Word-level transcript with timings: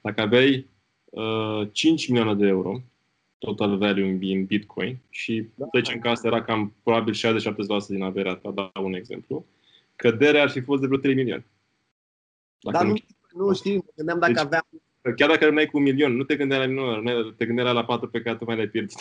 Dacă 0.00 0.20
aveai 0.20 0.68
uh, 1.04 1.68
5 1.72 2.08
milioane 2.08 2.34
de 2.34 2.46
euro, 2.46 2.82
total 3.38 3.76
value 3.76 4.08
în 4.08 4.46
Bitcoin, 4.46 4.98
și 5.10 5.48
da. 5.54 5.66
zicem 5.74 5.98
că 5.98 6.08
asta 6.08 6.26
era 6.26 6.42
cam 6.42 6.72
probabil 6.82 7.14
60-70% 7.14 7.18
din 7.88 8.02
averea 8.02 8.34
ta, 8.34 8.50
dau 8.50 8.70
un 8.84 8.94
exemplu, 8.94 9.46
căderea 9.96 10.42
ar 10.42 10.50
fi 10.50 10.60
fost 10.60 10.80
de 10.80 10.86
vreo 10.86 10.98
3 10.98 11.14
milioane. 11.14 11.46
Dar 12.60 12.84
nu, 12.84 12.94
nu 13.34 13.54
știu, 13.54 13.74
mă 13.74 13.92
gândeam 13.96 14.18
dacă 14.18 14.32
deci, 14.32 14.42
aveam... 14.42 14.64
Chiar 15.16 15.28
dacă 15.28 15.44
rămâneai 15.44 15.66
cu 15.66 15.76
un 15.76 15.82
milion, 15.82 16.16
nu 16.16 16.22
te 16.22 16.36
gândeai 16.36 16.60
la 16.60 16.66
milion, 16.66 17.34
te 17.36 17.46
gândeai 17.46 17.74
la 17.74 17.84
patru 17.84 18.08
pe 18.08 18.20
care 18.20 18.36
tu 18.36 18.44
mai 18.44 18.54
le-ai 18.54 18.68
pierdut. 18.68 18.96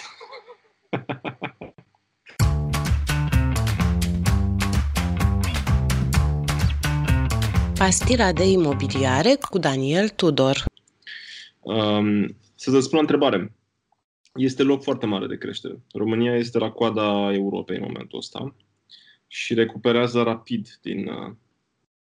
Pastira 7.77 8.31
de 8.31 8.49
imobiliare 8.49 9.37
cu 9.49 9.57
Daniel 9.57 10.09
Tudor. 10.09 10.66
Um, 11.67 12.37
să-ți 12.55 12.85
spun 12.85 12.97
o 12.97 13.01
întrebare. 13.01 13.55
Este 14.33 14.63
loc 14.63 14.83
foarte 14.83 15.05
mare 15.05 15.27
de 15.27 15.37
creștere. 15.37 15.81
România 15.93 16.35
este 16.35 16.57
la 16.57 16.71
coada 16.71 17.33
Europei 17.33 17.77
în 17.77 17.83
momentul 17.87 18.17
ăsta 18.17 18.55
și 19.27 19.53
recuperează 19.53 20.21
rapid 20.21 20.79
din 20.81 21.07
uh, 21.07 21.33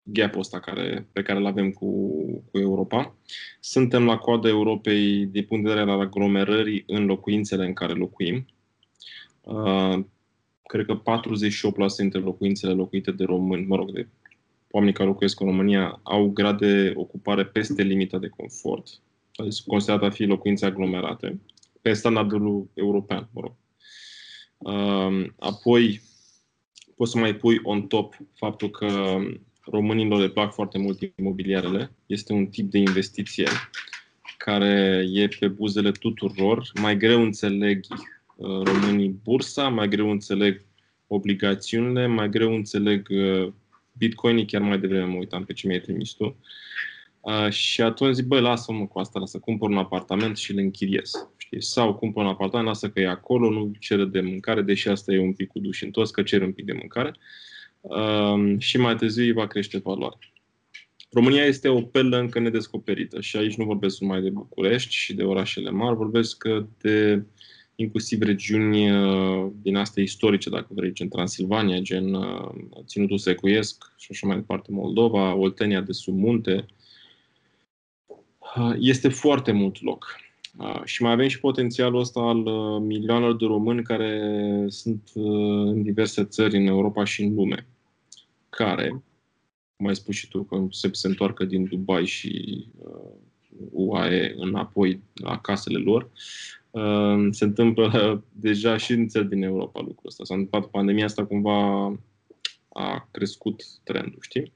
gap-ul 0.02 0.40
ăsta 0.40 0.60
care, 0.60 1.08
pe 1.12 1.22
care 1.22 1.38
îl 1.38 1.46
avem 1.46 1.70
cu, 1.70 2.10
cu 2.50 2.58
Europa. 2.58 3.16
Suntem 3.60 4.04
la 4.04 4.16
coada 4.18 4.48
Europei 4.48 5.26
din 5.26 5.44
punct 5.44 5.64
de 5.64 5.70
vedere 5.70 5.90
al 5.90 6.00
aglomerării 6.00 6.84
în 6.86 7.04
locuințele 7.04 7.64
în 7.66 7.72
care 7.72 7.92
locuim. 7.92 8.46
Uh, 9.40 9.98
cred 10.62 10.86
că 10.86 11.00
48% 11.00 11.02
dintre 11.96 12.20
locuințele 12.20 12.72
locuite 12.72 13.10
de 13.10 13.24
români, 13.24 13.66
mă 13.66 13.76
rog, 13.76 13.92
de 13.92 14.08
oamenii 14.70 14.94
care 14.94 15.08
locuiesc 15.08 15.40
în 15.40 15.46
România, 15.46 16.00
au 16.02 16.28
grad 16.28 16.58
de 16.58 16.92
ocupare 16.96 17.44
peste 17.44 17.82
limita 17.82 18.18
de 18.18 18.28
confort. 18.28 19.00
Adică 19.38 19.62
considerate 19.66 20.04
a 20.04 20.10
fi 20.10 20.24
locuințe 20.24 20.66
aglomerate, 20.66 21.40
pe 21.80 21.92
standardul 21.92 22.70
european, 22.74 23.28
mă 23.32 23.40
rog. 23.40 23.54
Uh, 24.58 25.30
apoi, 25.38 26.00
poți 26.96 27.10
să 27.10 27.18
mai 27.18 27.34
pui 27.34 27.60
on 27.62 27.86
top 27.86 28.16
faptul 28.34 28.70
că 28.70 29.18
românilor 29.60 30.20
le 30.20 30.28
plac 30.28 30.52
foarte 30.52 30.78
mult 30.78 30.98
imobiliarele. 31.16 31.92
Este 32.06 32.32
un 32.32 32.46
tip 32.46 32.70
de 32.70 32.78
investiție 32.78 33.46
care 34.38 35.04
e 35.12 35.28
pe 35.38 35.48
buzele 35.48 35.90
tuturor. 35.90 36.70
Mai 36.80 36.96
greu 36.96 37.22
înțeleg 37.22 37.84
uh, 38.36 38.62
românii 38.62 39.20
bursa, 39.22 39.68
mai 39.68 39.88
greu 39.88 40.10
înțeleg 40.10 40.64
obligațiunile, 41.06 42.06
mai 42.06 42.28
greu 42.28 42.54
înțeleg 42.54 43.08
uh, 43.10 43.52
bitcoinii, 43.92 44.46
chiar 44.46 44.60
mai 44.60 44.78
devreme 44.78 45.04
mă 45.04 45.18
uitam 45.18 45.44
pe 45.44 45.52
ce 45.52 45.66
mi-ai 45.66 45.80
trimis 45.80 46.12
tu. 46.12 46.24
Uh, 46.24 46.34
și 47.50 47.82
atunci 47.82 48.14
zic, 48.14 48.26
băi, 48.26 48.40
lasă-mă 48.40 48.86
cu 48.86 48.98
asta, 48.98 49.18
lasă, 49.18 49.38
cumpăr 49.38 49.68
un 49.68 49.78
apartament 49.78 50.36
și 50.36 50.52
îl 50.52 50.58
închiriez. 50.58 51.10
Știi? 51.36 51.62
Sau 51.62 51.94
cumpăr 51.94 52.24
un 52.24 52.30
apartament, 52.30 52.68
lasă 52.68 52.90
că 52.90 53.00
e 53.00 53.08
acolo, 53.08 53.50
nu 53.50 53.72
cere 53.78 54.04
de 54.04 54.20
mâncare, 54.20 54.62
deși 54.62 54.88
asta 54.88 55.12
e 55.12 55.20
un 55.20 55.32
pic 55.32 55.48
cu 55.48 55.58
duș 55.58 55.82
în 55.82 55.90
toți, 55.90 56.12
că 56.12 56.22
cer 56.22 56.42
un 56.42 56.52
pic 56.52 56.64
de 56.64 56.72
mâncare. 56.72 57.14
Uh, 57.80 58.54
și 58.58 58.78
mai 58.78 58.96
târziu 58.96 59.34
va 59.34 59.46
crește 59.46 59.78
valoarea. 59.78 60.18
România 61.10 61.44
este 61.44 61.68
o 61.68 61.82
perlă 61.82 62.18
încă 62.18 62.38
nedescoperită 62.38 63.20
și 63.20 63.36
aici 63.36 63.56
nu 63.56 63.64
vorbesc 63.64 64.00
numai 64.00 64.22
de 64.22 64.30
București 64.30 64.94
și 64.94 65.14
de 65.14 65.22
orașele 65.22 65.70
mari, 65.70 65.96
vorbesc 65.96 66.44
de 66.78 67.22
inclusiv 67.74 68.22
regiuni 68.22 68.90
uh, 68.90 69.50
din 69.62 69.76
astea 69.76 70.02
istorice, 70.02 70.50
dacă 70.50 70.66
vrei, 70.70 70.92
gen 70.92 71.08
Transilvania, 71.08 71.78
gen 71.78 72.14
uh, 72.14 72.50
Ținutul 72.86 73.18
Secuiesc 73.18 73.92
și 73.96 74.08
așa 74.10 74.26
mai 74.26 74.36
departe, 74.36 74.72
Moldova, 74.72 75.34
Oltenia 75.34 75.80
de 75.80 75.92
sub 75.92 76.18
munte. 76.18 76.66
Uh, 78.56 78.74
este 78.78 79.08
foarte 79.08 79.52
mult 79.52 79.82
loc. 79.82 80.16
Și 80.84 81.02
mai 81.02 81.12
avem 81.12 81.28
și 81.28 81.40
potențialul 81.40 82.00
ăsta 82.00 82.20
al 82.20 82.38
milioanelor 82.80 83.36
de 83.36 83.44
români 83.44 83.82
care 83.82 84.64
sunt 84.68 85.10
în 85.14 85.82
diverse 85.82 86.24
țări 86.24 86.56
în 86.56 86.66
Europa 86.66 87.04
și 87.04 87.22
în 87.22 87.34
lume, 87.34 87.66
care, 88.48 89.02
cum 89.76 89.86
ai 89.86 89.96
spus 89.96 90.14
și 90.14 90.28
tu, 90.28 90.42
că 90.42 90.66
se, 90.70 90.88
se 90.92 91.06
întoarcă 91.06 91.44
din 91.44 91.64
Dubai 91.64 92.06
și 92.06 92.64
UAE 93.70 94.34
înapoi 94.38 95.00
la 95.14 95.38
casele 95.38 95.78
lor, 95.78 96.10
Ehm, 96.78 97.30
se 97.30 97.44
întâmplă 97.44 98.24
deja 98.32 98.76
și 98.76 98.92
în 98.92 99.08
țări 99.08 99.28
din 99.28 99.42
Europa 99.42 99.80
lucrul 99.80 100.06
ăsta. 100.06 100.24
S-a 100.24 100.34
întâmplat 100.34 100.70
pandemia 100.70 101.04
asta 101.04 101.26
cumva 101.26 101.86
a 102.68 103.08
crescut 103.10 103.64
trendul, 103.84 104.18
știi? 104.20 104.52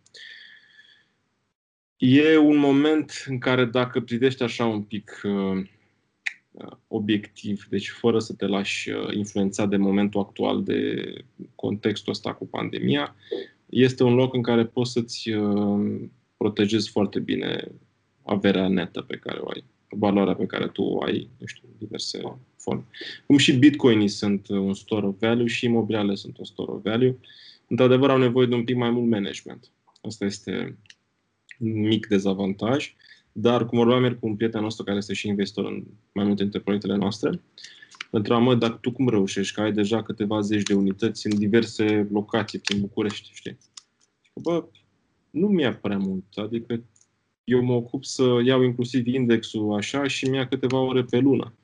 E 2.04 2.36
un 2.36 2.56
moment 2.56 3.24
în 3.28 3.38
care 3.38 3.64
dacă 3.64 4.00
privești 4.00 4.42
așa 4.42 4.66
un 4.66 4.82
pic 4.82 5.20
uh, 5.22 5.62
obiectiv, 6.88 7.66
deci 7.70 7.88
fără 7.88 8.18
să 8.18 8.34
te 8.34 8.46
lași 8.46 8.90
uh, 8.90 9.14
influențat 9.14 9.68
de 9.68 9.76
momentul 9.76 10.20
actual, 10.20 10.62
de 10.62 11.12
contextul 11.54 12.12
ăsta 12.12 12.34
cu 12.34 12.46
pandemia, 12.46 13.14
este 13.66 14.02
un 14.02 14.14
loc 14.14 14.34
în 14.34 14.42
care 14.42 14.64
poți 14.64 14.92
să-ți 14.92 15.30
uh, 15.30 16.00
protejezi 16.36 16.90
foarte 16.90 17.18
bine 17.18 17.68
averea 18.22 18.68
netă 18.68 19.00
pe 19.00 19.16
care 19.16 19.38
o 19.38 19.48
ai 19.48 19.64
valoarea 19.88 20.34
pe 20.34 20.46
care 20.46 20.68
tu 20.68 20.82
o 20.82 21.02
ai, 21.02 21.28
nu 21.38 21.46
știu, 21.46 21.68
diverse 21.78 22.20
forme. 22.56 22.84
Cum 23.26 23.36
și 23.36 23.52
bitcoinii 23.52 24.08
sunt 24.08 24.48
un 24.48 24.74
store 24.74 25.06
of 25.06 25.18
value 25.18 25.46
și 25.46 25.64
imobiliarele 25.64 26.14
sunt 26.14 26.38
un 26.38 26.44
store 26.44 26.72
of 26.72 26.82
value. 26.82 27.16
Într-adevăr, 27.68 28.10
au 28.10 28.18
nevoie 28.18 28.46
de 28.46 28.54
un 28.54 28.64
pic 28.64 28.76
mai 28.76 28.90
mult 28.90 29.10
management. 29.10 29.70
Asta 30.00 30.24
este 30.24 30.50
un 30.50 30.74
mic 31.64 32.06
dezavantaj. 32.06 32.94
Dar, 33.32 33.66
cum 33.66 33.78
vorbeam 33.78 34.02
ieri 34.02 34.18
cu 34.18 34.26
un 34.26 34.36
prieten 34.36 34.60
nostru 34.60 34.84
care 34.84 34.96
este 34.96 35.14
și 35.14 35.28
investitor 35.28 35.64
în 35.64 35.84
mai 36.12 36.24
multe 36.24 36.42
dintre 36.42 36.60
proiectele 36.60 36.96
noastre, 36.96 37.40
întreabă, 38.10 38.42
mă, 38.42 38.54
dar 38.54 38.70
tu 38.70 38.92
cum 38.92 39.08
reușești? 39.08 39.54
Că 39.54 39.60
ai 39.60 39.72
deja 39.72 40.02
câteva 40.02 40.40
zeci 40.40 40.62
de 40.62 40.74
unități 40.74 41.26
în 41.26 41.38
diverse 41.38 42.08
locații 42.10 42.58
prin 42.58 42.80
București, 42.80 43.30
știi? 43.34 43.58
Bă, 44.34 44.64
nu 45.30 45.46
mi-a 45.46 45.74
prea 45.76 45.98
mult. 45.98 46.24
Adică 46.34 46.82
eu 47.44 47.62
mă 47.62 47.72
ocup 47.72 48.04
să 48.04 48.40
iau 48.44 48.62
inclusiv 48.62 49.06
indexul 49.06 49.74
așa 49.74 50.06
și 50.06 50.28
mi-a 50.28 50.48
câteva 50.48 50.78
ore 50.78 51.02
pe 51.02 51.18
lună. 51.18 51.54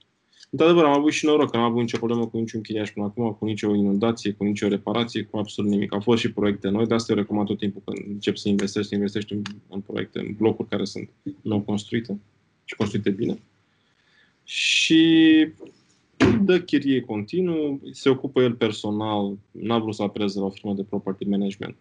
Într-adevăr, 0.50 0.84
am 0.84 0.98
avut 0.98 1.12
și 1.12 1.24
noroc, 1.24 1.50
că 1.50 1.56
am 1.56 1.62
avut 1.62 1.80
nicio 1.80 1.96
problemă 1.96 2.26
cu 2.26 2.38
niciun 2.38 2.60
chiriaș 2.60 2.90
până 2.90 3.06
acum, 3.06 3.32
cu 3.32 3.44
nicio 3.44 3.74
inundație, 3.74 4.32
cu 4.32 4.44
nicio 4.44 4.68
reparație, 4.68 5.22
cu 5.22 5.38
absolut 5.38 5.70
nimic. 5.70 5.92
Au 5.92 6.00
fost 6.00 6.20
și 6.20 6.32
proiecte 6.32 6.68
noi, 6.68 6.86
de 6.86 6.94
asta 6.94 7.12
eu 7.12 7.18
recomand 7.18 7.46
tot 7.46 7.58
timpul 7.58 7.82
când 7.84 8.08
încep 8.08 8.36
să 8.36 8.48
investești, 8.48 8.88
să 8.88 8.94
investești 8.94 9.32
în, 9.32 9.42
în 9.68 9.80
proiecte, 9.80 10.18
în 10.18 10.34
blocuri 10.36 10.68
care 10.68 10.84
sunt 10.84 11.08
nou 11.40 11.60
construite 11.60 12.20
și 12.64 12.74
construite 12.74 13.10
bine. 13.10 13.38
Și 14.44 15.46
dă 16.42 16.60
chirie 16.60 17.00
continuu, 17.00 17.80
se 17.92 18.08
ocupă 18.08 18.42
el 18.42 18.54
personal, 18.54 19.36
n-a 19.50 19.78
vrut 19.78 19.94
să 19.94 20.02
apeleze 20.02 20.38
la 20.38 20.44
o 20.44 20.50
firmă 20.50 20.74
de 20.74 20.82
property 20.82 21.24
management. 21.24 21.76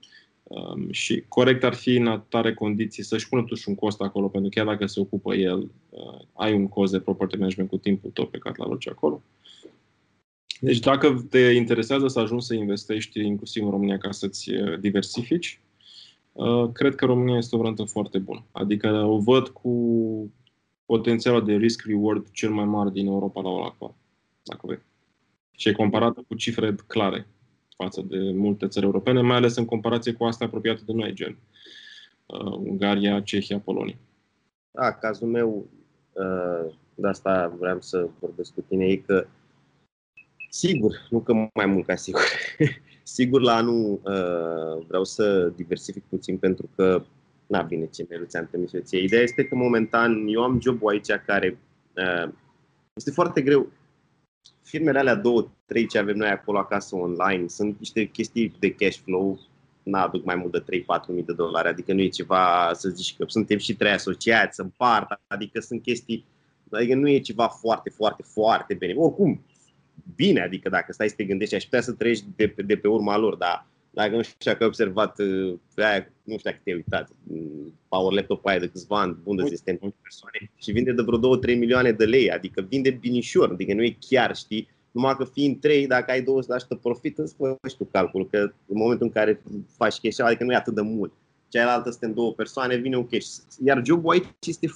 Um, 0.47 0.91
și 0.91 1.23
corect 1.27 1.63
ar 1.63 1.73
fi 1.73 1.95
în 1.95 2.07
atare 2.07 2.53
condiții 2.53 3.03
să-și 3.03 3.29
pună 3.29 3.41
totuși 3.41 3.69
un 3.69 3.75
cost 3.75 4.01
acolo, 4.01 4.27
pentru 4.27 4.49
că 4.49 4.55
chiar 4.55 4.65
dacă 4.73 4.85
se 4.85 4.99
ocupă 4.99 5.35
el, 5.35 5.71
uh, 5.89 6.19
ai 6.33 6.53
un 6.53 6.67
cost 6.67 6.91
de 6.91 6.99
property 6.99 7.37
management 7.37 7.69
cu 7.69 7.77
timpul 7.77 8.09
tău 8.09 8.25
pe 8.25 8.37
care 8.37 8.55
l 8.57 8.61
aloci 8.61 8.87
acolo. 8.87 9.21
Deci 10.59 10.79
dacă 10.79 11.25
te 11.29 11.39
interesează 11.39 12.07
să 12.07 12.19
ajungi 12.19 12.45
să 12.45 12.53
investești 12.53 13.19
inclusiv 13.19 13.63
în 13.63 13.69
România 13.69 13.97
ca 13.97 14.11
să-ți 14.11 14.53
uh, 14.53 14.79
diversifici, 14.79 15.59
uh, 16.31 16.69
cred 16.73 16.95
că 16.95 17.05
România 17.05 17.37
este 17.37 17.55
o 17.55 17.57
variantă 17.57 17.83
foarte 17.83 18.17
bună. 18.17 18.45
Adică 18.51 19.03
o 19.03 19.19
văd 19.19 19.47
cu 19.47 19.71
potențialul 20.85 21.45
de 21.45 21.55
risk-reward 21.55 22.31
cel 22.31 22.49
mai 22.49 22.65
mare 22.65 22.89
din 22.89 23.07
Europa 23.07 23.41
la 23.41 23.49
ora 23.49 23.65
actuală, 23.65 23.95
dacă 24.43 24.61
vrei. 24.63 24.79
Și 25.51 25.69
e 25.69 25.71
comparată 25.71 26.23
cu 26.27 26.35
cifre 26.35 26.75
clare 26.87 27.27
față 27.77 28.01
de 28.01 28.31
multe 28.31 28.67
țări 28.67 28.85
europene, 28.85 29.21
mai 29.21 29.35
ales 29.35 29.55
în 29.55 29.65
comparație 29.65 30.13
cu 30.13 30.23
astea 30.23 30.45
apropiate 30.45 30.81
de 30.85 30.93
noi, 30.93 31.13
gen 31.13 31.37
uh, 32.25 32.57
Ungaria, 32.57 33.21
Cehia, 33.21 33.59
Polonia. 33.59 33.97
Da, 34.71 34.93
cazul 34.93 35.27
meu, 35.27 35.67
uh, 36.11 36.73
de 36.95 37.07
asta 37.07 37.55
vreau 37.59 37.81
să 37.81 38.09
vorbesc 38.19 38.53
cu 38.53 38.61
tine, 38.61 38.85
e 38.85 38.95
că 38.95 39.27
sigur, 40.49 41.07
nu 41.09 41.19
că 41.19 41.33
mai 41.53 41.65
mult 41.65 41.85
ca 41.85 41.95
sigur, 41.95 42.21
sigur 43.17 43.41
la 43.41 43.55
anul 43.55 44.01
uh, 44.03 44.85
vreau 44.87 45.03
să 45.03 45.51
diversific 45.55 46.03
puțin 46.09 46.37
pentru 46.37 46.69
că 46.75 47.03
Na, 47.47 47.61
bine, 47.61 47.85
ce 47.85 48.07
mi 48.09 48.25
ți-am 48.25 48.47
trimis 48.47 48.73
eu 48.73 48.81
ție. 48.81 49.03
Ideea 49.03 49.21
este 49.21 49.45
că 49.45 49.55
momentan 49.55 50.27
eu 50.27 50.43
am 50.43 50.61
jobul 50.61 50.89
aici 50.89 51.11
care 51.25 51.57
uh, 51.95 52.33
este 52.93 53.11
foarte 53.11 53.41
greu 53.41 53.71
firmele 54.67 54.99
alea 54.99 55.15
două, 55.15 55.47
trei 55.65 55.87
ce 55.87 55.97
avem 55.97 56.15
noi 56.15 56.29
acolo 56.29 56.57
acasă 56.57 56.95
online 56.95 57.47
sunt 57.47 57.79
niște 57.79 58.05
chestii 58.05 58.55
de 58.59 58.73
cash 58.73 58.97
flow, 59.03 59.39
n-aduc 59.83 60.25
mai 60.25 60.35
mult 60.35 60.51
de 60.51 60.81
3-4 60.81 61.07
mii 61.07 61.23
de 61.23 61.33
dolari, 61.33 61.67
adică 61.67 61.93
nu 61.93 62.01
e 62.01 62.07
ceva 62.07 62.71
să 62.73 62.89
zici 62.89 63.15
că 63.15 63.25
suntem 63.27 63.57
și 63.57 63.75
trei 63.75 63.91
asociați, 63.91 64.55
să 64.55 64.61
împart, 64.61 65.21
adică 65.27 65.59
sunt 65.59 65.81
chestii, 65.81 66.25
adică 66.71 66.95
nu 66.95 67.09
e 67.09 67.19
ceva 67.19 67.47
foarte, 67.47 67.89
foarte, 67.89 68.23
foarte 68.23 68.73
bine. 68.73 68.93
Oricum, 68.93 69.41
bine, 70.15 70.41
adică 70.41 70.69
dacă 70.69 70.93
stai 70.93 71.09
să 71.09 71.15
te 71.15 71.23
gândești, 71.23 71.55
aș 71.55 71.63
putea 71.63 71.81
să 71.81 71.91
trăiești 71.91 72.25
de, 72.35 72.53
de 72.65 72.77
pe 72.77 72.87
urma 72.87 73.17
lor, 73.17 73.35
dar 73.35 73.65
dacă 73.99 74.15
nu 74.15 74.21
știu 74.21 74.51
dacă 74.51 74.63
ai 74.63 74.67
observat, 74.67 75.19
uh, 75.19 75.53
pe 75.73 75.83
aia, 75.83 76.11
nu 76.23 76.37
știu 76.37 76.49
dacă 76.49 76.61
te-ai 76.63 76.75
uitat, 76.75 77.09
mm, 77.23 77.73
Power 77.87 78.13
Laptop 78.13 78.45
aia 78.45 78.59
de 78.59 78.67
câțiva 78.67 78.99
ani, 78.99 79.17
Bundesystem, 79.23 79.77
persoane, 80.01 80.51
și 80.55 80.71
vinde 80.71 80.91
de 80.91 81.01
vreo 81.01 81.19
2-3 81.19 81.55
milioane 81.57 81.91
de 81.91 82.05
lei, 82.05 82.31
adică 82.31 82.65
vinde 82.69 82.89
binișor, 82.89 83.51
adică 83.51 83.73
nu 83.73 83.83
e 83.83 83.97
chiar, 83.99 84.35
știi, 84.35 84.67
numai 84.91 85.15
că 85.15 85.23
fiind 85.23 85.59
3, 85.59 85.87
dacă 85.87 86.11
ai 86.11 86.21
200% 86.21 86.25
profit, 86.81 87.17
îți 87.17 87.35
faci 87.35 87.75
tu 87.77 87.85
calcul, 87.85 88.27
că 88.29 88.37
în 88.65 88.77
momentul 88.77 89.05
în 89.05 89.11
care 89.11 89.41
faci 89.77 89.99
cash 89.99 90.19
adică 90.19 90.43
nu 90.43 90.51
e 90.51 90.55
atât 90.55 90.75
de 90.75 90.81
mult. 90.81 91.13
Cealaltă 91.47 91.89
suntem 91.89 92.13
două 92.13 92.33
persoane, 92.33 92.75
vine 92.75 92.97
un 92.97 93.07
cash. 93.07 93.27
Iar 93.63 93.81
jobul 93.85 94.11
aici 94.11 94.25
este, 94.47 94.67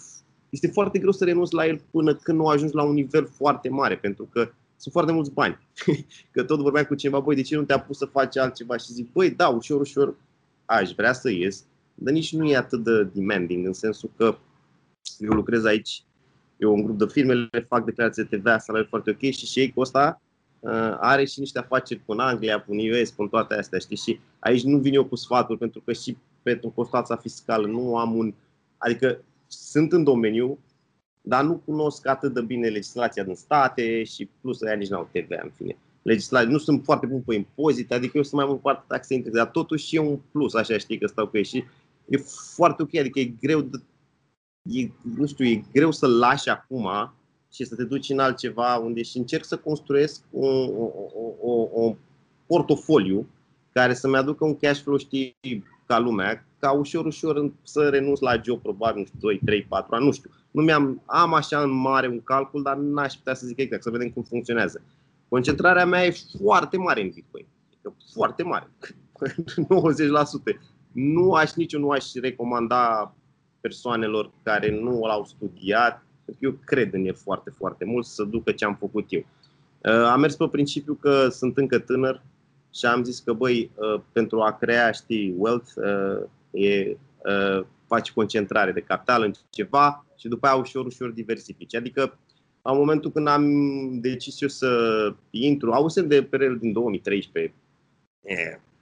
este 0.50 0.68
foarte 0.68 1.00
greu 1.00 1.12
să 1.12 1.24
renunți 1.26 1.54
la 1.54 1.66
el 1.66 1.82
până 1.92 2.16
când 2.16 2.38
nu 2.38 2.48
ajungi 2.48 2.76
la 2.76 2.84
un 2.84 2.94
nivel 2.94 3.26
foarte 3.26 3.70
mare, 3.70 3.98
pentru 3.98 4.30
că 4.32 4.52
sunt 4.82 4.94
foarte 4.94 5.12
mulți 5.12 5.32
bani. 5.32 5.68
că 6.34 6.44
tot 6.44 6.60
vorbeam 6.60 6.86
cu 6.86 6.96
cineva, 6.96 7.20
băi, 7.20 7.36
de 7.36 7.42
ce 7.42 7.56
nu 7.56 7.64
te-a 7.64 7.80
pus 7.80 7.98
să 7.98 8.06
faci 8.06 8.38
altceva? 8.38 8.78
Și 8.78 8.92
zic, 8.92 9.12
băi, 9.12 9.32
da, 9.32 9.48
ușor, 9.48 9.80
ușor 9.80 10.16
aș 10.66 10.92
vrea 10.92 11.14
să 11.14 11.30
ies, 11.30 11.64
dar 11.96 12.14
nici 12.14 12.34
nu 12.34 12.46
e 12.46 12.56
atât 12.56 12.84
de 12.84 13.04
demanding, 13.04 13.66
în 13.66 13.74
sensul 13.74 14.10
că 14.18 14.38
eu 15.18 15.32
lucrez 15.32 15.66
aici, 15.66 16.04
eu 16.58 16.74
un 16.74 16.84
grup 16.84 16.98
de 16.98 17.06
firme 17.08 17.34
le 17.34 17.66
fac 17.68 17.86
declarație 17.86 18.24
de 18.30 18.38
TVA, 18.38 18.58
salariu 18.58 18.88
foarte 18.90 19.10
ok 19.10 19.20
și 19.20 19.46
și 19.46 19.72
cu 19.76 19.82
ăsta 19.82 20.22
uh, 20.60 20.96
are 21.00 21.26
și 21.26 21.40
niște 21.40 21.60
afaceri 21.60 22.02
cu 22.06 22.14
Anglia, 22.18 22.62
cu 22.62 22.76
US, 22.76 23.10
cu 23.10 23.28
toate 23.28 23.54
astea, 23.54 23.80
știi? 23.80 23.98
Și 23.98 24.20
aici 24.40 24.64
nu 24.64 24.78
vin 24.78 24.94
eu 24.94 25.06
cu 25.06 25.16
sfaturi, 25.16 25.60
pentru 25.60 25.82
că 25.86 25.94
și 25.94 26.18
pentru 26.42 26.70
constața 26.70 27.16
fiscală 27.16 27.68
nu 27.68 27.98
am 27.98 28.16
un... 28.16 28.34
Adică 28.78 29.24
sunt 29.48 29.92
în 29.92 30.04
domeniu, 30.04 30.60
dar 31.22 31.44
nu 31.44 31.62
cunosc 31.66 32.08
atât 32.08 32.34
de 32.34 32.42
bine 32.42 32.68
legislația 32.68 33.24
din 33.24 33.36
state 33.36 34.04
și 34.04 34.30
plus 34.42 34.62
aia 34.62 34.76
nici 34.76 34.90
n-au 34.90 35.10
TVA, 35.12 35.40
în 35.44 35.52
fine. 35.56 35.78
Legislație, 36.02 36.50
nu 36.50 36.58
sunt 36.58 36.84
foarte 36.84 37.06
bun 37.06 37.22
pe 37.22 37.36
impozite, 37.36 37.94
adică 37.94 38.18
eu 38.18 38.24
sunt 38.24 38.42
mai 38.42 38.50
mult 38.50 38.62
parte 38.62 38.84
taxe 38.88 39.14
integrate, 39.14 39.44
dar 39.44 39.54
totuși 39.54 39.96
e 39.96 40.00
un 40.00 40.20
plus, 40.32 40.54
așa 40.54 40.78
știi 40.78 40.98
că 40.98 41.08
stau 41.08 41.28
cu 41.28 41.38
ei 41.38 41.44
și 41.44 41.64
e 42.08 42.18
foarte 42.56 42.82
ok, 42.82 42.96
adică 42.96 43.20
e 43.20 43.34
greu 43.42 43.62
de, 43.62 43.78
e, 44.62 44.90
nu 45.16 45.26
știu, 45.26 45.46
e 45.46 45.64
greu 45.74 45.92
să 45.92 46.08
lași 46.08 46.50
acum 46.50 47.14
și 47.54 47.66
să 47.66 47.76
te 47.76 47.84
duci 47.84 48.10
în 48.10 48.20
altceva 48.20 48.78
unde 48.78 49.02
și 49.02 49.18
încerc 49.18 49.46
să 49.46 49.58
construiesc 49.58 50.24
un, 50.30 50.70
o, 50.78 50.92
o, 51.42 51.70
o 51.74 51.96
portofoliu 52.46 53.28
care 53.74 53.94
să-mi 53.94 54.16
aducă 54.16 54.46
un 54.46 54.58
cash 54.58 54.82
flow, 54.82 54.98
știi, 54.98 55.36
ca 55.86 56.00
lumea, 56.00 56.46
ca 56.60 56.72
ușor, 56.72 57.06
ușor 57.06 57.52
să 57.64 57.90
renunț 57.90 58.20
la 58.20 58.42
job, 58.44 58.62
probabil, 58.62 59.00
nu 59.00 59.06
știu, 59.06 59.20
2, 59.20 59.40
3, 59.46 59.64
4 59.64 59.96
ani, 59.96 60.06
nu 60.06 60.12
știu. 60.12 60.30
Nu 60.52 60.62
mi-am, 60.62 61.02
am 61.06 61.34
așa 61.34 61.62
în 61.62 61.72
mare 61.72 62.08
un 62.08 62.22
calcul, 62.22 62.62
dar 62.62 62.78
n-aș 62.78 63.14
putea 63.14 63.34
să 63.34 63.46
zic 63.46 63.60
exact, 63.60 63.84
să 63.84 63.90
vedem 63.90 64.10
cum 64.10 64.24
funcționează. 64.24 64.82
Concentrarea 65.30 65.86
mea 65.86 66.06
e 66.06 66.14
foarte 66.44 66.78
mare 66.78 67.02
în 67.02 67.10
Bitcoin. 67.14 67.46
Adică 67.68 67.96
foarte 68.14 68.44
mare. 68.44 68.70
90%. 70.56 70.60
Nu 70.92 71.32
aș 71.32 71.54
nici 71.54 71.76
nu 71.76 71.90
aș 71.90 72.14
recomanda 72.14 73.16
persoanelor 73.62 74.32
care 74.44 74.80
nu 74.80 75.00
l-au 75.00 75.26
studiat, 75.26 76.06
pentru 76.26 76.42
că 76.42 76.46
eu 76.46 76.60
cred 76.66 76.94
în 76.94 77.06
el 77.06 77.16
foarte, 77.16 77.50
foarte 77.58 77.86
mult, 77.86 78.06
să 78.06 78.24
ducă 78.24 78.52
ce 78.52 78.66
am 78.66 78.76
făcut 78.76 79.06
eu. 79.10 79.26
Uh, 79.84 79.92
am 79.92 80.20
mers 80.20 80.36
pe 80.36 80.48
principiu 80.48 80.94
că 80.94 81.28
sunt 81.30 81.58
încă 81.58 81.80
tânăr 81.80 82.22
și 82.74 82.86
am 82.86 83.04
zis 83.04 83.20
că, 83.20 83.34
băi, 83.34 83.72
uh, 83.76 84.02
pentru 84.12 84.42
a 84.42 84.52
crea, 84.52 84.92
știi, 84.92 85.36
wealth, 85.38 85.72
uh, 85.76 86.28
e, 86.64 86.98
faci 87.94 88.12
concentrare 88.12 88.72
de 88.72 88.80
capital 88.80 89.24
în 89.24 89.32
ceva 89.50 90.06
și 90.16 90.28
după 90.28 90.48
aia 90.48 90.56
ușor, 90.56 90.86
ușor 90.86 91.10
diversifici. 91.10 91.76
Adică, 91.76 92.20
în 92.62 92.78
momentul 92.78 93.12
când 93.12 93.28
am 93.28 93.46
decis 94.02 94.42
eu 94.42 94.48
să 94.48 94.70
intru, 95.30 95.72
auzim 95.72 96.08
de 96.08 96.24
perioada 96.24 96.58
din 96.58 96.72
2013, 96.72 97.54
eh, 98.22 98.36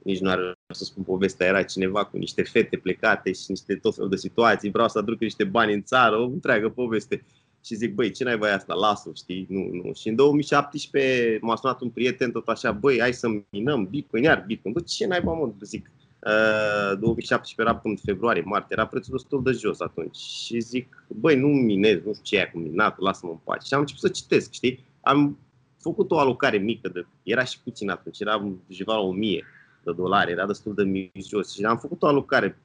nici 0.03 0.19
nu 0.19 0.29
ar 0.29 0.57
să 0.73 0.83
spun 0.83 1.03
povestea, 1.03 1.47
era 1.47 1.63
cineva 1.63 2.05
cu 2.05 2.17
niște 2.17 2.43
fete 2.43 2.77
plecate 2.77 3.31
și 3.31 3.43
niște 3.47 3.75
tot 3.75 3.95
felul 3.95 4.09
de 4.09 4.15
situații, 4.15 4.69
vreau 4.71 4.87
să 4.87 4.97
aduc 4.97 5.19
niște 5.19 5.43
bani 5.43 5.73
în 5.73 5.83
țară, 5.83 6.15
o 6.15 6.23
întreagă 6.23 6.69
poveste. 6.69 7.25
Și 7.65 7.75
zic, 7.75 7.93
băi, 7.93 8.11
ce 8.11 8.23
n-ai 8.23 8.53
asta, 8.53 8.73
lasă 8.73 9.11
știi, 9.15 9.45
nu, 9.49 9.69
nu. 9.83 9.93
Și 9.93 10.09
în 10.09 10.15
2017 10.15 11.37
m-a 11.41 11.55
sunat 11.55 11.81
un 11.81 11.89
prieten 11.89 12.31
tot 12.31 12.47
așa, 12.47 12.71
băi, 12.71 12.99
hai 12.99 13.13
să 13.13 13.27
minăm 13.49 13.87
Bitcoin, 13.89 14.23
iar 14.23 14.43
Bitcoin. 14.47 14.73
Bă, 14.73 14.79
ce 14.79 15.07
n-ai 15.07 15.21
mă, 15.23 15.51
zic, 15.61 15.91
uh, 15.93 15.98
2017 16.21 17.61
era 17.61 17.75
până 17.75 17.95
februarie, 18.03 18.41
martie, 18.45 18.67
era 18.69 18.87
prețul 18.87 19.13
destul 19.13 19.43
de 19.43 19.51
jos 19.51 19.79
atunci. 19.79 20.15
Și 20.15 20.59
zic, 20.59 21.05
băi, 21.07 21.35
nu 21.35 21.47
minez, 21.47 21.95
nu 21.95 22.13
știu 22.13 22.23
ce 22.23 22.37
e 22.37 22.49
cu 22.53 22.59
minat, 22.59 22.99
lasă-mă 22.99 23.31
în 23.31 23.37
pace. 23.43 23.67
Și 23.67 23.73
am 23.73 23.79
început 23.79 24.01
să 24.01 24.09
citesc, 24.09 24.51
știi? 24.51 24.85
Am 25.01 25.37
făcut 25.77 26.11
o 26.11 26.19
alocare 26.19 26.57
mică, 26.57 26.89
de, 26.89 27.05
era 27.23 27.43
și 27.43 27.61
puțin 27.63 27.89
atunci, 27.89 28.19
era 28.19 28.51
ceva 28.67 28.93
la 28.93 28.99
1000 28.99 29.43
de 29.83 29.91
dolari, 29.91 30.31
era 30.31 30.45
destul 30.45 30.73
de 30.73 30.83
mic 30.83 31.11
jos 31.27 31.53
și 31.53 31.63
am 31.63 31.77
făcut 31.77 32.01
o 32.01 32.07
alocare 32.07 32.61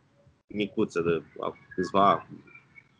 micuță 0.47 1.01
de 1.01 1.23
câțiva 1.75 2.29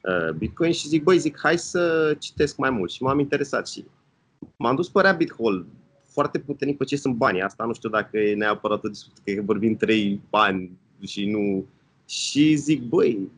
uh, 0.03 0.35
Bitcoin 0.37 0.73
și 0.73 0.89
zic, 0.89 1.03
băi, 1.03 1.19
zic, 1.19 1.39
hai 1.41 1.59
să 1.59 2.15
citesc 2.19 2.57
mai 2.57 2.71
mult 2.71 2.91
și 2.91 3.03
m-am 3.03 3.19
interesat 3.19 3.69
și 3.69 3.85
m-am 4.57 4.75
dus 4.75 4.89
pe 4.89 5.01
Rabbit 5.01 5.35
Hole 5.35 5.67
foarte 6.15 6.39
puternic 6.39 6.77
pe 6.77 6.85
ce 6.85 6.97
sunt 6.97 7.15
banii. 7.15 7.43
Asta 7.43 7.65
nu 7.65 7.75
știu 7.75 7.89
dacă 7.89 8.19
e 8.19 8.35
neapărat 8.35 8.85
o 8.85 8.89
discuție, 8.89 9.35
că 9.35 9.43
vorbim 9.43 9.77
trei 9.77 10.21
bani 10.31 10.71
și 11.07 11.31
nu... 11.31 11.65
Și 12.07 12.55
zic, 12.55 12.83
băi, 12.83 13.31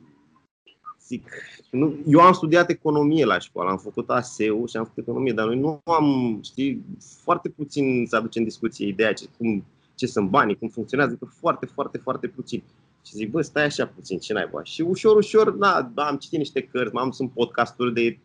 zic, 1.06 1.30
nu, 1.70 1.94
eu 2.06 2.20
am 2.20 2.32
studiat 2.32 2.70
economie 2.70 3.24
la 3.24 3.38
școală, 3.38 3.70
am 3.70 3.78
făcut 3.78 4.10
ASEU 4.10 4.66
și 4.66 4.76
am 4.76 4.84
făcut 4.84 5.02
economie, 5.02 5.32
dar 5.32 5.46
noi 5.46 5.58
nu 5.58 5.80
am, 5.84 6.38
știi, 6.42 6.84
foarte 7.22 7.48
puțin 7.48 8.06
să 8.08 8.16
aducem 8.16 8.42
în 8.42 8.48
discuție 8.48 8.86
ideea 8.86 9.12
ce, 9.12 9.28
cum 9.38 9.64
ce 9.94 10.06
sunt 10.06 10.28
banii, 10.28 10.58
cum 10.58 10.68
funcționează, 10.68 11.14
că 11.14 11.24
foarte, 11.24 11.66
foarte, 11.66 11.98
foarte 11.98 12.26
puțin. 12.28 12.62
Și 13.06 13.14
zic, 13.14 13.30
bă, 13.30 13.42
stai 13.42 13.64
așa 13.64 13.86
puțin, 13.86 14.18
ce 14.18 14.32
naiba. 14.32 14.62
Și 14.62 14.80
ușor, 14.80 15.16
ușor, 15.16 15.50
da, 15.50 15.90
da 15.94 16.06
am 16.06 16.16
citit 16.16 16.38
niște 16.38 16.62
cărți, 16.62 16.96
am 16.96 17.10
sunt 17.10 17.30
podcasturi 17.30 17.94
de, 17.94 18.18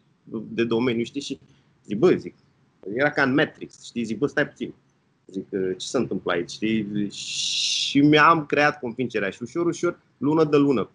de 0.49 0.63
domeniu, 0.63 1.03
știi, 1.03 1.21
și 1.21 1.39
zic, 1.85 1.97
bă, 1.97 2.11
zic, 2.15 2.35
era 2.95 3.09
ca 3.09 3.23
în 3.23 3.33
Matrix, 3.33 3.83
știi, 3.83 4.03
zic, 4.03 4.17
bă, 4.17 4.27
stai 4.27 4.47
puțin. 4.47 4.73
Zic, 5.27 5.49
ce 5.49 5.87
se 5.87 5.97
întâmplă 5.97 6.31
aici, 6.31 6.49
știi? 6.49 7.09
Și 7.09 8.01
mi-am 8.01 8.45
creat 8.45 8.79
convingerea 8.79 9.29
și 9.29 9.41
ușor, 9.41 9.65
ușor, 9.65 9.99
lună 10.17 10.43
de 10.43 10.57
lună, 10.57 10.89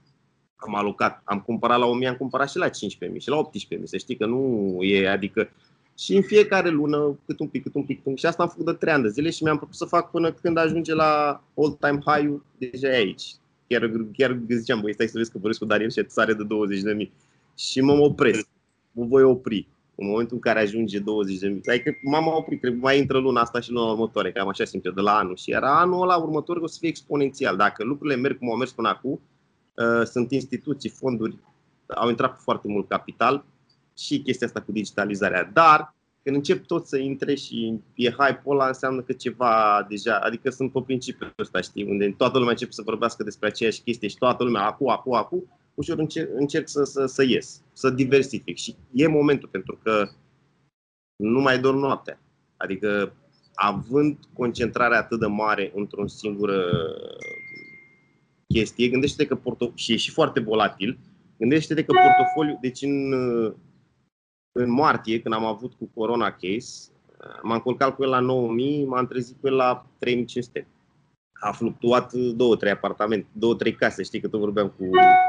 am 0.56 0.74
alocat, 0.74 1.22
am 1.24 1.40
cumpărat 1.40 1.78
la 1.78 1.86
1000, 1.86 2.08
am 2.08 2.16
cumpărat 2.16 2.50
și 2.50 2.56
la 2.56 2.68
15.000 2.68 2.72
și 3.18 3.28
la 3.28 3.50
18.000, 3.76 3.82
să 3.84 3.96
știi 3.96 4.16
că 4.16 4.26
nu 4.26 4.78
e, 4.82 5.08
adică 5.08 5.50
și 5.98 6.16
în 6.16 6.22
fiecare 6.22 6.70
lună, 6.70 7.18
cât 7.26 7.40
un 7.40 7.48
pic, 7.48 7.62
cât 7.62 7.74
un 7.74 7.84
pic, 7.84 7.96
cât 7.96 8.06
un 8.06 8.12
pic. 8.12 8.20
Și 8.20 8.26
asta 8.26 8.42
am 8.42 8.48
făcut 8.48 8.64
de 8.64 8.72
3 8.72 8.92
ani 8.92 9.02
de 9.02 9.08
zile 9.08 9.30
și 9.30 9.42
mi-am 9.42 9.56
propus 9.56 9.76
să 9.76 9.84
fac 9.84 10.10
până 10.10 10.32
când 10.32 10.56
ajunge 10.56 10.94
la 10.94 11.42
all-time 11.54 11.98
high-ul 12.06 12.44
deja 12.58 12.88
e 12.88 12.96
aici. 12.96 13.34
Chiar, 13.66 13.90
chiar 14.12 14.40
ziceam, 14.48 14.80
băi, 14.80 14.92
stai 14.92 15.06
să 15.06 15.18
vezi 15.18 15.30
că 15.30 15.38
vorbesc 15.38 15.58
cu 15.58 15.64
Daniel 15.64 15.90
și 15.90 16.04
sare 16.06 16.34
de 16.34 16.44
20 16.44 16.80
de 16.80 16.92
mii. 16.92 17.12
Și 17.56 17.80
mă 17.80 17.92
opresc. 17.92 18.48
Mă 18.92 19.04
voi 19.04 19.22
opri. 19.22 19.68
În 19.96 20.06
momentul 20.06 20.34
în 20.34 20.40
care 20.40 20.60
ajunge 20.60 20.98
20 20.98 21.38
de 21.38 21.48
mii. 21.48 21.60
Adică 21.66 21.98
m-am 22.02 22.26
oprit, 22.26 22.60
cred 22.60 22.76
mai 22.76 22.98
intră 22.98 23.18
luna 23.18 23.40
asta 23.40 23.60
și 23.60 23.70
luna 23.70 23.90
următoare, 23.90 24.32
cam 24.32 24.48
așa 24.48 24.64
simt 24.64 24.84
eu, 24.84 24.92
de 24.92 25.00
la 25.00 25.16
anul. 25.16 25.36
Și 25.36 25.50
era 25.50 25.80
anul 25.80 26.02
ăla 26.02 26.16
următor 26.16 26.56
o 26.56 26.66
să 26.66 26.76
fie 26.80 26.88
exponențial. 26.88 27.56
Dacă 27.56 27.84
lucrurile 27.84 28.20
merg 28.20 28.38
cum 28.38 28.50
au 28.50 28.56
mers 28.56 28.72
până 28.72 28.88
acum, 28.88 29.20
uh, 29.74 30.06
sunt 30.06 30.30
instituții, 30.30 30.90
fonduri, 30.90 31.38
au 31.86 32.08
intrat 32.08 32.40
foarte 32.40 32.68
mult 32.68 32.88
capital, 32.88 33.44
și 33.98 34.22
chestia 34.22 34.46
asta 34.46 34.60
cu 34.60 34.72
digitalizarea. 34.72 35.50
Dar 35.52 35.94
când 36.22 36.36
încep 36.36 36.66
tot 36.66 36.86
să 36.86 36.96
intre 36.96 37.34
și 37.34 37.80
e 37.94 38.10
hype-ul 38.10 38.54
ăla, 38.54 38.66
înseamnă 38.66 39.00
că 39.00 39.12
ceva 39.12 39.86
deja, 39.88 40.18
adică 40.18 40.50
sunt 40.50 40.72
pe 40.72 40.80
principiul 40.86 41.34
ăsta, 41.38 41.60
știi, 41.60 41.84
unde 41.84 42.14
toată 42.16 42.36
lumea 42.38 42.52
începe 42.52 42.72
să 42.72 42.82
vorbească 42.84 43.22
despre 43.22 43.48
aceeași 43.48 43.82
chestie 43.82 44.08
și 44.08 44.16
toată 44.16 44.44
lumea, 44.44 44.66
acu, 44.66 44.88
acu, 44.88 45.12
acu, 45.12 45.58
ușor 45.76 45.98
încerc, 45.98 46.30
încerc 46.34 46.68
să, 46.68 46.84
să, 46.84 47.06
să 47.06 47.22
ies, 47.22 47.62
să 47.72 47.90
diversific. 47.90 48.56
Și 48.56 48.76
e 48.92 49.06
momentul, 49.06 49.48
pentru 49.48 49.78
că 49.82 50.08
nu 51.16 51.40
mai 51.40 51.58
dorm 51.58 51.78
noaptea. 51.78 52.20
Adică, 52.56 53.12
având 53.54 54.18
concentrarea 54.32 54.98
atât 54.98 55.20
de 55.20 55.26
mare 55.26 55.72
într-o 55.74 56.06
singură 56.06 56.64
chestie, 58.48 58.88
gândește-te 58.88 59.26
că 59.26 59.34
portofoliu, 59.34 59.76
și 59.76 59.92
e 59.92 59.96
și 59.96 60.10
foarte 60.10 60.40
volatil, 60.40 60.98
gândește-te 61.38 61.84
că 61.84 61.92
portofoliu, 61.92 62.58
deci 62.60 62.82
în 62.82 63.12
în 64.58 64.70
martie, 64.70 65.20
când 65.20 65.34
am 65.34 65.44
avut 65.44 65.72
cu 65.72 65.90
Corona 65.94 66.30
Case, 66.30 66.90
m-am 67.42 67.58
culcat 67.58 67.94
cu 67.94 68.02
el 68.02 68.08
la 68.08 68.20
9000, 68.20 68.84
m-am 68.84 69.06
trezit 69.06 69.36
cu 69.40 69.46
el 69.46 69.54
la 69.54 69.86
3500. 69.98 70.66
A 71.40 71.52
fluctuat 71.52 72.12
două, 72.12 72.56
trei 72.56 72.72
apartamente, 72.72 73.26
două, 73.32 73.54
trei 73.54 73.74
case, 73.74 74.02
știi 74.02 74.20
că 74.20 74.28
tot 74.28 74.40
vorbeam 74.40 74.68
cu, 74.68 74.84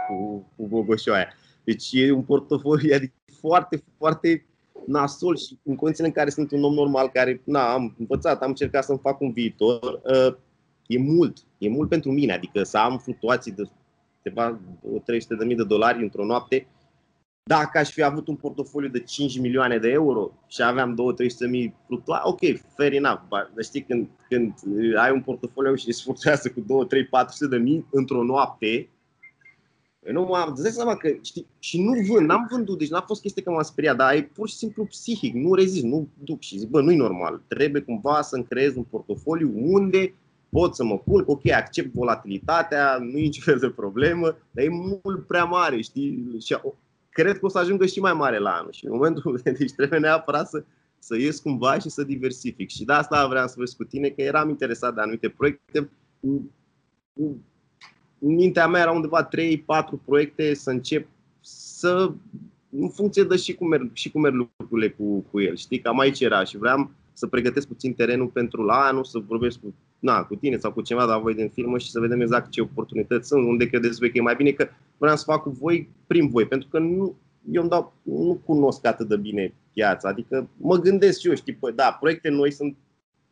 cu, 0.07 0.45
cu 0.55 0.67
Gogoșoaia. 0.67 1.27
Deci 1.63 1.89
e 1.91 2.11
un 2.11 2.21
portofoliu 2.21 2.93
adică 2.95 3.13
foarte, 3.39 3.83
foarte 3.97 4.45
nasol 4.85 5.37
și 5.37 5.57
în 5.63 5.75
condițiile 5.75 6.07
în 6.07 6.13
care 6.13 6.29
sunt 6.29 6.51
un 6.51 6.63
om 6.63 6.73
normal 6.73 7.09
care, 7.09 7.41
na, 7.43 7.73
am 7.73 7.95
învățat, 7.99 8.41
am 8.41 8.49
încercat 8.49 8.83
să-mi 8.83 8.99
fac 8.99 9.21
un 9.21 9.31
viitor, 9.31 10.01
uh, 10.03 10.35
e 10.87 10.99
mult, 10.99 11.37
e 11.57 11.69
mult 11.69 11.89
pentru 11.89 12.11
mine, 12.11 12.33
adică 12.33 12.63
să 12.63 12.77
am 12.77 12.97
fluctuații 12.97 13.51
de 13.51 13.63
ceva 14.23 14.59
300.000 15.47 15.55
de 15.55 15.63
dolari 15.63 16.03
într-o 16.03 16.25
noapte, 16.25 16.67
dacă 17.47 17.77
aș 17.77 17.91
fi 17.91 18.01
avut 18.01 18.27
un 18.27 18.35
portofoliu 18.35 18.89
de 18.89 18.99
5 18.99 19.39
milioane 19.39 19.77
de 19.77 19.89
euro 19.89 20.31
și 20.47 20.63
aveam 20.63 21.15
2-300 21.47 21.49
mii 21.49 21.75
fluctua, 21.87 22.21
ok, 22.23 22.39
fair 22.75 22.93
enough. 22.93 23.21
Dar 23.29 23.63
știi, 23.63 23.81
când, 23.81 24.07
când 24.29 24.53
ai 24.97 25.11
un 25.11 25.21
portofoliu 25.21 25.75
și 25.75 25.91
se 25.91 26.01
fluctuează 26.03 26.49
cu 26.49 26.59
2, 26.67 26.87
3, 26.87 27.05
400 27.05 27.55
de 27.55 27.63
mii 27.63 27.85
într-o 27.91 28.23
noapte, 28.23 28.89
nu 30.11 30.23
m-am 30.23 30.53
dat 30.57 30.71
seama 30.71 30.95
că, 30.95 31.09
știi, 31.21 31.47
și 31.59 31.81
nu 31.81 31.91
vând, 31.91 32.27
n-am 32.27 32.47
vândut, 32.51 32.77
deci 32.77 32.89
n-a 32.89 33.01
fost 33.01 33.21
chestie 33.21 33.41
că 33.43 33.51
m-am 33.51 33.63
speriat, 33.63 33.95
dar 33.95 34.15
e 34.15 34.29
pur 34.33 34.49
și 34.49 34.55
simplu 34.55 34.85
psihic, 34.85 35.33
nu 35.33 35.53
rezist, 35.53 35.83
nu 35.83 36.07
duc 36.23 36.41
și 36.41 36.57
zic, 36.57 36.69
bă, 36.69 36.81
nu-i 36.81 36.95
normal, 36.95 37.41
trebuie 37.47 37.81
cumva 37.81 38.21
să-mi 38.21 38.45
creez 38.45 38.75
un 38.75 38.83
portofoliu 38.83 39.51
unde 39.55 40.13
pot 40.49 40.75
să 40.75 40.83
mă 40.83 40.97
culc, 40.97 41.29
ok, 41.29 41.51
accept 41.51 41.93
volatilitatea, 41.93 42.97
nu 42.99 43.17
e 43.17 43.21
niciun 43.21 43.43
fel 43.43 43.59
de 43.59 43.69
problemă, 43.69 44.37
dar 44.51 44.65
e 44.65 44.69
mult 44.69 45.27
prea 45.27 45.43
mare, 45.43 45.81
știi? 45.81 46.37
Și 46.45 46.57
cred 47.21 47.39
că 47.39 47.45
o 47.45 47.49
să 47.49 47.57
ajungă 47.57 47.85
și 47.85 47.99
mai 47.99 48.13
mare 48.13 48.37
la 48.37 48.49
anul 48.49 48.71
și 48.71 48.85
în 48.85 48.91
momentul 48.91 49.39
deci 49.43 49.71
trebuie 49.71 49.99
neapărat 49.99 50.49
să, 50.49 50.63
să 50.99 51.17
ies 51.17 51.39
cumva 51.39 51.79
și 51.79 51.89
să 51.89 52.03
diversific. 52.03 52.69
Și 52.69 52.85
de 52.85 52.93
asta 52.93 53.27
vreau 53.27 53.47
să 53.47 53.55
vă 53.57 53.63
cu 53.77 53.83
tine, 53.83 54.09
că 54.09 54.21
eram 54.21 54.49
interesat 54.49 54.93
de 54.93 55.01
anumite 55.01 55.29
proiecte. 55.29 55.89
În 58.19 58.33
mintea 58.33 58.67
mea 58.67 58.81
erau 58.81 58.95
undeva 58.95 59.27
3-4 59.27 59.29
proiecte 60.05 60.53
să 60.53 60.69
încep 60.69 61.07
să 61.41 62.11
în 62.69 62.89
funcție 62.89 63.23
de 63.23 63.35
și 63.35 63.53
cum 63.53 63.67
merg, 63.67 63.89
și 63.93 64.11
cum 64.11 64.21
merg 64.21 64.35
lucrurile 64.35 64.89
cu, 64.89 65.19
cu 65.31 65.41
el. 65.41 65.55
Știi, 65.55 65.79
cam 65.79 65.99
aici 65.99 66.19
era 66.19 66.43
și 66.43 66.57
vreau 66.57 66.91
să 67.13 67.27
pregătesc 67.27 67.67
puțin 67.67 67.93
terenul 67.93 68.27
pentru 68.27 68.63
la 68.63 68.73
anul, 68.73 69.03
să 69.03 69.19
vorbesc 69.27 69.59
cu, 69.59 69.73
na, 69.99 70.23
cu 70.23 70.35
tine 70.35 70.57
sau 70.57 70.71
cu 70.71 70.81
cineva 70.81 71.05
de 71.05 71.11
la 71.11 71.17
voi 71.17 71.33
din 71.33 71.49
firmă 71.49 71.77
și 71.77 71.91
să 71.91 71.99
vedem 71.99 72.21
exact 72.21 72.49
ce 72.49 72.61
oportunități 72.61 73.27
sunt, 73.27 73.47
unde 73.47 73.67
credeți 73.67 73.99
voi 73.99 74.11
că 74.11 74.17
e 74.17 74.21
mai 74.21 74.35
bine, 74.35 74.51
că 74.51 74.67
vreau 74.97 75.15
să 75.15 75.23
fac 75.23 75.41
cu 75.41 75.49
voi 75.49 75.89
prin 76.07 76.29
voi, 76.29 76.45
pentru 76.45 76.67
că 76.71 76.79
nu, 76.79 77.15
eu 77.51 77.61
îmi 77.61 77.69
dau, 77.69 77.93
nu 78.03 78.41
cunosc 78.45 78.85
atât 78.85 79.07
de 79.07 79.17
bine 79.17 79.53
piața, 79.73 80.09
adică 80.09 80.49
mă 80.57 80.77
gândesc 80.77 81.19
și 81.19 81.27
eu, 81.27 81.35
știi, 81.35 81.53
pă, 81.53 81.71
da, 81.71 81.97
proiecte 81.99 82.29
noi 82.29 82.51
sunt 82.51 82.75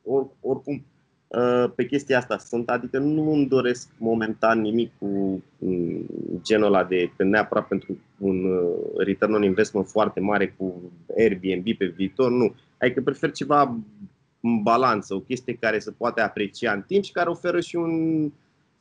or, 0.03 0.27
oricum 0.41 0.85
uh, 1.27 1.71
pe 1.75 1.85
chestia 1.85 2.17
asta 2.17 2.37
sunt, 2.37 2.69
adică 2.69 2.99
nu 2.99 3.31
îmi 3.31 3.47
doresc 3.47 3.89
momentan 3.97 4.61
nimic 4.61 4.91
cu 4.99 5.43
mm, 5.57 6.05
genul 6.41 6.65
ăla 6.65 6.83
de, 6.83 7.11
neapărat 7.17 7.67
pentru 7.67 7.97
un 8.17 8.45
uh, 8.45 9.05
return 9.05 9.33
on 9.33 9.43
investment 9.43 9.87
foarte 9.87 10.19
mare 10.19 10.55
cu 10.57 10.91
Airbnb 11.17 11.77
pe 11.77 11.85
viitor, 11.85 12.31
nu. 12.31 12.55
Adică 12.79 13.01
prefer 13.01 13.31
ceva 13.31 13.77
în 14.41 14.61
balanță, 14.63 15.13
o 15.13 15.19
chestie 15.19 15.57
care 15.59 15.79
se 15.79 15.91
poate 15.91 16.21
aprecia 16.21 16.71
în 16.71 16.81
timp 16.81 17.03
și 17.03 17.11
care 17.11 17.29
oferă 17.29 17.59
și 17.59 17.75
un, 17.75 18.31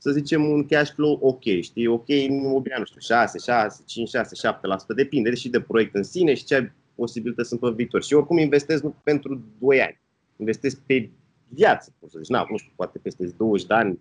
să 0.04 0.10
zicem, 0.10 0.44
un 0.50 0.66
cash 0.66 0.92
flow 0.92 1.18
ok, 1.22 1.42
știi, 1.42 1.86
ok 1.86 2.08
în 2.08 2.32
imobiliar, 2.32 2.78
nu 2.78 2.84
știu, 2.84 3.00
6, 3.00 3.38
6, 3.38 3.82
5, 3.86 4.08
6, 4.08 4.48
7%, 4.92 4.94
depinde 4.96 5.34
și 5.34 5.48
de 5.48 5.60
proiect 5.60 5.94
în 5.94 6.02
sine 6.02 6.34
și 6.34 6.44
ce 6.44 6.72
posibilități 6.94 7.48
sunt 7.48 7.60
pe 7.60 7.70
viitor. 7.70 8.02
Și 8.02 8.14
oricum 8.14 8.38
investez 8.38 8.80
nu 8.80 8.94
pentru 9.04 9.44
2 9.58 9.80
ani, 9.80 10.00
investez 10.36 10.74
pe 10.86 11.10
viață, 11.48 11.94
pot 11.98 12.10
să 12.10 12.18
zici, 12.18 12.28
na, 12.28 12.46
nu 12.50 12.56
știu, 12.56 12.72
poate 12.76 12.98
peste 12.98 13.34
20 13.36 13.66
de 13.66 13.74
ani 13.74 14.00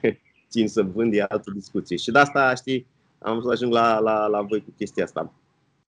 țin 0.52 0.68
să 0.68 0.82
vând, 0.82 1.14
e 1.14 1.24
altă 1.28 1.50
discuție. 1.54 1.96
Și 1.96 2.10
de 2.10 2.18
asta, 2.18 2.54
știi, 2.54 2.86
am 3.18 3.32
vrut 3.32 3.44
să 3.44 3.52
ajung 3.52 3.72
la, 3.72 3.98
la, 3.98 4.26
la 4.26 4.42
voi 4.42 4.60
cu 4.60 4.72
chestia 4.76 5.04
asta 5.04 5.32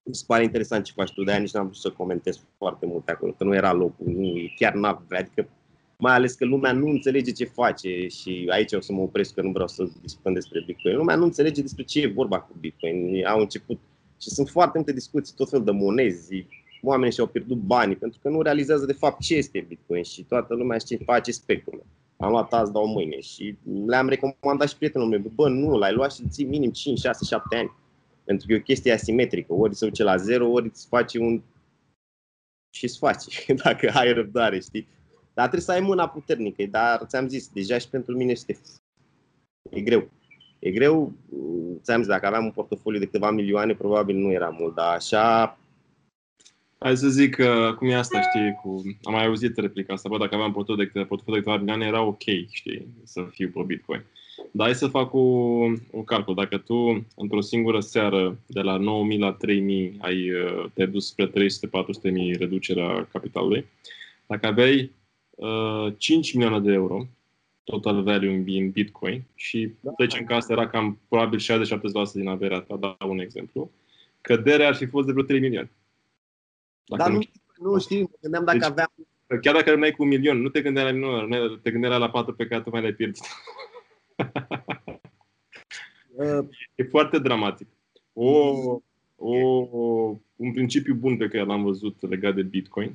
mi 0.03 0.15
se 0.15 0.25
pare 0.27 0.43
interesant 0.43 0.85
ce 0.85 0.93
faci 0.93 1.13
tu, 1.13 1.23
de-aia 1.23 1.41
nici 1.41 1.53
n-am 1.53 1.65
vrut 1.65 1.77
să 1.77 1.91
comentez 1.91 2.41
foarte 2.59 2.87
mult 2.87 3.09
acolo, 3.09 3.33
că 3.33 3.45
nu 3.45 3.55
era 3.55 3.73
locul, 3.73 4.07
nu, 4.07 4.33
chiar 4.57 4.75
n-am, 4.75 5.07
adică 5.09 5.49
mai 5.99 6.15
ales 6.15 6.35
că 6.35 6.45
lumea 6.45 6.73
nu 6.73 6.89
înțelege 6.89 7.33
ce 7.33 7.45
face 7.45 8.07
și 8.09 8.47
aici 8.51 8.73
o 8.73 8.81
să 8.81 8.93
mă 8.93 9.01
opresc 9.01 9.35
că 9.35 9.43
nu 9.43 9.51
vreau 9.51 9.69
să 9.69 9.89
discutăm 10.03 10.33
despre 10.33 10.63
Bitcoin. 10.67 10.97
Lumea 10.97 11.17
nu 11.17 11.25
înțelege 11.25 11.63
despre 11.63 11.83
ce 11.83 12.01
e 12.01 12.07
vorba 12.07 12.41
cu 12.41 12.57
Bitcoin. 12.61 13.27
Au 13.27 13.41
început 13.41 13.79
și 14.21 14.31
sunt 14.31 14.49
foarte 14.49 14.73
multe 14.75 14.93
discuții, 14.93 15.35
tot 15.37 15.49
fel 15.49 15.65
de 15.65 15.71
monezi, 15.71 16.47
oamenii 16.83 17.13
și-au 17.13 17.27
pierdut 17.27 17.59
banii 17.59 17.97
pentru 17.97 18.19
că 18.23 18.29
nu 18.29 18.43
realizează 18.43 18.87
de 18.87 18.93
fapt 18.93 19.21
ce 19.21 19.35
este 19.35 19.65
Bitcoin 19.69 20.03
și 20.03 20.23
toată 20.23 20.55
lumea 20.55 20.79
știe 20.79 20.99
face 21.05 21.33
speculă. 21.33 21.83
Am 22.17 22.31
luat 22.31 22.53
azi, 22.53 22.73
dau 22.73 22.87
mâine 22.87 23.21
și 23.21 23.57
le-am 23.87 24.09
recomandat 24.09 24.69
și 24.69 24.77
prietenul 24.77 25.09
meu, 25.09 25.21
bă, 25.35 25.49
nu, 25.49 25.77
l-ai 25.79 25.93
luat 25.93 26.13
și 26.13 26.29
ții 26.29 26.45
minim 26.45 26.71
5, 26.71 26.99
6, 26.99 27.25
7 27.25 27.57
ani. 27.57 27.73
Pentru 28.25 28.47
că 28.47 28.53
e 28.53 28.57
o 28.57 28.61
chestie 28.61 28.93
asimetrică. 28.93 29.53
Ori 29.53 29.75
se 29.75 29.87
duce 29.87 30.03
la 30.03 30.17
zero, 30.17 30.49
ori 30.49 30.67
îți 30.67 30.87
face 30.87 31.19
un... 31.19 31.43
și 32.71 32.85
îți 32.85 32.99
face, 32.99 33.53
dacă 33.65 33.91
ai 33.95 34.13
răbdare, 34.13 34.61
știi? 34.61 34.87
Dar 35.37 35.49
trebuie 35.49 35.61
să 35.61 35.73
ai 35.73 35.81
mâna 35.81 36.09
puternică. 36.09 36.67
Dar 36.71 37.05
ți-am 37.07 37.29
zis, 37.29 37.49
deja 37.49 37.79
și 37.79 37.89
pentru 37.89 38.17
mine 38.17 38.31
este... 38.31 38.59
E 39.71 39.81
greu. 39.81 40.09
E 40.59 40.71
greu, 40.71 41.13
ți-am 41.83 41.99
zis, 41.99 42.09
dacă 42.09 42.27
aveam 42.27 42.45
un 42.45 42.51
portofoliu 42.51 42.99
de 42.99 43.05
câteva 43.05 43.31
milioane, 43.31 43.75
probabil 43.75 44.17
nu 44.17 44.33
era 44.33 44.49
mult, 44.49 44.75
dar 44.75 44.95
așa 44.95 45.59
Hai 46.79 46.97
să 46.97 47.09
zic 47.09 47.35
că 47.35 47.75
cum 47.79 47.89
e 47.89 47.95
asta, 47.95 48.21
știi, 48.21 48.59
cu... 48.63 48.83
am 49.03 49.13
mai 49.13 49.27
auzit 49.27 49.57
replica 49.57 49.93
asta, 49.93 50.09
bă, 50.09 50.19
dacă 50.19 50.35
aveam 50.35 50.53
portofoliu 50.53 50.91
de, 50.93 51.05
portofoliu 51.05 51.41
de 51.41 51.45
câteva 51.45 51.57
milioane, 51.57 51.87
era 51.87 52.03
ok, 52.03 52.23
știi, 52.51 52.87
să 53.05 53.27
fiu 53.31 53.49
pe 53.55 53.63
Bitcoin. 53.67 54.05
Dar 54.51 54.67
hai 54.67 54.75
să 54.75 54.87
fac 54.87 55.15
o, 55.15 55.19
un 55.91 56.05
calcul. 56.05 56.35
Dacă 56.35 56.59
tu, 56.59 57.07
într-o 57.17 57.41
singură 57.41 57.81
seară, 57.81 58.39
de 58.47 58.61
la 58.61 58.79
9.000 58.79 59.19
la 59.19 59.37
3.000, 59.37 59.93
ai, 59.99 60.31
uh, 60.31 60.65
te-ai 60.75 60.89
dus 60.89 61.07
spre 61.07 61.29
300-400.000 61.29 62.39
reducerea 62.39 63.09
capitalului, 63.13 63.67
dacă 64.27 64.47
aveai 64.47 64.91
uh, 65.37 65.95
5 65.97 66.35
milioane 66.35 66.61
de 66.61 66.73
euro, 66.73 67.07
total 67.65 68.03
value 68.03 68.35
în 68.35 68.71
Bitcoin, 68.71 69.23
și 69.35 69.73
da. 69.81 69.93
în 70.19 70.25
casă 70.25 70.53
era 70.53 70.69
cam 70.69 70.99
probabil 71.09 71.41
60-70% 71.41 71.43
din 72.13 72.29
averea 72.29 72.61
ta, 72.61 72.77
dau 72.77 72.97
un 73.01 73.19
exemplu, 73.19 73.71
căderea 74.21 74.69
ar 74.69 74.75
fi 74.75 74.87
fost 74.87 75.07
de 75.07 75.13
vreo 75.13 75.25
3 75.25 75.41
milioane. 75.41 75.71
Dacă 76.85 77.03
Dar 77.03 77.13
nu, 77.13 77.21
nu, 77.59 77.73
nu 77.73 77.79
știu, 77.79 77.99
mă 78.01 78.17
gândeam 78.21 78.45
dacă 78.45 78.59
deci, 78.59 78.69
aveam... 78.69 78.93
Chiar 79.27 79.55
dacă 79.55 79.69
rămâneai 79.69 79.93
cu 79.93 80.03
un 80.03 80.09
milion, 80.09 80.41
nu 80.41 80.49
te 80.49 80.63
gândeai 80.63 80.85
la 80.85 80.91
milion, 80.93 81.61
te 81.63 81.71
gândeai 81.71 81.99
la 81.99 82.11
patru 82.11 82.35
pe 82.35 82.47
care 82.47 82.63
tu 82.63 82.71
mai 82.71 82.81
le-ai 82.81 82.93
pierdut. 82.93 83.23
e 86.75 86.83
foarte 86.83 87.19
dramatic. 87.19 87.69
O, 88.13 88.53
o, 89.17 89.39
un 90.37 90.53
principiu 90.53 90.95
bun 90.95 91.17
pe 91.17 91.29
care 91.29 91.45
l-am 91.45 91.63
văzut 91.63 92.09
legat 92.09 92.35
de 92.35 92.43
Bitcoin, 92.43 92.95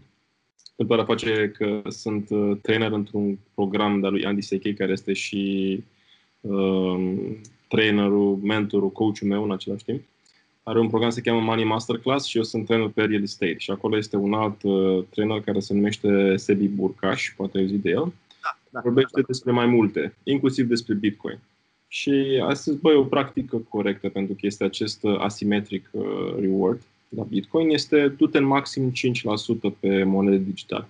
pentru 0.87 1.05
a 1.05 1.13
face 1.15 1.51
că 1.57 1.81
sunt 1.89 2.29
uh, 2.29 2.57
trainer 2.61 2.91
într-un 2.91 3.39
program 3.53 3.99
de 3.99 4.07
lui 4.07 4.25
Andy 4.25 4.41
Sekei, 4.41 4.73
care 4.73 4.91
este 4.91 5.13
și 5.13 5.83
um, 6.41 7.41
trainerul, 7.67 8.35
mentorul, 8.35 8.89
coachul 8.89 9.27
meu 9.27 9.43
în 9.43 9.51
același 9.51 9.83
timp. 9.83 10.01
Are 10.63 10.79
un 10.79 10.89
program 10.89 11.09
se 11.09 11.21
cheamă 11.21 11.39
Money 11.39 11.63
Masterclass 11.63 12.27
și 12.27 12.37
eu 12.37 12.43
sunt 12.43 12.65
trainer 12.65 12.87
pe 12.87 13.03
real 13.03 13.21
estate. 13.21 13.57
Și 13.57 13.71
acolo 13.71 13.97
este 13.97 14.15
un 14.15 14.33
alt 14.33 14.63
uh, 14.63 15.03
trainer 15.09 15.41
care 15.41 15.59
se 15.59 15.73
numește 15.73 16.37
Sebi 16.37 16.67
Burcaș, 16.67 17.33
poate 17.35 17.57
ai 17.57 17.65
de 17.65 17.89
el. 17.89 18.13
Da, 18.41 18.57
da, 18.69 18.79
Vorbește 18.83 19.09
da, 19.13 19.21
da. 19.21 19.27
despre 19.27 19.51
mai 19.51 19.65
multe, 19.65 20.13
inclusiv 20.23 20.67
despre 20.67 20.93
Bitcoin. 20.93 21.39
Și 21.87 22.41
astăzi, 22.43 22.77
băi, 22.77 22.95
o 22.95 23.03
practică 23.03 23.57
corectă 23.69 24.09
pentru 24.09 24.33
că 24.33 24.39
este 24.43 24.63
acest 24.63 25.03
uh, 25.03 25.19
asymmetric 25.19 25.89
uh, 25.91 26.35
reward 26.39 26.81
la 27.15 27.23
Bitcoin 27.23 27.69
este 27.69 28.07
du-te 28.07 28.37
în 28.37 28.43
maxim 28.43 28.91
5% 29.69 29.73
pe 29.79 30.03
monede 30.03 30.37
digitale. 30.37 30.87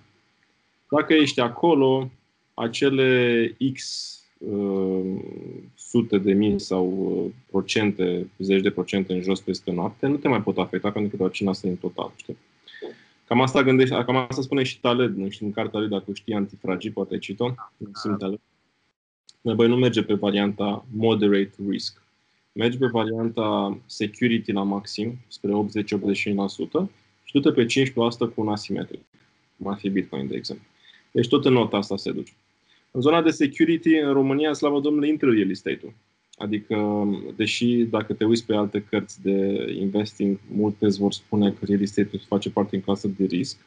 Dacă 0.90 1.12
ești 1.12 1.40
acolo, 1.40 2.10
acele 2.54 3.56
X 3.72 4.10
uh, 4.38 5.20
sute 5.74 6.18
de 6.18 6.32
mii 6.32 6.60
sau 6.60 6.86
uh, 6.86 7.32
procente, 7.50 8.26
zeci 8.38 8.62
de 8.62 8.70
procente 8.70 9.12
în 9.12 9.22
jos 9.22 9.40
peste 9.40 9.72
noapte, 9.72 10.06
nu 10.06 10.16
te 10.16 10.28
mai 10.28 10.42
pot 10.42 10.58
afecta 10.58 10.90
pentru 10.90 11.10
că 11.10 11.16
doar 11.16 11.56
5% 11.56 11.60
în 11.62 11.76
total, 11.76 12.12
știi? 12.16 12.36
Cam 13.24 13.40
asta 13.40 13.62
gândești, 13.62 13.94
cam 13.94 14.16
asta 14.16 14.42
spune 14.42 14.62
și 14.62 14.80
Taleb, 14.80 15.16
nu 15.16 15.28
știu, 15.28 15.46
în 15.46 15.52
cartea 15.52 15.80
lui, 15.80 15.88
dacă 15.88 16.12
știi 16.12 16.34
antifragii, 16.34 16.90
poate 16.90 17.14
ai 17.14 17.20
citit-o, 17.20 17.54
da. 18.18 19.54
Băi, 19.54 19.68
nu 19.68 19.76
merge 19.76 20.02
pe 20.02 20.14
varianta 20.14 20.84
moderate 20.90 21.54
risk. 21.68 22.01
Merge 22.52 22.78
pe 22.78 22.86
varianta 22.86 23.78
security 23.86 24.52
la 24.52 24.62
maxim, 24.62 25.18
spre 25.28 25.50
80-85% 25.52 26.88
și 27.24 27.32
du-te 27.32 27.52
pe 27.52 27.66
15% 27.66 28.34
cu 28.34 28.40
un 28.40 28.48
asimetric, 28.48 29.00
cum 29.56 29.66
ar 29.66 29.78
fi 29.78 29.88
Bitcoin, 29.88 30.28
de 30.28 30.36
exemplu. 30.36 30.66
Deci 31.10 31.28
tot 31.28 31.44
în 31.44 31.52
nota 31.52 31.76
asta 31.76 31.96
se 31.96 32.12
duce. 32.12 32.32
În 32.90 33.00
zona 33.00 33.22
de 33.22 33.30
security, 33.30 33.96
în 33.96 34.12
România, 34.12 34.52
slavă 34.52 34.80
Domnului, 34.80 35.08
intră 35.08 35.30
real 35.30 35.50
estate-ul. 35.50 35.92
Adică, 36.36 37.06
deși 37.36 37.66
dacă 37.66 38.12
te 38.12 38.24
uiți 38.24 38.46
pe 38.46 38.54
alte 38.54 38.86
cărți 38.90 39.22
de 39.22 39.66
investing, 39.80 40.38
multe 40.54 40.84
îți 40.84 40.98
vor 40.98 41.12
spune 41.12 41.50
că 41.50 41.64
real 41.64 41.80
estate-ul 41.80 42.22
face 42.26 42.50
parte 42.50 42.70
din 42.70 42.80
clasă 42.80 43.08
de 43.08 43.24
risc. 43.24 43.58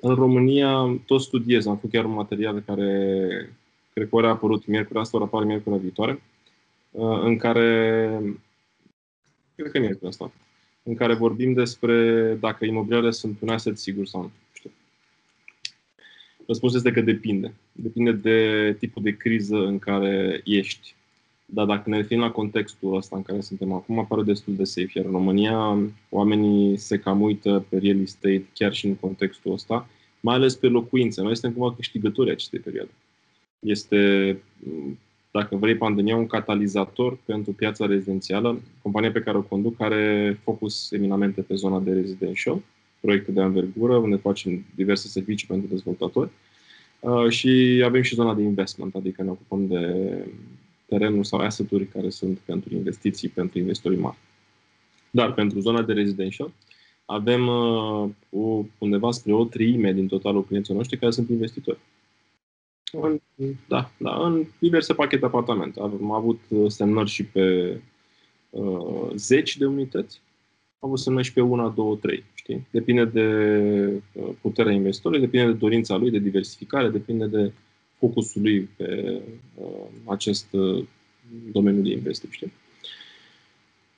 În 0.00 0.14
România, 0.14 1.00
tot 1.06 1.20
studiez, 1.20 1.66
am 1.66 1.74
făcut 1.74 1.90
chiar 1.90 2.04
un 2.04 2.12
material 2.12 2.62
care 2.66 3.56
cred 3.92 4.08
că 4.08 4.16
ori 4.16 4.26
a 4.26 4.30
apărut 4.30 4.66
miercuri, 4.66 4.98
asta 4.98 5.16
ori 5.16 5.26
apare 5.26 5.44
miercuri 5.44 5.78
viitoare, 5.78 6.12
uh, 6.12 6.18
în 7.22 7.36
care, 7.36 8.20
cred 9.54 9.70
că 9.70 9.78
miercuri 9.78 10.08
asta, 10.08 10.32
în 10.82 10.94
care 10.94 11.14
vorbim 11.14 11.52
despre 11.52 12.34
dacă 12.34 12.64
imobiliare 12.64 13.10
sunt 13.10 13.40
un 13.40 13.48
asset 13.48 13.78
sigur 13.78 14.06
sau 14.06 14.22
nu. 14.22 14.30
Știu. 14.52 14.70
Răspunsul 16.46 16.78
este 16.78 16.90
că 16.90 17.00
depinde. 17.00 17.54
Depinde 17.72 18.12
de 18.12 18.76
tipul 18.78 19.02
de 19.02 19.16
criză 19.16 19.56
în 19.56 19.78
care 19.78 20.40
ești. 20.44 20.94
Dar 21.46 21.66
dacă 21.66 21.90
ne 21.90 21.96
referim 21.96 22.20
la 22.20 22.30
contextul 22.30 22.96
ăsta 22.96 23.16
în 23.16 23.22
care 23.22 23.40
suntem 23.40 23.72
acum, 23.72 23.98
apare 23.98 24.22
destul 24.22 24.54
de 24.56 24.64
safe. 24.64 24.90
Iar 24.94 25.04
în 25.04 25.10
România, 25.10 25.78
oamenii 26.08 26.76
se 26.76 26.98
cam 26.98 27.20
uită 27.20 27.64
pe 27.68 27.78
real 27.78 28.00
estate 28.00 28.44
chiar 28.54 28.72
și 28.72 28.86
în 28.86 28.94
contextul 28.94 29.52
ăsta, 29.52 29.88
mai 30.20 30.34
ales 30.34 30.54
pe 30.54 30.66
locuințe. 30.66 31.22
Noi 31.22 31.36
suntem 31.36 31.58
cumva 31.58 31.74
câștigători 31.74 32.30
acestei 32.30 32.58
perioade. 32.58 32.90
Este, 33.58 34.38
dacă 35.40 35.56
vrei, 35.56 35.76
pandemia 35.76 36.16
un 36.16 36.26
catalizator 36.26 37.18
pentru 37.24 37.52
piața 37.52 37.86
rezidențială. 37.86 38.60
Compania 38.82 39.10
pe 39.12 39.20
care 39.20 39.36
o 39.36 39.42
conduc 39.42 39.80
are 39.80 40.38
focus 40.42 40.92
eminamente 40.92 41.40
pe 41.40 41.54
zona 41.54 41.80
de 41.80 41.92
residential, 41.92 42.60
proiecte 43.00 43.32
de 43.32 43.40
anvergură, 43.40 43.96
unde 43.96 44.16
facem 44.16 44.64
diverse 44.74 45.08
servicii 45.08 45.46
pentru 45.46 45.68
dezvoltatori. 45.68 46.30
Uh, 47.00 47.28
și 47.28 47.82
avem 47.84 48.02
și 48.02 48.14
zona 48.14 48.34
de 48.34 48.42
investment, 48.42 48.94
adică 48.94 49.22
ne 49.22 49.30
ocupăm 49.30 49.66
de 49.66 49.82
terenuri 50.86 51.26
sau 51.26 51.38
asset-uri 51.38 51.86
care 51.86 52.10
sunt 52.10 52.38
pentru 52.38 52.74
investiții, 52.74 53.28
pentru 53.28 53.58
investitorii 53.58 53.98
mari. 53.98 54.16
Dar 55.10 55.32
pentru 55.32 55.60
zona 55.60 55.82
de 55.82 55.92
residential 55.92 56.50
avem 57.04 57.46
uh, 57.46 58.08
o, 58.30 58.64
undeva 58.78 59.10
spre 59.10 59.32
o 59.32 59.44
treime 59.44 59.92
din 59.92 60.06
totalul 60.06 60.44
clienților 60.44 60.76
noștri 60.76 60.98
care 60.98 61.10
sunt 61.10 61.28
investitori. 61.28 61.78
În, 62.92 63.20
da, 63.68 63.90
da, 63.98 64.26
în 64.26 64.46
diverse 64.58 64.94
pachete 64.94 65.24
apartamente. 65.24 65.80
Am 65.80 66.12
avut 66.12 66.40
uh, 66.48 66.70
semnări 66.70 67.08
și 67.08 67.24
pe 67.24 67.76
uh, 68.50 69.10
zeci 69.14 69.56
de 69.56 69.66
unități, 69.66 70.20
am 70.78 70.88
avut 70.88 70.98
semnări 70.98 71.26
și 71.26 71.32
pe 71.32 71.40
una, 71.40 71.68
două, 71.68 71.96
trei. 71.96 72.24
Știi? 72.34 72.66
Depinde 72.70 73.04
de 73.04 74.02
uh, 74.12 74.28
puterea 74.40 74.72
investitorului, 74.72 75.24
depinde 75.24 75.46
de 75.46 75.58
dorința 75.58 75.96
lui, 75.96 76.10
de 76.10 76.18
diversificare, 76.18 76.88
depinde 76.88 77.26
de 77.26 77.52
focusul 77.98 78.42
lui 78.42 78.60
pe 78.76 79.20
uh, 79.54 79.66
acest 80.04 80.46
uh, 80.50 80.84
domeniu 81.52 81.82
de 81.82 81.90
investiții. 81.90 82.34
Știi? 82.34 82.52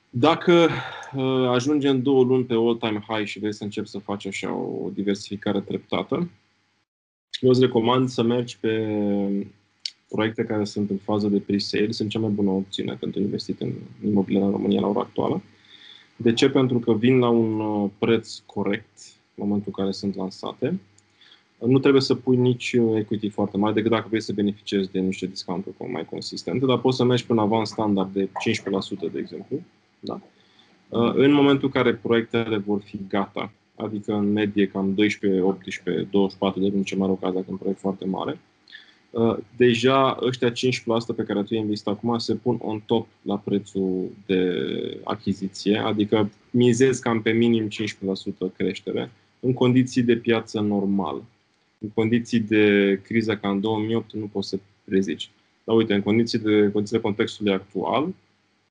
Dacă 0.09 0.69
uh, 1.15 1.47
ajungi 1.47 1.87
în 1.87 2.03
două 2.03 2.23
luni 2.23 2.43
pe 2.43 2.53
all-time 2.53 3.03
high 3.07 3.27
și 3.27 3.39
vrei 3.39 3.53
să 3.53 3.63
începi 3.63 3.87
să 3.87 3.99
faci 3.99 4.25
așa 4.25 4.53
o 4.53 4.89
diversificare 4.93 5.59
treptată, 5.61 6.29
eu 7.41 7.49
îți 7.49 7.59
recomand 7.59 8.09
să 8.09 8.23
mergi 8.23 8.57
pe 8.59 8.97
proiecte 10.09 10.43
care 10.43 10.63
sunt 10.63 10.89
în 10.89 10.97
fază 10.97 11.27
de 11.27 11.39
pre-sale, 11.39 11.91
sunt 11.91 12.09
cea 12.09 12.19
mai 12.19 12.29
bună 12.29 12.49
opțiune 12.49 12.97
pentru 12.99 13.21
investit 13.21 13.61
în 13.61 13.71
imobiliare 14.05 14.45
în 14.45 14.51
România 14.51 14.79
la 14.79 14.87
ora 14.87 14.99
actuală. 14.99 15.41
De 16.15 16.33
ce? 16.33 16.49
Pentru 16.49 16.79
că 16.79 16.93
vin 16.93 17.19
la 17.19 17.29
un 17.29 17.59
uh, 17.59 17.89
preț 17.97 18.37
corect 18.37 18.99
în 19.35 19.43
momentul 19.47 19.73
în 19.75 19.83
care 19.83 19.91
sunt 19.91 20.15
lansate 20.15 20.79
nu 21.67 21.79
trebuie 21.79 22.01
să 22.01 22.15
pui 22.15 22.37
nici 22.37 22.75
equity 22.95 23.29
foarte 23.29 23.57
mare 23.57 23.73
decât 23.73 23.91
dacă 23.91 24.05
vrei 24.07 24.21
să 24.21 24.33
beneficiezi 24.33 24.91
de 24.91 24.99
niște 24.99 25.25
discounturi 25.25 25.75
mai 25.91 26.05
consistente, 26.05 26.65
dar 26.65 26.77
poți 26.77 26.97
să 26.97 27.03
mergi 27.03 27.25
pe 27.25 27.31
un 27.31 27.39
avans 27.39 27.69
standard 27.69 28.13
de 28.13 28.25
15%, 28.27 29.11
de 29.11 29.19
exemplu. 29.19 29.61
Da? 29.99 30.21
Uh, 30.89 31.13
în 31.15 31.31
momentul 31.31 31.63
în 31.63 31.81
care 31.81 31.93
proiectele 31.93 32.57
vor 32.57 32.81
fi 32.81 32.99
gata, 33.09 33.51
adică 33.83 34.13
în 34.13 34.31
medie 34.31 34.67
cam 34.67 34.93
12, 34.93 35.41
18, 35.41 36.07
24 36.11 36.59
de 36.59 36.67
luni, 36.67 36.83
ce 36.83 36.95
mai 36.95 37.07
rog 37.07 37.19
dacă 37.19 37.35
e 37.37 37.51
un 37.51 37.57
proiect 37.57 37.79
foarte 37.79 38.05
mare, 38.05 38.39
uh, 39.09 39.37
deja 39.57 40.17
ăștia 40.21 40.51
5% 40.51 41.15
pe 41.15 41.23
care 41.23 41.43
tu 41.43 41.53
ai 41.53 41.59
investit 41.59 41.87
acum 41.87 42.17
se 42.17 42.35
pun 42.35 42.57
on 42.61 42.81
top 42.85 43.07
la 43.21 43.37
prețul 43.37 44.09
de 44.25 44.53
achiziție, 45.03 45.77
adică 45.77 46.29
mizezi 46.49 47.01
cam 47.01 47.21
pe 47.21 47.31
minim 47.31 47.67
15% 47.67 47.69
creștere 48.57 49.11
în 49.39 49.53
condiții 49.53 50.03
de 50.03 50.15
piață 50.15 50.59
normal 50.59 51.21
în 51.81 51.89
condiții 51.89 52.39
de 52.39 52.99
criză 53.03 53.37
ca 53.37 53.49
în 53.49 53.59
2008 53.59 54.13
nu 54.13 54.25
poți 54.25 54.49
să 54.49 54.59
prezici. 54.83 55.29
Dar 55.63 55.75
uite, 55.75 55.93
în 55.93 56.01
condiții 56.01 56.39
de, 56.39 56.69
condiții 56.71 56.95
de 56.97 57.01
contextului 57.01 57.53
actual, 57.53 58.13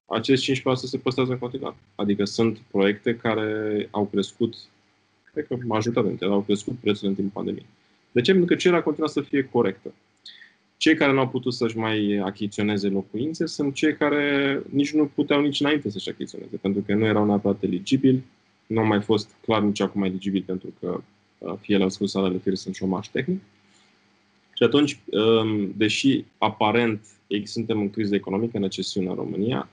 acești 0.07 0.61
5% 0.61 0.63
se 0.75 0.99
păstrează 0.99 1.33
în 1.33 1.39
continuare. 1.39 1.77
Adică 1.95 2.25
sunt 2.25 2.59
proiecte 2.71 3.17
care 3.17 3.89
au 3.91 4.07
crescut, 4.07 4.57
cred 5.33 5.47
că 5.47 5.57
majoritatea 5.67 6.09
dintre 6.09 6.27
ele 6.27 6.35
au 6.35 6.41
crescut 6.41 6.77
prețul 6.81 7.09
în 7.09 7.15
timpul 7.15 7.33
pandemiei. 7.35 7.67
De 8.13 8.21
ce? 8.21 8.31
Pentru 8.31 8.49
că 8.49 8.61
cererea 8.61 8.83
continuă 8.83 9.09
să 9.09 9.21
fie 9.21 9.49
corectă. 9.53 9.95
Cei 10.77 10.95
care 10.95 11.13
nu 11.13 11.19
au 11.19 11.29
putut 11.29 11.55
să-și 11.55 11.77
mai 11.77 12.21
achiziționeze 12.25 12.89
locuințe 12.89 13.47
sunt 13.47 13.75
cei 13.75 13.97
care 13.97 14.63
nici 14.71 14.93
nu 14.93 15.07
puteau 15.15 15.41
nici 15.41 15.61
înainte 15.61 15.91
să-și 15.91 16.09
achiziționeze, 16.09 16.57
pentru 16.57 16.83
că 16.87 16.95
nu 16.95 17.05
erau 17.05 17.27
neapărat 17.27 17.63
eligibili, 17.63 18.23
nu 18.67 18.81
au 18.81 18.87
mai 18.87 19.01
fost 19.01 19.31
clar 19.43 19.63
nici 19.63 19.81
acum 19.81 20.03
eligibili 20.03 20.43
pentru 20.43 20.73
că 20.81 21.03
Uh, 21.41 21.55
fie 21.61 21.77
la 21.77 21.89
scurs 21.89 22.11
salariile, 22.11 22.43
fie 22.43 22.57
sunt 22.57 22.75
șomaș 22.75 23.07
tehnic. 23.07 23.41
Și 24.55 24.63
atunci, 24.63 24.99
um, 25.11 25.73
deși 25.77 26.25
aparent 26.39 27.01
suntem 27.45 27.81
în 27.81 27.91
criză 27.91 28.15
economică, 28.15 28.57
în 28.57 28.63
recesiune 28.63 29.09
în 29.09 29.15
România, 29.15 29.69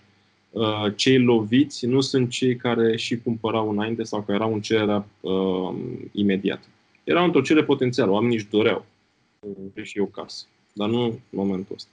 uh, 0.49 0.85
cei 0.95 1.19
loviți 1.19 1.85
nu 1.85 2.01
sunt 2.01 2.29
cei 2.29 2.55
care 2.55 2.97
și 2.97 3.17
cumpărau 3.17 3.69
înainte 3.69 4.03
sau 4.03 4.21
care 4.21 4.37
erau 4.37 4.53
în 4.53 4.61
cererea 4.61 5.07
uh, 5.21 5.75
imediată. 6.11 6.67
Erau 7.03 7.25
într-o 7.25 7.41
cerere 7.41 7.65
potențială, 7.65 8.11
oamenii 8.11 8.35
își 8.35 8.49
doreau. 8.49 8.85
Vrei 9.73 9.85
și 9.85 9.97
eu 9.97 10.05
casă. 10.05 10.45
Dar 10.73 10.89
nu 10.89 11.03
în 11.03 11.19
momentul 11.29 11.75
ăsta. 11.75 11.89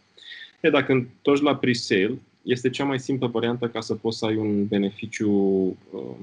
E, 0.60 0.70
dacă 0.70 0.92
întorci 0.92 1.42
la 1.42 1.56
pre-sale, 1.56 2.18
este 2.42 2.70
cea 2.70 2.84
mai 2.84 3.00
simplă 3.00 3.26
variantă 3.26 3.68
ca 3.68 3.80
să 3.80 3.94
poți 3.94 4.18
să 4.18 4.26
ai 4.26 4.36
un 4.36 4.66
beneficiu 4.66 5.30
uh, 5.90 6.16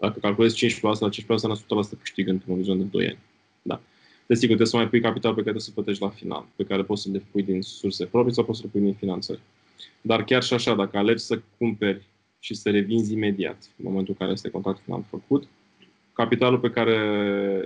dacă 0.00 0.18
calculezi 0.18 0.78
5%, 0.78 0.80
la 0.80 1.08
5% 1.08 1.26
la 1.26 1.54
100% 1.54 1.98
câștig 1.98 2.28
într-un 2.28 2.54
orizont 2.54 2.78
de 2.80 2.84
2 2.84 3.06
ani. 3.06 3.18
Da. 3.62 3.80
Desigur, 4.26 4.54
trebuie 4.54 4.66
să 4.66 4.76
mai 4.76 4.88
pui 4.88 5.00
capital 5.00 5.34
pe 5.34 5.42
care 5.42 5.52
trebuie 5.52 5.62
să 5.62 5.70
plătești 5.70 6.02
la 6.02 6.08
final, 6.08 6.46
pe 6.56 6.64
care 6.64 6.82
poți 6.82 7.02
să 7.02 7.08
le 7.12 7.22
pui 7.30 7.42
din 7.42 7.62
surse 7.62 8.04
proprii 8.04 8.34
sau 8.34 8.44
poți 8.44 8.58
să 8.58 8.64
le 8.64 8.70
pui 8.72 8.80
din 8.80 8.94
finanțări. 8.94 9.40
Dar 10.00 10.24
chiar 10.24 10.42
și 10.42 10.54
așa, 10.54 10.74
dacă 10.74 10.96
alegi 10.96 11.22
să 11.22 11.40
cumperi 11.58 12.02
și 12.38 12.54
să 12.54 12.70
revinzi 12.70 13.12
imediat, 13.12 13.56
în 13.76 13.84
momentul 13.84 14.12
în 14.12 14.18
care 14.18 14.32
este 14.32 14.50
contractul 14.50 14.84
final 14.84 15.04
făcut, 15.10 15.48
capitalul 16.12 16.58
pe 16.58 16.70
care 16.70 16.98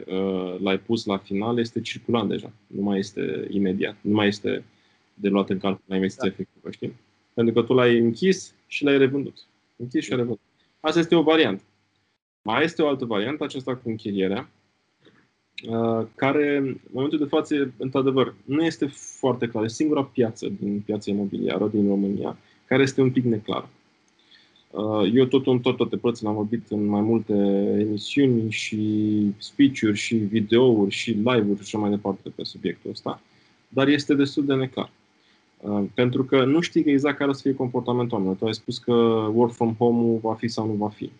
uh, 0.06 0.56
l-ai 0.60 0.78
pus 0.78 1.04
la 1.04 1.18
final 1.18 1.58
este 1.58 1.80
circulant 1.80 2.28
deja, 2.28 2.52
nu 2.66 2.82
mai 2.82 2.98
este 2.98 3.46
imediat, 3.50 3.96
nu 4.00 4.14
mai 4.14 4.26
este 4.26 4.64
de 5.14 5.28
luat 5.28 5.50
în 5.50 5.58
calcul 5.58 5.84
la 5.86 5.94
investiție 5.94 6.28
da. 6.28 6.34
efectivă, 6.34 6.70
știi? 6.70 6.96
Pentru 7.34 7.54
că 7.54 7.62
tu 7.62 7.72
l-ai 7.72 7.98
închis 7.98 8.54
și 8.66 8.84
l-ai 8.84 8.98
revândut. 8.98 9.46
Închis 9.76 10.04
și 10.04 10.10
ai 10.10 10.16
revândut. 10.16 10.40
Asta 10.80 10.98
este 10.98 11.14
o 11.14 11.22
variantă. 11.22 11.62
Mai 12.42 12.64
este 12.64 12.82
o 12.82 12.88
altă 12.88 13.04
variantă, 13.04 13.44
aceasta 13.44 13.76
cu 13.76 13.88
închirierea, 13.88 14.40
uh, 14.40 14.59
care, 16.14 16.56
în 16.56 16.76
momentul 16.92 17.18
de 17.18 17.24
față, 17.24 17.72
într-adevăr, 17.76 18.34
nu 18.44 18.64
este 18.64 18.86
foarte 18.92 19.46
clară. 19.46 19.66
Singura 19.66 20.04
piață 20.04 20.48
din 20.60 20.82
piața 20.84 21.10
imobiliară 21.10 21.68
din 21.68 21.88
România 21.88 22.36
care 22.66 22.82
este 22.82 23.00
un 23.00 23.10
pic 23.10 23.24
neclară. 23.24 23.68
Uh, 24.70 25.10
eu 25.14 25.24
tot 25.24 25.46
în 25.46 25.60
tot, 25.60 25.76
toate 25.76 25.96
părțile 25.96 26.28
am 26.28 26.34
vorbit 26.34 26.70
în 26.70 26.84
mai 26.84 27.00
multe 27.00 27.32
emisiuni 27.78 28.50
și 28.50 28.80
speech-uri 29.38 29.96
și 29.96 30.16
videouri 30.16 30.90
și 30.90 31.10
live-uri 31.10 31.56
și 31.56 31.62
așa 31.62 31.78
mai 31.78 31.90
departe 31.90 32.28
pe 32.34 32.44
subiectul 32.44 32.90
ăsta, 32.90 33.20
dar 33.68 33.88
este 33.88 34.14
destul 34.14 34.44
de 34.44 34.54
neclar. 34.54 34.90
Uh, 35.60 35.82
pentru 35.94 36.24
că 36.24 36.44
nu 36.44 36.60
știi 36.60 36.82
exact 36.86 37.16
care 37.16 37.30
o 37.30 37.32
să 37.32 37.40
fie 37.40 37.54
comportamentul 37.54 38.12
oamenilor. 38.12 38.38
Tu 38.38 38.46
ai 38.46 38.54
spus 38.54 38.78
că 38.78 38.92
work 39.32 39.52
from 39.52 39.74
home 39.78 40.18
va 40.22 40.34
fi 40.34 40.48
sau 40.48 40.66
nu 40.66 40.72
va 40.72 40.88
fi. 40.88 41.10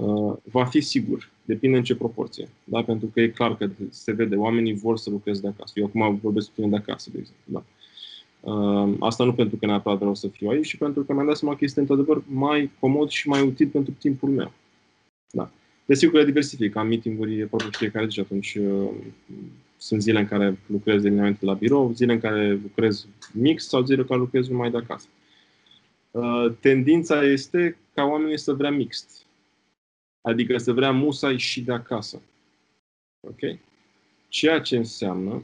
Uh, 0.00 0.36
va 0.42 0.64
fi 0.64 0.80
sigur. 0.80 1.30
Depinde 1.44 1.76
în 1.76 1.82
ce 1.82 1.94
proporție. 1.94 2.48
Da? 2.64 2.82
Pentru 2.82 3.06
că 3.06 3.20
e 3.20 3.28
clar 3.28 3.56
că 3.56 3.68
se 3.90 4.12
vede, 4.12 4.36
oamenii 4.36 4.74
vor 4.74 4.98
să 4.98 5.10
lucreze 5.10 5.40
de 5.40 5.48
acasă. 5.48 5.72
Eu 5.74 5.84
acum 5.84 6.18
vorbesc 6.22 6.46
cu 6.46 6.52
tine 6.54 6.68
de 6.68 6.76
acasă, 6.76 7.10
de 7.12 7.18
exemplu. 7.18 7.44
Da? 7.44 7.64
Uh, 8.52 8.94
asta 9.00 9.24
nu 9.24 9.34
pentru 9.34 9.56
că 9.56 9.66
neapărat 9.66 9.98
vreau 9.98 10.14
să 10.14 10.28
fiu 10.28 10.48
aici, 10.48 10.68
ci 10.68 10.76
pentru 10.76 11.02
că 11.02 11.12
mi-am 11.12 11.26
dat 11.26 11.36
seama 11.36 11.56
că 11.56 11.64
este 11.64 11.80
într-adevăr 11.80 12.22
mai 12.26 12.70
comod 12.78 13.08
și 13.08 13.28
mai 13.28 13.42
util 13.42 13.68
pentru 13.68 13.92
timpul 13.98 14.28
meu. 14.28 14.52
Da. 15.30 15.50
Desigur, 15.84 16.18
le 16.18 16.24
diversific. 16.24 16.76
Am 16.76 16.86
meeting-uri 16.86 17.46
probabil 17.46 17.72
fiecare 17.72 18.06
zi 18.06 18.12
și 18.12 18.20
atunci 18.20 18.54
uh, 18.54 18.88
sunt 19.76 20.02
zile 20.02 20.18
în 20.18 20.26
care 20.26 20.58
lucrez 20.66 21.04
eminamente 21.04 21.44
la 21.44 21.54
birou, 21.54 21.92
zile 21.92 22.12
în 22.12 22.20
care 22.20 22.50
lucrez 22.50 23.06
mix 23.32 23.68
sau 23.68 23.84
zile 23.84 24.00
în 24.00 24.06
care 24.06 24.20
lucrez 24.20 24.48
numai 24.48 24.70
de 24.70 24.76
acasă. 24.76 25.06
Uh, 26.10 26.52
tendința 26.60 27.22
este 27.22 27.76
ca 27.94 28.04
oamenii 28.04 28.38
să 28.38 28.52
vrea 28.52 28.70
mixt. 28.70 29.24
Adică 30.20 30.58
să 30.58 30.72
vrea 30.72 30.90
musai 30.90 31.38
și 31.38 31.62
de 31.62 31.72
acasă. 31.72 32.20
Ok? 33.20 33.58
Ceea 34.28 34.60
ce 34.60 34.76
înseamnă 34.76 35.42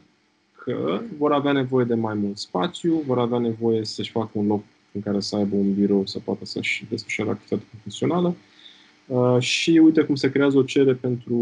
că 0.53 1.01
vor 1.19 1.33
avea 1.33 1.53
nevoie 1.53 1.85
de 1.85 1.95
mai 1.95 2.15
mult 2.15 2.37
spațiu, 2.37 3.03
vor 3.07 3.19
avea 3.19 3.39
nevoie 3.39 3.85
să-și 3.85 4.11
facă 4.11 4.31
un 4.33 4.47
loc 4.47 4.63
în 4.93 5.01
care 5.01 5.21
să 5.21 5.37
aibă 5.37 5.57
un 5.57 5.75
birou 5.75 6.07
să 6.07 6.19
poată 6.19 6.45
să-și 6.45 6.87
desfășoare 6.89 7.31
activitatea 7.31 7.67
profesională. 7.71 8.35
Uh, 9.07 9.37
și 9.41 9.71
uite 9.71 10.03
cum 10.03 10.15
se 10.15 10.31
creează 10.31 10.59
o 10.59 10.63
cerere 10.63 10.95
pentru 10.95 11.35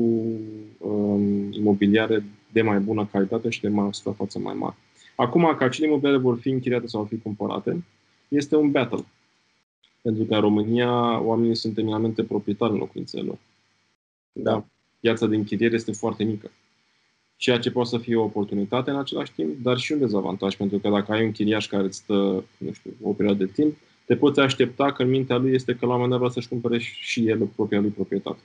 um, 0.78 1.52
imobiliare 1.52 2.24
de 2.52 2.62
mai 2.62 2.78
bună 2.78 3.08
calitate 3.12 3.48
și 3.48 3.60
de 3.60 3.68
mai 3.68 3.88
suprafață 3.90 4.38
mai 4.38 4.54
mare. 4.54 4.76
Acum, 5.14 5.54
că 5.58 5.64
acele 5.64 5.86
imobiliare 5.86 6.16
vor 6.16 6.38
fi 6.38 6.48
închiriate 6.48 6.86
sau 6.86 7.00
vor 7.00 7.08
fi 7.08 7.22
cumpărate, 7.22 7.84
este 8.28 8.56
un 8.56 8.70
battle. 8.70 9.04
Pentru 10.04 10.24
că 10.24 10.34
în 10.34 10.40
România 10.40 11.20
oamenii 11.20 11.54
sunt 11.54 11.78
eminamente 11.78 12.24
proprietari 12.24 12.72
în 12.72 12.78
locuințele 12.78 13.22
lor. 13.22 13.38
Da. 14.32 14.64
Piața 15.00 15.26
de 15.26 15.36
închiriere 15.36 15.74
este 15.74 15.92
foarte 15.92 16.24
mică. 16.24 16.50
ceea 17.36 17.58
ce 17.58 17.70
poate 17.70 17.88
să 17.88 17.98
fie 17.98 18.16
o 18.16 18.22
oportunitate 18.22 18.90
în 18.90 18.98
același 18.98 19.32
timp, 19.32 19.62
dar 19.62 19.78
și 19.78 19.92
un 19.92 19.98
dezavantaj, 19.98 20.56
pentru 20.56 20.78
că 20.78 20.88
dacă 20.88 21.12
ai 21.12 21.24
un 21.24 21.32
chiriaș 21.32 21.66
care 21.66 21.82
îți 21.82 21.96
stă, 21.96 22.44
nu 22.58 22.72
știu, 22.72 22.90
o 23.02 23.12
perioadă 23.12 23.44
de 23.44 23.50
timp, 23.50 23.76
te 24.06 24.16
poți 24.16 24.40
aștepta 24.40 24.92
că 24.92 25.02
în 25.02 25.08
mintea 25.08 25.36
lui 25.36 25.54
este 25.54 25.74
că 25.74 25.86
la 25.86 25.94
un 25.94 26.00
moment 26.00 26.10
dat 26.10 26.18
vrea 26.18 26.30
să-și 26.30 26.48
cumpere 26.48 26.78
și 26.78 27.28
el 27.28 27.46
propria 27.46 27.80
lui 27.80 27.90
proprietate. 27.90 28.40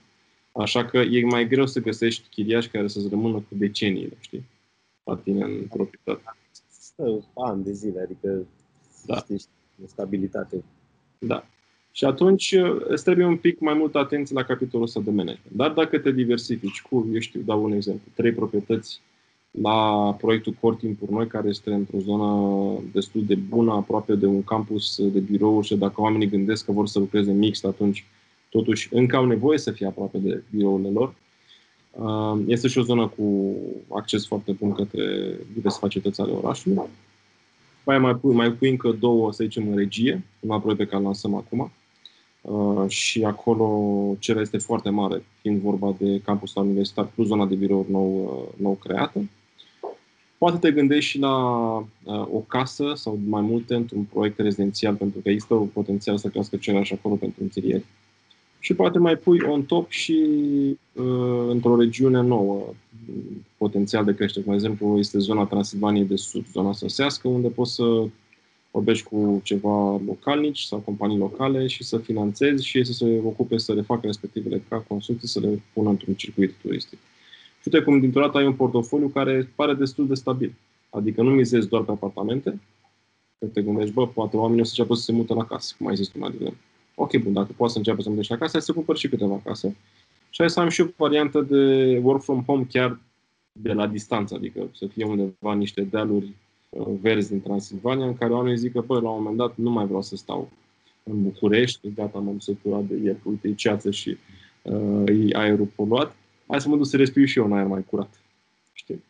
Așa 0.52 0.86
că 0.86 0.98
e 0.98 1.26
mai 1.26 1.48
greu 1.48 1.66
să 1.66 1.80
găsești 1.80 2.30
chiriași 2.30 2.70
care 2.70 2.88
să-ți 2.88 3.10
rămână 3.10 3.36
cu 3.36 3.56
deceniile, 3.56 4.18
știi, 4.20 4.46
la 5.04 5.16
tine 5.16 5.44
în 5.44 5.66
proprietate. 5.70 6.36
Stă 6.70 7.24
ani 7.36 7.64
de 7.64 7.72
zile, 7.72 8.02
adică 8.02 8.46
da. 9.06 9.16
știi, 9.16 9.42
stabilitate. 9.86 10.64
Da. 11.20 11.46
Și 11.92 12.06
atunci 12.06 12.56
îți 12.88 13.04
trebuie 13.04 13.26
un 13.26 13.38
pic 13.38 13.60
mai 13.60 13.74
multă 13.74 13.98
atenție 13.98 14.36
la 14.36 14.44
capitolul 14.44 14.86
ăsta 14.86 15.00
de 15.00 15.10
management. 15.10 15.56
Dar 15.56 15.72
dacă 15.72 16.00
te 16.00 16.12
diversifici 16.12 16.82
cu, 16.82 17.08
eu 17.14 17.20
știu, 17.20 17.42
dau 17.46 17.64
un 17.64 17.72
exemplu, 17.72 18.12
trei 18.16 18.32
proprietăți 18.32 19.02
la 19.52 20.14
proiectul 20.14 20.56
Core 20.60 20.76
Timpuri 20.80 21.12
Noi, 21.12 21.28
care 21.28 21.48
este 21.48 21.74
într-o 21.74 22.00
zonă 22.00 22.80
destul 22.92 23.24
de 23.26 23.36
bună, 23.36 23.72
aproape 23.72 24.16
de 24.16 24.26
un 24.26 24.44
campus 24.44 25.12
de 25.12 25.20
birouri 25.20 25.66
și 25.66 25.76
dacă 25.76 26.02
oamenii 26.02 26.30
gândesc 26.30 26.66
că 26.66 26.72
vor 26.72 26.88
să 26.88 27.00
lucreze 27.00 27.32
mixt, 27.32 27.66
atunci 27.66 28.06
totuși 28.50 28.90
încă 28.92 29.16
au 29.16 29.26
nevoie 29.26 29.58
să 29.58 29.72
fie 29.72 29.88
aproape 29.88 30.18
de 30.18 30.44
birourile 30.50 30.90
lor. 30.90 31.14
Uh, 31.92 32.44
este 32.48 32.68
și 32.68 32.78
o 32.78 32.82
zonă 32.82 33.08
cu 33.08 33.56
acces 33.90 34.28
foarte 34.28 34.52
bun 34.52 34.72
către 34.72 35.36
diverse 35.54 35.78
facilități 35.80 36.22
ale 36.22 36.32
orașului. 36.32 36.80
După 37.90 38.02
mai 38.02 38.16
pui, 38.16 38.34
mai 38.34 38.52
pui 38.52 38.70
încă 38.70 38.92
două, 38.92 39.32
să 39.32 39.44
zicem, 39.44 39.68
în 39.70 39.76
regie, 39.76 40.24
un 40.40 40.52
alt 40.52 40.62
proiect 40.62 40.82
pe 40.82 40.88
care 40.88 41.00
îl 41.00 41.06
lansăm 41.06 41.36
acum. 41.36 41.72
Uh, 42.42 42.90
și 42.90 43.24
acolo 43.24 43.68
cererea 44.20 44.44
este 44.44 44.58
foarte 44.58 44.90
mare, 44.90 45.24
fiind 45.42 45.62
vorba 45.62 45.96
de 46.00 46.22
campusul 46.22 46.64
universitar 46.64 47.06
plus 47.06 47.28
zona 47.28 47.46
de 47.46 47.56
birouri 47.56 47.92
nou, 47.92 48.24
uh, 48.24 48.62
nou 48.62 48.74
creată. 48.74 49.30
Poate 50.38 50.58
te 50.58 50.72
gândești 50.72 51.10
și 51.10 51.20
la 51.20 51.36
uh, 51.78 52.28
o 52.34 52.40
casă 52.48 52.92
sau 52.96 53.20
mai 53.28 53.42
multe 53.42 53.76
într-un 53.76 54.04
proiect 54.04 54.40
rezidențial, 54.40 54.96
pentru 54.96 55.20
că 55.20 55.30
există 55.30 55.54
o 55.54 55.64
potențial 55.64 56.18
să 56.18 56.28
crească 56.28 56.58
cererea 56.58 56.84
și 56.84 56.94
acolo 56.94 57.16
pentru 57.16 57.44
înțirieri. 57.44 57.86
Și 58.60 58.74
poate 58.74 59.00
mai 59.00 59.16
pui 59.16 59.42
on 59.42 59.64
top 59.64 59.90
și 59.90 60.26
uh, 60.94 61.48
într-o 61.50 61.80
regiune 61.80 62.22
nouă, 62.22 62.74
potențial 63.58 64.06
de 64.06 64.16
creștere. 64.16 64.46
Cum 64.46 64.54
exemplu, 64.54 64.98
este 64.98 65.18
zona 65.20 65.46
Transilvaniei 65.46 66.06
de 66.06 66.16
Sud, 66.16 66.46
zona 66.52 66.74
săsească, 66.74 67.28
unde 67.28 67.48
poți 67.48 67.74
să 67.74 67.84
vorbești 68.72 69.08
cu 69.08 69.40
ceva 69.44 70.02
localnici 70.06 70.60
sau 70.60 70.80
companii 70.80 71.18
locale 71.18 71.68
și 71.68 71.84
să 71.84 71.98
finanțezi 71.98 72.66
și 72.66 72.78
ei 72.78 72.86
să 72.86 72.94
se 72.94 73.22
ocupe 73.24 73.58
să 73.58 73.74
le 73.74 73.82
facă 73.82 74.02
respectivele 74.06 74.64
ca 74.70 74.78
construcții, 74.88 75.28
să 75.28 75.40
le 75.40 75.62
pună 75.74 75.90
într-un 75.90 76.14
circuit 76.14 76.54
turistic. 76.62 76.98
Și 77.62 77.70
uite 77.72 77.86
cum 77.86 78.00
dintr-o 78.00 78.22
dată 78.22 78.38
ai 78.38 78.46
un 78.46 78.54
portofoliu 78.54 79.08
care 79.08 79.52
pare 79.56 79.74
destul 79.74 80.08
de 80.08 80.14
stabil. 80.14 80.54
Adică 80.90 81.22
nu 81.22 81.30
mizezi 81.30 81.68
doar 81.68 81.84
pe 81.84 81.92
apartamente, 81.92 82.60
că 83.40 83.46
te 83.46 83.62
gândești, 83.62 83.94
bă, 83.94 84.08
poate 84.08 84.38
oamenii 84.38 84.62
o 84.62 84.64
să 84.64 84.74
înceapă 84.78 84.96
să 84.96 85.04
se 85.04 85.12
mută 85.12 85.34
la 85.34 85.46
casă, 85.46 85.76
cum 85.78 85.88
ai 85.88 85.96
zis 85.96 86.08
tu 86.08 86.20
mai 86.20 86.32
devreme. 86.32 86.58
Ok, 87.02 87.18
bun, 87.18 87.34
dacă 87.34 87.52
poți 87.56 87.72
să 87.72 87.78
înceapă 87.78 88.02
să 88.02 88.08
muntești 88.08 88.32
la 88.32 88.38
casă, 88.38 88.52
hai 88.52 88.62
să 88.62 88.74
cumpăr 88.74 88.98
și 88.98 89.10
câteva 89.10 89.42
case. 89.44 89.76
Și 90.30 90.40
hai 90.40 90.50
să 90.50 90.60
am 90.60 90.70
și 90.70 90.82
o 90.82 90.86
variantă 90.96 91.42
de 91.42 91.98
work 92.04 92.22
from 92.22 92.44
home 92.44 92.66
chiar 92.70 93.00
de 93.52 93.74
la 93.74 93.88
distanță, 93.88 94.36
adică 94.36 94.70
să 94.76 94.88
fie 94.88 95.06
undeva 95.06 95.54
niște 95.54 95.82
dealuri 95.82 96.34
uh, 96.70 96.88
verzi 97.02 97.30
din 97.30 97.42
Transilvania, 97.42 98.06
în 98.06 98.18
care 98.18 98.34
oamenii 98.34 98.58
zic 98.58 98.72
că, 98.72 98.82
bă, 98.82 99.00
la 99.00 99.10
un 99.10 99.18
moment 99.18 99.38
dat 99.38 99.56
nu 99.56 99.70
mai 99.70 99.86
vreau 99.86 100.02
să 100.02 100.16
stau 100.16 100.50
în 101.04 101.24
București, 101.24 101.94
gata, 101.94 102.20
m-am 102.20 102.40
săturat 102.40 102.84
de 102.84 102.96
el, 102.96 103.18
uite, 103.24 103.48
e 103.48 103.54
ceață 103.54 103.92
și 103.92 104.18
uh, 104.62 105.04
e 105.08 105.38
aerul 105.38 105.70
poluat, 105.76 106.16
hai 106.48 106.62
să 106.62 106.70
mă 106.70 106.76
duc 106.76 106.86
să 106.86 106.98
respir 106.98 107.28
și 107.28 107.38
eu 107.38 107.46
un 107.46 107.54
aer 107.54 107.68
mai 107.68 107.86
curat. 107.90 108.22
Știi? 108.74 109.04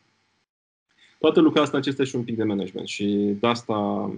Toată 1.18 1.40
lucrul 1.40 1.62
asta 1.62 1.76
necesită 1.76 2.04
și 2.04 2.16
un 2.16 2.22
pic 2.22 2.36
de 2.36 2.44
management 2.44 2.88
și 2.88 3.36
de 3.40 3.46
asta 3.46 4.10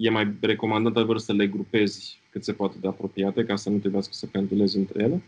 e 0.00 0.10
mai 0.10 0.34
recomandat 0.40 0.96
adevăr 0.96 1.18
să 1.18 1.32
le 1.32 1.46
grupezi 1.46 2.20
cât 2.30 2.44
se 2.44 2.52
poate 2.52 2.76
de 2.80 2.88
apropiate, 2.88 3.44
ca 3.44 3.56
să 3.56 3.70
nu 3.70 3.78
trebuiască 3.78 4.12
să 4.12 4.26
pendulezi 4.26 4.76
între 4.76 5.02
ele. 5.02 5.22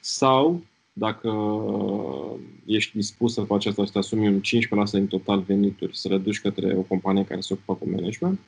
Sau, 0.00 0.62
dacă 0.92 1.30
ești 2.64 2.96
dispus 2.96 3.32
să 3.32 3.40
faci 3.40 3.66
asta, 3.66 3.84
să 3.84 3.92
te 3.92 3.98
asumi 3.98 4.28
un 4.28 4.40
15% 4.40 4.90
din 4.90 5.06
total 5.06 5.40
venituri, 5.40 5.96
să 5.96 6.08
le 6.08 6.18
duci 6.18 6.40
către 6.40 6.74
o 6.76 6.80
companie 6.80 7.24
care 7.24 7.40
se 7.40 7.52
ocupă 7.52 7.74
cu 7.74 7.90
management, 7.90 8.38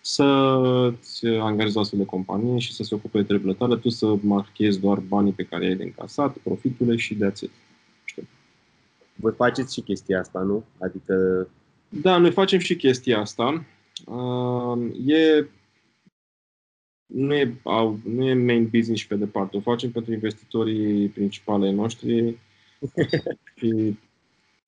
să-ți 0.00 1.26
angajezi 1.26 1.76
o 1.76 1.80
astfel 1.80 1.98
de 1.98 2.04
companie 2.04 2.58
și 2.58 2.74
să 2.74 2.82
se 2.82 2.94
ocupe 2.94 3.18
de 3.18 3.24
treburile 3.24 3.54
tale, 3.54 3.76
tu 3.76 3.88
să 3.88 4.14
marchezi 4.20 4.80
doar 4.80 4.98
banii 4.98 5.32
pe 5.32 5.42
care 5.42 5.66
ai 5.66 5.74
de 5.74 5.82
încasat, 5.82 6.36
profiturile 6.36 6.96
și 6.96 7.14
de 7.14 7.24
atât. 7.24 7.50
Voi 9.14 9.32
faceți 9.32 9.74
și 9.74 9.80
chestia 9.80 10.18
asta, 10.18 10.40
nu? 10.40 10.64
Adică... 10.78 11.48
Da, 11.88 12.18
noi 12.18 12.30
facem 12.30 12.58
și 12.58 12.76
chestia 12.76 13.20
asta. 13.20 13.64
E 15.06 15.46
nu 17.08 17.34
e, 17.34 17.54
au, 17.62 17.98
nu 18.04 18.24
e 18.24 18.34
main 18.34 18.68
business 18.72 19.00
și 19.00 19.06
pe 19.06 19.14
departe. 19.14 19.56
O 19.56 19.60
facem 19.60 19.90
pentru 19.90 20.12
investitorii 20.12 21.08
principale 21.08 21.70
noștri 21.70 22.38
și 23.56 23.96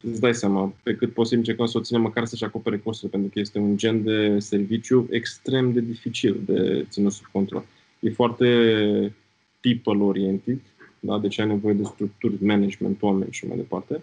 îți 0.03 0.21
dai 0.21 0.35
seama, 0.35 0.75
pe 0.83 0.95
cât 0.95 1.13
posibil 1.13 1.39
încercăm 1.39 1.67
să 1.67 1.79
o 1.79 1.81
ținem 1.81 2.01
măcar 2.01 2.25
să-și 2.25 2.45
acopere 2.45 2.79
costurile, 2.79 3.11
pentru 3.11 3.33
că 3.33 3.39
este 3.39 3.59
un 3.59 3.77
gen 3.77 4.03
de 4.03 4.39
serviciu 4.39 5.07
extrem 5.11 5.73
de 5.73 5.81
dificil 5.81 6.41
de 6.45 6.87
ținut 6.89 7.13
sub 7.13 7.27
control. 7.33 7.65
E 8.01 8.11
foarte 8.11 9.15
people-oriented, 9.61 10.61
da? 11.01 11.19
deci 11.19 11.39
ai 11.39 11.47
nevoie 11.47 11.75
de 11.75 11.85
structuri, 11.85 12.45
management, 12.45 13.03
oameni 13.03 13.33
și 13.33 13.47
mai 13.47 13.57
departe. 13.57 14.03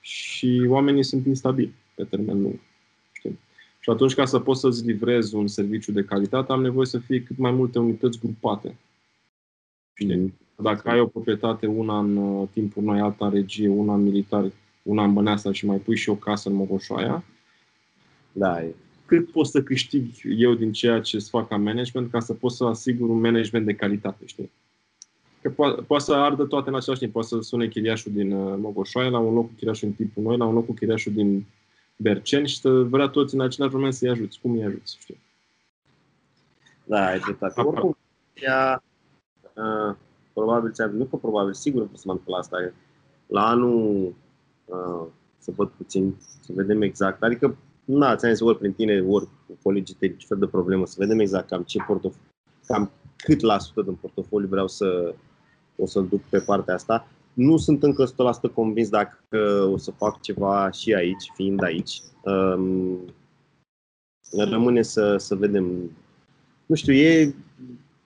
Și 0.00 0.64
oamenii 0.68 1.04
sunt 1.04 1.26
instabili 1.26 1.72
pe 1.94 2.04
termen 2.04 2.42
lung. 2.42 2.58
Și 3.88 3.94
atunci, 3.94 4.14
ca 4.14 4.24
să 4.24 4.38
poți 4.38 4.60
să-ți 4.60 4.86
livrezi 4.86 5.34
un 5.34 5.46
serviciu 5.46 5.92
de 5.92 6.04
calitate, 6.04 6.52
am 6.52 6.62
nevoie 6.62 6.86
să 6.86 6.98
fie 6.98 7.22
cât 7.22 7.38
mai 7.38 7.50
multe 7.50 7.78
unități 7.78 8.18
grupate. 8.18 8.76
Mm. 10.04 10.34
Dacă 10.56 10.88
ai 10.88 11.00
o 11.00 11.06
proprietate, 11.06 11.66
una 11.66 11.98
în 11.98 12.16
uh, 12.16 12.48
timpul 12.52 12.82
noi, 12.82 13.00
alta 13.00 13.24
în 13.26 13.32
regie, 13.32 13.68
una 13.68 13.94
în 13.94 14.02
militar, 14.02 14.52
una 14.82 15.04
în 15.04 15.12
Băneasa 15.12 15.52
și 15.52 15.66
mai 15.66 15.78
pui 15.78 15.96
și 15.96 16.08
o 16.08 16.14
casă 16.14 16.48
în 16.48 16.54
Mogoșoaia, 16.54 17.24
da, 18.32 18.62
e. 18.62 18.74
cât 19.06 19.30
pot 19.30 19.46
să 19.46 19.62
câștig 19.62 20.04
eu 20.36 20.54
din 20.54 20.72
ceea 20.72 21.00
ce 21.00 21.16
îți 21.16 21.30
fac 21.30 21.48
ca 21.48 21.56
management 21.56 22.10
ca 22.10 22.20
să 22.20 22.34
pot 22.34 22.52
să 22.52 22.64
asigur 22.64 23.08
un 23.08 23.20
management 23.20 23.66
de 23.66 23.74
calitate, 23.74 24.26
știi? 24.26 24.50
Că 25.42 25.50
po- 25.50 25.86
poate 25.86 26.04
să 26.04 26.14
ardă 26.14 26.44
toate 26.44 26.68
în 26.68 26.76
același 26.76 27.00
timp. 27.00 27.12
Poate 27.12 27.28
să 27.28 27.40
sune 27.40 27.68
chiriașul 27.68 28.12
din 28.12 28.32
uh, 28.32 28.54
Mogoșoaia 28.58 29.08
la 29.08 29.18
un 29.18 29.34
loc 29.34 29.46
cu 29.46 29.52
chiriașul 29.56 29.88
în 29.88 29.94
timpul 29.94 30.22
noi, 30.22 30.36
la 30.36 30.44
un 30.44 30.54
loc 30.54 30.66
cu 30.66 30.72
chiriașul 30.72 31.12
din 31.12 31.46
berceni 31.98 32.48
și 32.48 32.60
să 32.60 32.70
vrea 32.70 33.08
toți 33.08 33.34
în 33.34 33.40
același 33.40 33.74
moment 33.74 33.94
să-i 33.94 34.08
ajuți. 34.08 34.40
Cum 34.40 34.52
îi 34.52 34.64
ajuți, 34.64 34.96
știu. 35.00 35.16
Da, 36.84 37.06
ai 37.06 37.18
dreptate. 37.18 37.60
Oricum, 37.60 37.96
ea, 38.34 38.82
uh, 39.54 39.96
probabil 40.32 40.72
ți-a 40.72 40.86
nu 40.86 41.04
că 41.04 41.16
probabil, 41.16 41.54
sigur 41.54 41.82
că 41.82 41.96
să 41.96 42.02
mă 42.06 42.12
întâmplă 42.12 42.36
asta. 42.36 42.72
La 43.26 43.48
anul 43.48 44.14
uh, 44.64 45.06
să 45.38 45.50
văd 45.56 45.68
puțin, 45.68 46.14
să 46.40 46.52
vedem 46.54 46.82
exact. 46.82 47.22
Adică, 47.22 47.56
na, 47.84 48.16
ți-am 48.16 48.32
zis 48.32 48.40
ori 48.40 48.58
prin 48.58 48.72
tine, 48.72 49.04
ori 49.08 49.28
cu 49.46 49.58
colegii 49.62 49.94
tăi, 49.94 50.16
ce 50.16 50.26
fel 50.26 50.38
de 50.38 50.46
problemă, 50.46 50.86
să 50.86 50.94
vedem 50.98 51.18
exact 51.18 51.48
cam 51.48 51.62
ce 51.62 51.78
portofoliu, 51.86 52.26
cam 52.66 52.90
cât 53.16 53.40
la 53.40 53.58
sută 53.58 53.82
din 53.82 53.94
portofoliu 53.94 54.48
vreau 54.48 54.68
să 54.68 55.14
o 55.76 55.86
să-l 55.86 56.06
duc 56.08 56.20
pe 56.20 56.38
partea 56.38 56.74
asta. 56.74 57.08
Nu 57.38 57.56
sunt 57.56 57.82
încă 57.82 58.12
100% 58.50 58.52
convins 58.54 58.88
dacă 58.88 59.18
o 59.72 59.76
să 59.76 59.90
fac 59.90 60.20
ceva 60.20 60.70
și 60.70 60.94
aici, 60.94 61.30
fiind 61.34 61.62
aici. 61.62 62.02
Um, 62.22 62.98
rămâne 64.30 64.82
să, 64.82 65.16
să 65.16 65.34
vedem. 65.34 65.90
Nu 66.66 66.74
știu, 66.74 66.92
e 66.92 67.34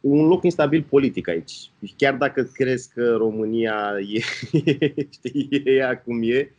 un 0.01 0.27
loc 0.27 0.43
instabil 0.43 0.87
politic 0.89 1.29
aici. 1.29 1.71
Chiar 1.97 2.17
dacă 2.17 2.43
crezi 2.43 2.93
că 2.95 3.15
România 3.17 3.93
e, 4.13 4.21
știi, 5.17 5.49
e 5.65 5.71
ea 5.71 6.03
cum 6.03 6.23
e, 6.23 6.53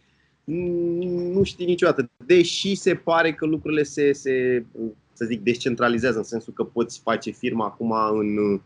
nu 1.34 1.44
știi 1.44 1.66
niciodată. 1.66 2.10
Deși 2.26 2.76
se 2.76 2.96
pare 2.96 3.34
că 3.34 3.46
lucrurile 3.46 3.84
se, 3.84 4.12
se 4.12 4.66
să 5.14 5.26
zic, 5.26 5.42
descentralizează, 5.42 6.18
în 6.18 6.24
sensul 6.24 6.54
că 6.54 6.64
poți 6.64 7.00
face 7.00 7.32
firma 7.32 7.66
acum 7.66 7.92
în 8.12 8.62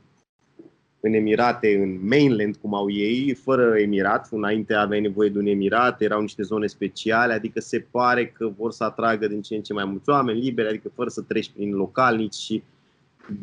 în 0.99 1.13
Emirate, 1.13 1.75
în 1.75 2.07
mainland, 2.07 2.55
cum 2.55 2.75
au 2.75 2.91
ei, 2.91 3.33
fără 3.33 3.79
Emirat. 3.79 4.27
Înainte 4.31 4.73
aveai 4.73 5.01
nevoie 5.01 5.29
de 5.29 5.37
un 5.37 5.45
Emirat, 5.45 6.01
erau 6.01 6.21
niște 6.21 6.43
zone 6.43 6.67
speciale, 6.67 7.33
adică 7.33 7.59
se 7.59 7.79
pare 7.91 8.27
că 8.27 8.51
vor 8.57 8.71
să 8.71 8.83
atragă 8.83 9.27
din 9.27 9.41
ce 9.41 9.55
în 9.55 9.61
ce 9.61 9.73
mai 9.73 9.85
mulți 9.85 10.09
oameni 10.09 10.39
liberi, 10.39 10.67
adică 10.67 10.91
fără 10.95 11.09
să 11.09 11.21
treci 11.21 11.51
prin 11.55 11.71
localnici 11.71 12.33
și 12.33 12.63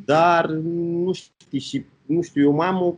dar 0.05 0.51
nu 0.51 1.13
știu, 1.13 1.59
și 1.59 1.85
nu 2.07 2.23
știu, 2.23 2.43
eu 2.43 2.53
mai 2.53 2.67
am 2.67 2.83
o 2.83 2.95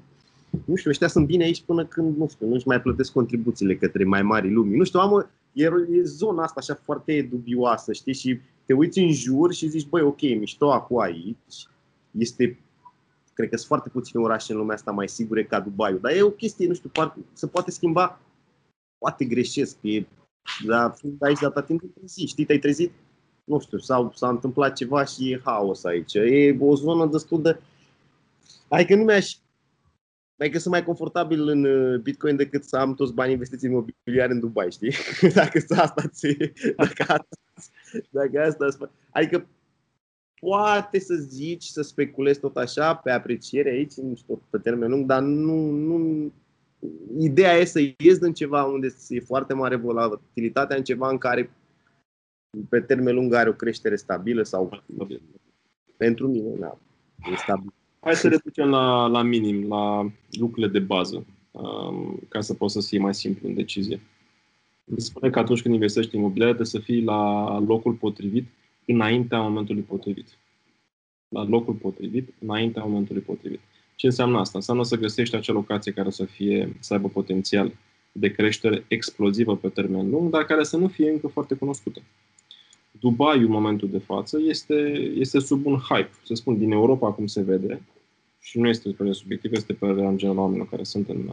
nu 0.64 0.75
știu, 0.75 0.90
ăștia 0.90 1.09
sunt 1.09 1.27
bine 1.27 1.45
aici 1.45 1.62
până 1.62 1.85
când, 1.85 2.16
nu 2.16 2.29
știu, 2.29 2.49
nu-și 2.49 2.66
mai 2.66 2.81
plătesc 2.81 3.12
contribuțiile 3.12 3.77
către 3.77 4.05
mai 4.05 4.23
mari 4.23 4.53
lumii. 4.53 4.77
Nu 4.77 4.85
știu, 4.85 5.01
am 5.01 5.12
o, 5.12 5.21
e, 5.53 5.64
e 5.64 6.03
zona 6.03 6.42
asta 6.42 6.61
așa 6.61 6.81
foarte 6.83 7.29
dubioasă, 7.31 7.92
știi, 7.92 8.14
și 8.14 8.38
te 8.64 8.73
uiți 8.73 8.99
în 8.99 9.12
jur 9.12 9.53
și 9.53 9.69
zici, 9.69 9.88
băi, 9.88 10.03
ok, 10.03 10.21
mișto 10.21 10.73
acum 10.73 11.01
aici, 11.01 11.66
este 12.11 12.59
Cred 13.37 13.49
că 13.49 13.57
sunt 13.57 13.68
foarte 13.68 13.88
puține 13.88 14.22
orașe 14.22 14.53
în 14.53 14.59
lumea 14.59 14.75
asta 14.75 14.90
mai 14.90 15.09
sigure 15.09 15.44
ca 15.44 15.61
Dubai. 15.61 15.99
Dar 16.01 16.12
e 16.12 16.22
o 16.22 16.31
chestie, 16.31 16.66
nu 16.66 16.75
știu, 16.75 16.88
poate, 16.88 17.20
se 17.33 17.46
poate 17.46 17.70
schimba. 17.70 18.20
Poate 18.99 19.25
greșesc, 19.25 19.77
e 19.81 20.07
Dar 20.66 20.94
fiind 20.96 21.22
aici 21.22 21.38
de 21.38 21.46
atât 21.46 21.66
timp, 21.66 21.81
te 21.81 21.87
trezi. 21.87 22.27
Știi, 22.27 22.44
te-ai 22.44 22.59
trezit? 22.59 22.92
Nu 23.44 23.61
știu, 23.61 23.79
sau 23.79 24.12
s-a 24.14 24.29
întâmplat 24.29 24.77
ceva 24.77 25.05
și 25.05 25.33
e 25.33 25.40
haos 25.44 25.85
aici. 25.85 26.14
E 26.14 26.57
o 26.61 26.75
zonă 26.75 27.07
destul 27.07 27.42
de... 27.42 27.61
Adică 28.68 28.94
nu 28.94 29.03
mi-aș 29.03 29.37
mai 30.38 30.51
că 30.51 30.59
sunt 30.59 30.72
mai 30.72 30.85
confortabil 30.85 31.49
în 31.49 31.64
uh, 31.64 32.01
Bitcoin 32.01 32.37
decât 32.37 32.64
să 32.64 32.77
am 32.77 32.94
toți 32.94 33.14
banii 33.14 33.33
investiți 33.33 33.64
în 33.64 33.70
imobiliare 33.70 34.33
în 34.33 34.40
Dubai, 34.40 34.70
știi? 34.70 34.92
dacă 35.35 35.64
asta 35.68 36.09
ți, 36.09 36.37
dacă 36.77 37.03
asta, 37.03 37.37
dacă 38.11 38.64
asta, 38.66 38.90
adică 39.11 39.46
poate 40.40 40.99
să 40.99 41.14
zici, 41.14 41.64
să 41.64 41.83
speculezi 41.83 42.40
tot 42.40 42.57
așa 42.57 42.94
pe 42.94 43.11
apreciere 43.11 43.70
aici, 43.70 43.92
nu 43.92 44.14
știu, 44.14 44.42
pe 44.51 44.59
termen 44.59 44.90
lung, 44.90 45.07
dar 45.07 45.22
nu, 45.22 45.70
nu 45.70 46.31
ideea 47.18 47.53
e 47.53 47.64
să 47.64 47.81
ies 47.99 48.18
din 48.18 48.33
ceva 48.33 48.64
unde 48.64 48.94
e 49.09 49.20
foarte 49.20 49.55
mare 49.55 49.77
volatilitatea 49.77 50.77
în 50.77 50.85
ceva 50.85 51.09
în 51.09 51.18
care 51.18 51.51
pe 52.68 52.81
termen 52.81 53.14
lung 53.14 53.35
are 53.35 53.49
o 53.49 53.53
creștere 53.53 53.96
stabilă 53.96 54.42
sau 54.42 54.83
pentru 55.96 56.29
mine, 56.29 56.55
da, 56.59 56.79
e 57.33 57.37
stabil. 57.37 57.72
Hai 58.01 58.14
să 58.14 58.29
reducem 58.29 58.68
la, 58.68 59.07
la 59.07 59.22
minim, 59.22 59.68
la 59.68 60.11
lucrurile 60.31 60.72
de 60.72 60.79
bază, 60.79 61.27
um, 61.51 62.18
ca 62.29 62.40
să 62.40 62.55
poți 62.55 62.72
să 62.72 62.81
fie 62.81 62.99
mai 62.99 63.14
simplu 63.14 63.49
în 63.49 63.55
decizie. 63.55 64.01
Mi 64.85 65.01
spune 65.01 65.31
că 65.31 65.38
atunci 65.38 65.62
când 65.62 65.75
investești 65.75 66.14
în 66.14 66.20
imobiliare 66.20 66.55
trebuie 66.55 66.81
să 66.81 66.90
fii 66.90 67.03
la 67.03 67.59
locul 67.59 67.92
potrivit 67.92 68.46
înaintea 68.87 69.40
momentului 69.40 69.83
potrivit. 69.83 70.29
La 71.29 71.44
locul 71.44 71.75
potrivit 71.75 72.35
înaintea 72.38 72.85
momentului 72.85 73.22
potrivit. 73.22 73.61
Ce 73.94 74.07
înseamnă 74.07 74.38
asta? 74.38 74.59
Înseamnă 74.59 74.85
să 74.85 74.96
găsești 74.96 75.37
acea 75.37 75.53
locație 75.53 75.92
care 75.92 76.11
să 76.11 76.25
fie, 76.25 76.77
să 76.81 76.94
aibă 76.94 77.09
potențial 77.09 77.72
de 78.12 78.33
creștere 78.33 78.85
explozivă 78.88 79.57
pe 79.57 79.68
termen 79.68 80.11
lung, 80.11 80.31
dar 80.31 80.44
care 80.44 80.62
să 80.62 80.77
nu 80.77 80.88
fie 80.88 81.11
încă 81.11 81.27
foarte 81.27 81.55
cunoscută. 81.55 82.03
Dubai, 82.90 83.38
în 83.38 83.51
momentul 83.51 83.88
de 83.90 83.99
față, 83.99 84.38
este, 84.40 84.75
este 85.16 85.38
sub 85.38 85.66
un 85.66 85.77
hype. 85.77 86.11
Să 86.25 86.35
spun, 86.35 86.59
din 86.59 86.72
Europa, 86.72 87.12
cum 87.12 87.27
se 87.27 87.42
vede, 87.42 87.83
și 88.40 88.59
nu 88.59 88.68
este 88.68 88.90
părere 88.90 89.14
subiectiv, 89.14 89.53
este 89.53 89.72
părerea 89.72 90.09
în 90.09 90.16
general 90.16 90.40
oamenilor 90.40 90.68
care 90.68 90.83
sunt 90.83 91.09
în, 91.09 91.31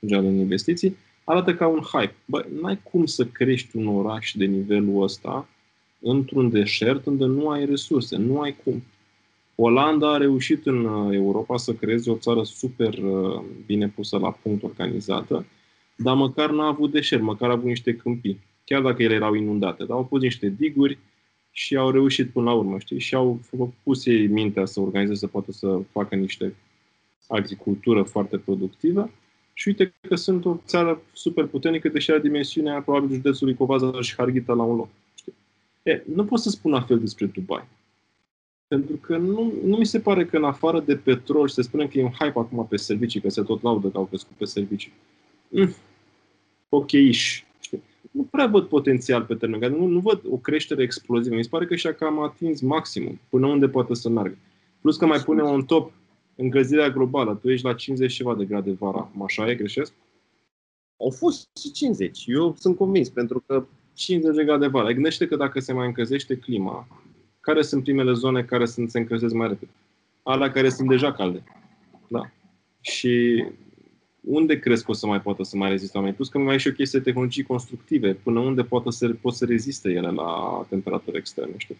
în 0.00 0.08
general 0.08 0.30
în 0.30 0.36
investiții, 0.36 0.96
arată 1.24 1.54
ca 1.54 1.66
un 1.66 1.80
hype. 1.80 2.14
Bă, 2.24 2.46
n-ai 2.60 2.80
cum 2.82 3.06
să 3.06 3.26
crești 3.26 3.76
un 3.76 3.86
oraș 3.86 4.32
de 4.34 4.44
nivelul 4.44 5.02
ăsta 5.02 5.48
într-un 6.00 6.50
deșert 6.50 7.06
unde 7.06 7.24
nu 7.24 7.48
ai 7.48 7.64
resurse, 7.64 8.16
nu 8.16 8.40
ai 8.40 8.56
cum. 8.64 8.82
Olanda 9.54 10.12
a 10.12 10.16
reușit 10.16 10.66
în 10.66 10.84
uh, 10.84 11.14
Europa 11.14 11.56
să 11.56 11.72
creeze 11.72 12.10
o 12.10 12.16
țară 12.16 12.42
super 12.42 12.98
uh, 12.98 13.42
bine 13.66 13.88
pusă 13.88 14.18
la 14.18 14.30
punct 14.30 14.62
organizată, 14.62 15.46
dar 15.96 16.16
măcar 16.16 16.50
n-a 16.50 16.66
avut 16.66 16.90
deșert, 16.90 17.22
măcar 17.22 17.48
a 17.48 17.52
avut 17.52 17.64
niște 17.64 17.94
câmpii, 17.94 18.40
chiar 18.64 18.82
dacă 18.82 19.02
ele 19.02 19.14
erau 19.14 19.34
inundate. 19.34 19.84
Dar 19.84 19.96
au 19.96 20.04
pus 20.04 20.20
niște 20.20 20.54
diguri 20.58 20.98
și 21.50 21.76
au 21.76 21.90
reușit 21.90 22.30
până 22.30 22.44
la 22.44 22.56
urmă, 22.56 22.78
știi? 22.78 22.98
Și 22.98 23.14
au 23.14 23.40
pus 23.82 24.06
ei 24.06 24.26
mintea 24.26 24.64
să 24.64 24.80
organizeze, 24.80 25.18
să 25.18 25.26
poată 25.26 25.52
să 25.52 25.80
facă 25.90 26.14
niște 26.14 26.54
agricultură 27.28 28.02
foarte 28.02 28.38
productivă. 28.38 29.10
Și 29.52 29.68
uite 29.68 29.94
că 30.08 30.14
sunt 30.14 30.44
o 30.44 30.56
țară 30.66 31.02
super 31.12 31.46
puternică, 31.46 31.88
deși 31.88 32.10
are 32.10 32.20
dimensiunea 32.20 32.80
probabil 32.80 33.14
județului 33.14 33.54
Covaza 33.54 34.00
și 34.00 34.14
Harghita 34.16 34.52
la 34.52 34.62
un 34.62 34.76
loc. 34.76 34.88
Știi? 35.88 36.12
E, 36.12 36.14
nu 36.14 36.24
pot 36.24 36.38
să 36.38 36.50
spun 36.50 36.70
la 36.70 36.80
fel 36.80 36.98
despre 36.98 37.26
Dubai. 37.26 37.68
Pentru 38.68 38.96
că 38.96 39.16
nu, 39.16 39.52
nu 39.64 39.76
mi 39.76 39.86
se 39.86 40.00
pare 40.00 40.24
că 40.24 40.36
în 40.36 40.44
afară 40.44 40.80
de 40.80 40.96
petrol, 40.96 41.48
și 41.48 41.54
se 41.54 41.62
spune 41.62 41.86
că 41.86 41.98
e 41.98 42.02
un 42.02 42.10
hype 42.10 42.38
acum 42.38 42.66
pe 42.66 42.76
servicii, 42.76 43.20
că 43.20 43.28
se 43.28 43.42
tot 43.42 43.62
laudă 43.62 43.88
că 43.88 43.98
au 43.98 44.04
crescut 44.04 44.36
pe 44.36 44.44
servicii. 44.44 44.92
Mm, 45.48 45.74
ok-ish. 46.68 47.40
Nu 48.10 48.22
prea 48.22 48.46
văd 48.46 48.64
potențial 48.64 49.22
pe 49.22 49.34
termen 49.34 49.72
nu, 49.72 49.86
nu 49.86 50.00
văd 50.00 50.22
o 50.30 50.36
creștere 50.36 50.82
explozivă. 50.82 51.34
Mi 51.34 51.42
se 51.42 51.48
pare 51.48 51.66
că 51.66 51.76
și-a 51.76 51.94
cam 51.94 52.20
atins 52.20 52.60
maximum, 52.60 53.20
până 53.28 53.46
unde 53.46 53.68
poate 53.68 53.94
să 53.94 54.08
meargă. 54.08 54.36
Plus 54.80 54.96
că 54.96 55.06
mai 55.06 55.18
punem 55.18 55.48
un 55.48 55.64
top 55.64 55.92
încălzirea 56.34 56.90
globală. 56.90 57.34
Tu 57.34 57.50
ești 57.50 57.66
la 57.66 57.74
50 57.74 58.12
ceva 58.12 58.34
de 58.34 58.44
grade 58.44 58.72
vara. 58.72 59.10
Așa 59.22 59.50
e, 59.50 59.54
greșesc? 59.54 59.92
Au 60.96 61.10
fost 61.10 61.48
și 61.60 61.72
50. 61.72 62.24
Eu 62.26 62.54
sunt 62.58 62.76
convins, 62.76 63.08
pentru 63.08 63.42
că 63.46 63.66
50 63.98 64.36
de 64.36 64.44
grade 64.44 64.66
vara. 64.66 64.92
Gândește 64.92 65.26
că 65.26 65.36
dacă 65.36 65.60
se 65.60 65.72
mai 65.72 65.86
încălzește 65.86 66.36
clima, 66.36 66.86
care 67.40 67.62
sunt 67.62 67.82
primele 67.82 68.12
zone 68.12 68.42
care 68.42 68.66
sunt, 68.66 68.90
se 68.90 68.98
încălzesc 68.98 69.34
mai 69.34 69.48
repede? 69.48 69.70
Alea 70.22 70.50
care 70.50 70.68
sunt 70.68 70.88
deja 70.88 71.12
calde. 71.12 71.42
Da. 72.08 72.30
Și 72.80 73.44
unde 74.20 74.58
crezi 74.58 74.84
că 74.84 74.90
o 74.90 74.94
să 74.94 75.06
mai 75.06 75.20
poată 75.20 75.42
să 75.42 75.56
mai 75.56 75.70
reziste 75.70 75.96
oamenii? 75.96 76.16
Plus 76.16 76.28
că 76.28 76.38
mai 76.38 76.54
e 76.54 76.58
și 76.58 76.68
o 76.68 76.72
chestie 76.72 76.98
de 76.98 77.04
tehnologii 77.04 77.42
constructive. 77.42 78.14
Până 78.14 78.40
unde 78.40 78.62
poate 78.62 78.90
să, 78.90 79.08
pot 79.08 79.34
să 79.34 79.44
reziste 79.44 79.90
ele 79.90 80.10
la 80.10 80.66
temperaturi 80.68 81.16
extreme, 81.16 81.54
știi? 81.56 81.78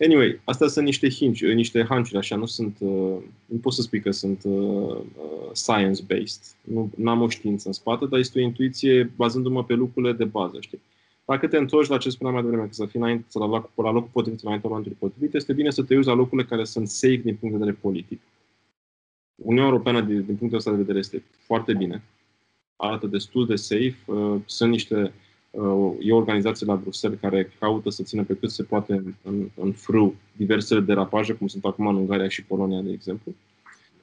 Anyway, 0.00 0.40
astea 0.44 0.68
sunt 0.68 0.84
niște 0.84 1.08
hinci, 1.08 1.44
niște 1.44 1.84
hanciuri, 1.88 2.18
așa, 2.18 2.36
nu 2.36 2.46
sunt, 2.46 2.76
uh, 2.80 3.16
nu 3.46 3.58
pot 3.62 3.72
să 3.72 3.82
spui 3.82 4.00
că 4.00 4.10
sunt 4.10 4.42
uh, 4.44 4.96
uh, 4.96 5.50
science-based. 5.52 6.42
Nu 6.96 7.10
am 7.10 7.22
o 7.22 7.28
știință 7.28 7.66
în 7.66 7.72
spate, 7.72 8.06
dar 8.06 8.18
este 8.18 8.38
o 8.38 8.42
intuiție 8.42 9.12
bazându-mă 9.16 9.64
pe 9.64 9.74
lucrurile 9.74 10.12
de 10.12 10.24
bază, 10.24 10.56
știi? 10.60 10.80
Dacă 11.24 11.48
te 11.48 11.56
întorci 11.56 11.88
la 11.88 11.98
ce 11.98 12.10
spuneam 12.10 12.34
mai 12.34 12.44
devreme, 12.44 12.66
că 12.66 12.72
să 12.72 12.86
fii 12.86 13.00
înainte, 13.00 13.24
să 13.28 13.38
la, 13.38 13.46
la, 13.46 13.70
la 13.74 13.90
locul 13.90 14.10
potrivit, 14.12 14.40
înainte 14.40 14.68
momentului 14.68 14.98
potrivit, 15.00 15.34
este 15.34 15.52
bine 15.52 15.70
să 15.70 15.82
te 15.82 15.94
uiți 15.94 16.08
la 16.08 16.14
locurile 16.14 16.48
care 16.48 16.64
sunt 16.64 16.88
safe 16.88 17.16
din 17.16 17.36
punct 17.36 17.54
de 17.54 17.64
vedere 17.64 17.78
politic. 17.80 18.20
Uniunea 19.34 19.68
Europeană, 19.68 20.00
din, 20.00 20.24
din 20.24 20.36
punctul 20.36 20.58
ăsta 20.58 20.70
de 20.70 20.76
vedere, 20.76 20.98
este 20.98 21.22
foarte 21.38 21.74
bine. 21.74 22.02
Arată 22.76 23.06
destul 23.06 23.46
de 23.46 23.56
safe. 23.56 23.96
Uh, 24.06 24.40
sunt 24.46 24.70
niște 24.70 25.12
uh, 25.50 25.94
e 26.00 26.12
o 26.12 26.16
organizație 26.16 26.66
la 26.66 26.76
Bruxelles 26.76 27.20
care 27.20 27.52
caută 27.58 27.90
să 27.90 28.02
țină 28.02 28.24
pe 28.24 28.34
cât 28.34 28.50
se 28.50 28.62
poate 28.62 29.16
în, 29.22 29.48
în 29.54 29.72
frâu 29.72 30.14
diversele 30.36 30.80
derapaje, 30.80 31.32
cum 31.32 31.46
sunt 31.46 31.64
acum 31.64 31.86
în 31.86 31.96
Ungaria 31.96 32.28
și 32.28 32.44
Polonia, 32.44 32.80
de 32.80 32.92
exemplu. 32.92 33.34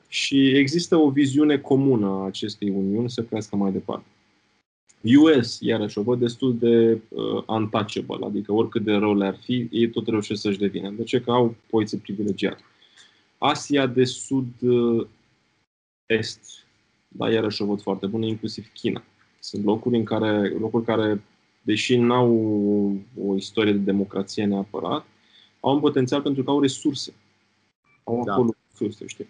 Și 0.08 0.48
există 0.48 0.96
o 0.96 1.10
viziune 1.10 1.58
comună 1.58 2.08
a 2.08 2.26
acestei 2.26 2.70
uniuni 2.70 3.10
să 3.10 3.24
crească 3.24 3.56
mai 3.56 3.72
departe. 3.72 4.08
US, 5.04 5.60
iarăși, 5.60 5.98
o 5.98 6.02
văd 6.02 6.20
destul 6.20 6.58
de 6.58 7.02
uh, 7.10 7.44
untouchable, 7.48 8.26
adică 8.26 8.52
oricât 8.54 8.84
de 8.84 8.94
rău 8.94 9.16
le-ar 9.16 9.38
fi, 9.44 9.68
ei 9.72 9.90
tot 9.90 10.08
reușesc 10.08 10.42
să-și 10.42 10.58
devină. 10.58 10.90
De 10.90 11.04
ce? 11.04 11.22
Că 11.22 11.32
au 11.32 11.56
poziție 11.70 11.98
privilegiată. 11.98 12.62
Asia 13.38 13.88
de 13.88 14.04
sud-est, 14.06 15.20
da, 17.08 17.32
iarăși 17.32 17.62
o 17.62 17.66
văd 17.66 17.82
foarte 17.82 18.08
bună, 18.08 18.26
inclusiv 18.26 18.72
China. 18.74 19.04
Sunt 19.40 19.64
locuri 19.64 19.98
în 19.98 20.04
care, 20.04 20.50
locuri 20.50 20.86
care, 20.86 21.22
deși 21.62 21.98
nu 21.98 22.14
au 22.14 22.32
o 23.28 23.36
istorie 23.36 23.72
de 23.72 23.78
democrație 23.78 24.46
neapărat, 24.46 25.06
au 25.60 25.74
un 25.74 25.80
potențial 25.80 26.22
pentru 26.22 26.44
că 26.44 26.50
au 26.50 26.62
resurse. 26.62 27.14
Au 28.04 28.24
da. 28.26 28.34
acolo 28.34 28.56
resurse, 28.70 29.06
știi? 29.08 29.28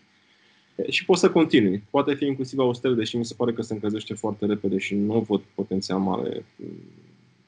Și 0.88 1.06
poți 1.06 1.20
să 1.20 1.32
continui. 1.32 1.84
Poate 1.90 2.14
fi 2.14 2.26
inclusiv 2.26 2.60
auster, 2.60 2.92
deși 2.92 3.18
mi 3.18 3.26
se 3.26 3.34
pare 3.38 3.54
că 3.54 3.62
se 3.62 3.74
încălzește 3.74 4.14
foarte 4.14 4.46
repede 4.46 4.78
și 4.78 4.96
nu 4.96 5.20
văd 5.20 5.42
potențial 5.56 6.00
mare 6.00 6.46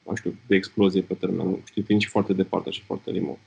nu 0.08 0.14
știu, 0.14 0.34
de 0.46 0.54
explozie 0.54 1.00
pe 1.00 1.14
termen 1.14 1.46
lung. 1.46 1.62
Știi, 1.64 1.82
fiind 1.82 2.00
și 2.00 2.08
foarte 2.08 2.32
departe 2.32 2.70
și 2.70 2.82
foarte 2.82 3.10
remote. 3.10 3.40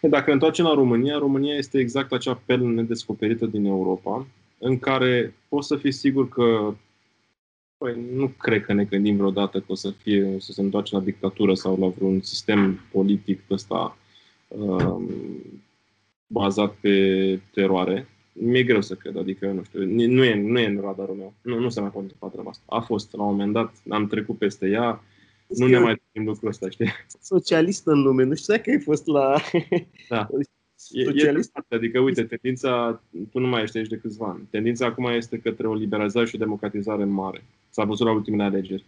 Dacă 0.00 0.24
ne 0.26 0.32
întoarcem 0.32 0.64
la 0.64 0.74
România, 0.74 1.18
România 1.18 1.54
este 1.54 1.78
exact 1.78 2.12
acea 2.12 2.42
perlă 2.44 2.68
nedescoperită 2.68 3.46
din 3.46 3.64
Europa, 3.64 4.26
în 4.58 4.78
care 4.78 5.34
poți 5.48 5.66
să 5.66 5.76
fii 5.76 5.92
sigur 5.92 6.28
că 6.28 6.74
Păi, 7.78 7.96
nu 8.14 8.28
cred 8.28 8.64
că 8.64 8.72
ne 8.72 8.84
gândim 8.84 9.16
vreodată 9.16 9.58
că 9.58 9.64
o 9.68 9.74
să 9.74 9.90
fie, 9.90 10.36
să 10.38 10.52
se 10.52 10.60
întoarce 10.60 10.94
la 10.94 11.00
dictatură 11.00 11.54
sau 11.54 11.78
la 11.78 11.86
vreun 11.86 12.20
sistem 12.22 12.80
politic 12.92 13.40
ăsta 13.50 13.96
um, 14.48 15.10
bazat 16.26 16.74
pe 16.74 17.40
teroare 17.52 18.08
mi-e 18.40 18.62
greu 18.62 18.80
să 18.80 18.94
cred, 18.94 19.16
adică, 19.16 19.52
nu 19.52 19.62
știu, 19.62 19.84
nu 19.84 20.24
e, 20.24 20.34
nu 20.34 20.58
e 20.58 20.66
în 20.66 20.80
radarul 20.80 21.14
meu. 21.14 21.34
Nu, 21.42 21.58
nu 21.58 21.68
se 21.68 21.80
mai 21.80 21.90
poate 21.90 22.02
întâmpla 22.02 22.28
treaba 22.28 22.50
asta. 22.50 22.64
A 22.66 22.80
fost, 22.80 23.12
la 23.12 23.22
un 23.22 23.30
moment 23.30 23.52
dat, 23.52 23.74
am 23.88 24.06
trecut 24.06 24.38
peste 24.38 24.68
ea, 24.68 25.02
nu 25.46 25.66
ne 25.66 25.78
mai 25.78 25.94
trezim 25.94 26.28
lucrul 26.28 26.48
ăsta, 26.48 26.68
știi? 26.68 26.86
Socialist 27.20 27.86
în 27.86 28.02
lume, 28.02 28.24
nu 28.24 28.34
știu 28.34 28.54
dacă 28.54 28.70
ai 28.70 28.80
fost 28.80 29.06
la... 29.06 29.40
Da. 30.08 30.28
Socialist? 30.74 31.52
E, 31.56 31.60
e 31.68 31.76
adică, 31.76 32.00
uite, 32.00 32.24
tendința, 32.24 33.02
tu 33.30 33.38
nu 33.38 33.46
mai 33.46 33.62
ești 33.62 33.76
aici 33.76 33.88
de 33.88 33.98
câțiva 33.98 34.26
ani, 34.26 34.48
tendința 34.50 34.86
acum 34.86 35.04
este 35.04 35.38
către 35.38 35.66
o 35.66 35.74
liberalizare 35.74 36.26
și 36.26 36.34
o 36.34 36.38
democratizare 36.38 37.04
mare. 37.04 37.44
S-a 37.70 37.84
văzut 37.84 38.06
la 38.06 38.12
ultimele 38.12 38.42
alegeri. 38.42 38.84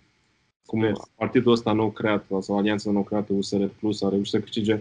Cum 0.66 0.82
yes. 0.82 0.98
partidul 1.14 1.52
ăsta 1.52 1.72
nou 1.72 1.90
creat, 1.90 2.26
sau 2.40 2.58
alianța 2.58 2.90
nou 2.90 3.02
creată, 3.02 3.32
USR 3.32 3.64
Plus, 3.64 4.02
a 4.02 4.08
reușit 4.08 4.32
să 4.32 4.40
câștige 4.40 4.80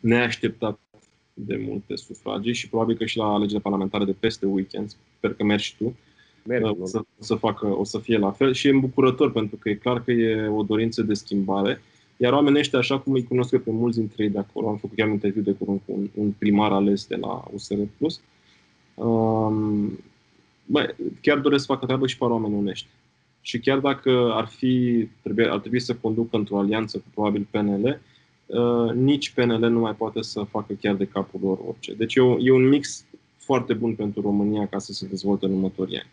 neașteptat 0.00 0.78
de 1.46 1.64
multe 1.68 1.96
sufragii 1.96 2.54
și 2.54 2.68
probabil 2.68 2.96
că 2.96 3.04
și 3.04 3.16
la 3.16 3.24
alegerile 3.24 3.60
parlamentare 3.60 4.04
de 4.04 4.14
peste 4.20 4.46
weekend, 4.46 4.96
sper 5.16 5.34
că 5.34 5.44
mergi 5.44 5.74
tu, 5.78 5.94
Merg, 6.42 6.80
o, 6.80 6.86
să, 6.86 6.98
o, 6.98 7.22
să 7.22 7.34
facă, 7.34 7.66
o 7.66 7.84
să 7.84 7.98
fie 7.98 8.18
la 8.18 8.30
fel 8.30 8.52
și 8.52 8.66
e 8.66 8.70
îmbucurător 8.70 9.32
pentru 9.32 9.56
că 9.56 9.68
e 9.68 9.74
clar 9.74 10.04
că 10.04 10.10
e 10.10 10.46
o 10.46 10.62
dorință 10.62 11.02
de 11.02 11.14
schimbare. 11.14 11.82
Iar 12.16 12.32
oamenii 12.32 12.58
ăștia, 12.58 12.78
așa 12.78 12.98
cum 12.98 13.12
îi 13.12 13.24
cunosc 13.24 13.52
eu 13.52 13.58
pe 13.58 13.70
mulți 13.70 13.98
dintre 13.98 14.22
ei 14.22 14.30
de 14.30 14.38
acolo, 14.38 14.68
am 14.68 14.76
făcut 14.76 14.96
chiar 14.96 15.06
un 15.06 15.12
interviu 15.12 15.42
de 15.42 15.52
curând 15.52 15.80
cu 15.86 15.92
un, 15.92 16.08
un 16.14 16.30
primar 16.38 16.72
ales 16.72 17.06
de 17.06 17.16
la 17.16 17.44
USR 17.52 17.74
um, 18.94 19.98
bă, 20.66 20.94
chiar 21.20 21.38
doresc 21.38 21.64
să 21.64 21.72
facă 21.72 21.86
treabă 21.86 22.06
și 22.06 22.18
pe 22.18 22.24
oameni 22.24 22.54
onești. 22.54 22.86
Și 23.40 23.58
chiar 23.58 23.78
dacă 23.78 24.30
ar, 24.34 24.46
fi, 24.46 25.06
trebuie, 25.22 25.50
ar 25.50 25.58
trebui 25.58 25.80
să 25.80 25.94
conducă 25.94 26.36
într-o 26.36 26.58
alianță 26.58 26.98
cu 26.98 27.04
probabil 27.14 27.46
PNL, 27.50 28.00
uh, 28.50 28.92
nici 28.92 29.30
PNL 29.30 29.68
nu 29.68 29.80
mai 29.80 29.94
poate 29.94 30.22
să 30.22 30.42
facă 30.42 30.72
chiar 30.80 30.94
de 30.94 31.06
capul 31.06 31.40
lor 31.42 31.58
orice. 31.66 31.94
Deci 31.94 32.14
e, 32.14 32.20
e 32.20 32.52
un 32.52 32.68
mix 32.68 33.04
foarte 33.36 33.72
bun 33.72 33.94
pentru 33.94 34.20
România 34.20 34.66
ca 34.66 34.78
să 34.78 34.92
se 34.92 35.06
dezvolte 35.06 35.44
în 35.44 35.52
următorii 35.52 35.98
ani. 35.98 36.10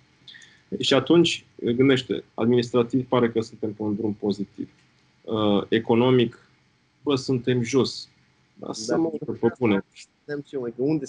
Și 0.80 0.94
atunci, 0.94 1.46
gândește, 1.76 2.24
administrativ 2.34 3.06
pare 3.08 3.30
că 3.30 3.42
suntem 3.42 3.74
pe 3.74 3.82
un 3.82 3.96
drum 3.96 4.14
pozitiv. 4.14 4.70
Uh, 5.22 5.64
economic, 5.70 6.50
bă, 7.04 7.16
suntem 7.16 7.62
jos. 7.62 8.10
Da, 8.54 8.74
să 8.74 8.98
mă 8.98 9.12
propune. 9.40 9.84
Unde 10.76 11.06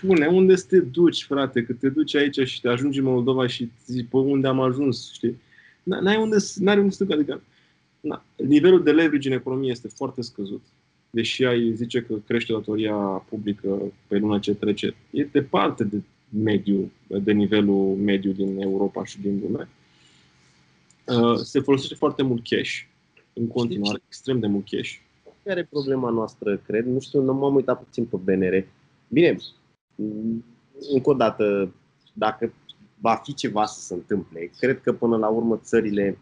Spune, 0.00 0.26
unde 0.26 0.56
să 0.56 0.66
te 0.68 0.80
duci, 0.80 1.24
frate? 1.24 1.62
Că 1.62 1.72
te 1.72 1.88
duci 1.88 2.14
aici 2.14 2.40
și 2.48 2.60
te 2.60 2.68
ajungi 2.68 2.98
în 2.98 3.04
Moldova 3.04 3.46
și 3.46 3.70
zici, 3.86 4.06
pe 4.10 4.16
unde 4.16 4.46
am 4.46 4.60
ajuns, 4.60 5.12
știi? 5.12 5.40
N-ai 5.82 6.16
unde, 6.16 6.36
n-ai 6.56 6.78
unde 6.78 6.90
să 6.90 7.04
te 7.04 7.12
adică, 7.12 7.42
na, 8.00 8.24
nivelul 8.36 8.82
de 8.82 8.92
leverage 8.92 9.28
în 9.28 9.34
economie 9.34 9.70
este 9.70 9.88
foarte 9.88 10.22
scăzut. 10.22 10.62
Deși 11.10 11.44
ai 11.44 11.72
zice 11.74 12.02
că 12.02 12.14
crește 12.26 12.52
datoria 12.52 12.94
publică 13.28 13.92
pe 14.06 14.18
luna 14.18 14.38
ce 14.38 14.54
trece, 14.54 14.94
e 15.10 15.24
departe 15.24 15.84
de 15.84 16.02
mediu, 16.42 16.90
de 17.06 17.32
nivelul 17.32 17.96
mediu 17.96 18.32
din 18.32 18.60
Europa 18.60 19.04
și 19.04 19.20
din 19.20 19.40
lume. 19.42 19.68
Uh, 21.06 21.36
se 21.36 21.60
folosește 21.60 21.94
foarte 21.94 22.22
mult 22.22 22.48
cash, 22.48 22.80
în 23.32 23.46
continuare, 23.46 24.02
extrem 24.06 24.40
de 24.40 24.46
mult 24.46 24.68
cash. 24.70 24.94
Care 25.44 25.60
e 25.60 25.64
problema 25.70 26.10
noastră, 26.10 26.56
cred? 26.56 26.86
Nu 26.86 27.00
știu, 27.00 27.22
nu 27.22 27.34
m-am 27.34 27.54
uitat 27.54 27.82
puțin 27.82 28.04
pe 28.04 28.16
BNR. 28.16 28.64
Bine, 29.08 29.36
încă 30.92 31.10
o 31.10 31.14
dată, 31.14 31.72
dacă 32.12 32.52
va 33.00 33.14
fi 33.14 33.34
ceva 33.34 33.64
să 33.64 33.80
se 33.80 33.94
întâmple, 33.94 34.50
cred 34.58 34.80
că 34.80 34.92
până 34.92 35.16
la 35.16 35.28
urmă 35.28 35.58
țările, 35.62 36.18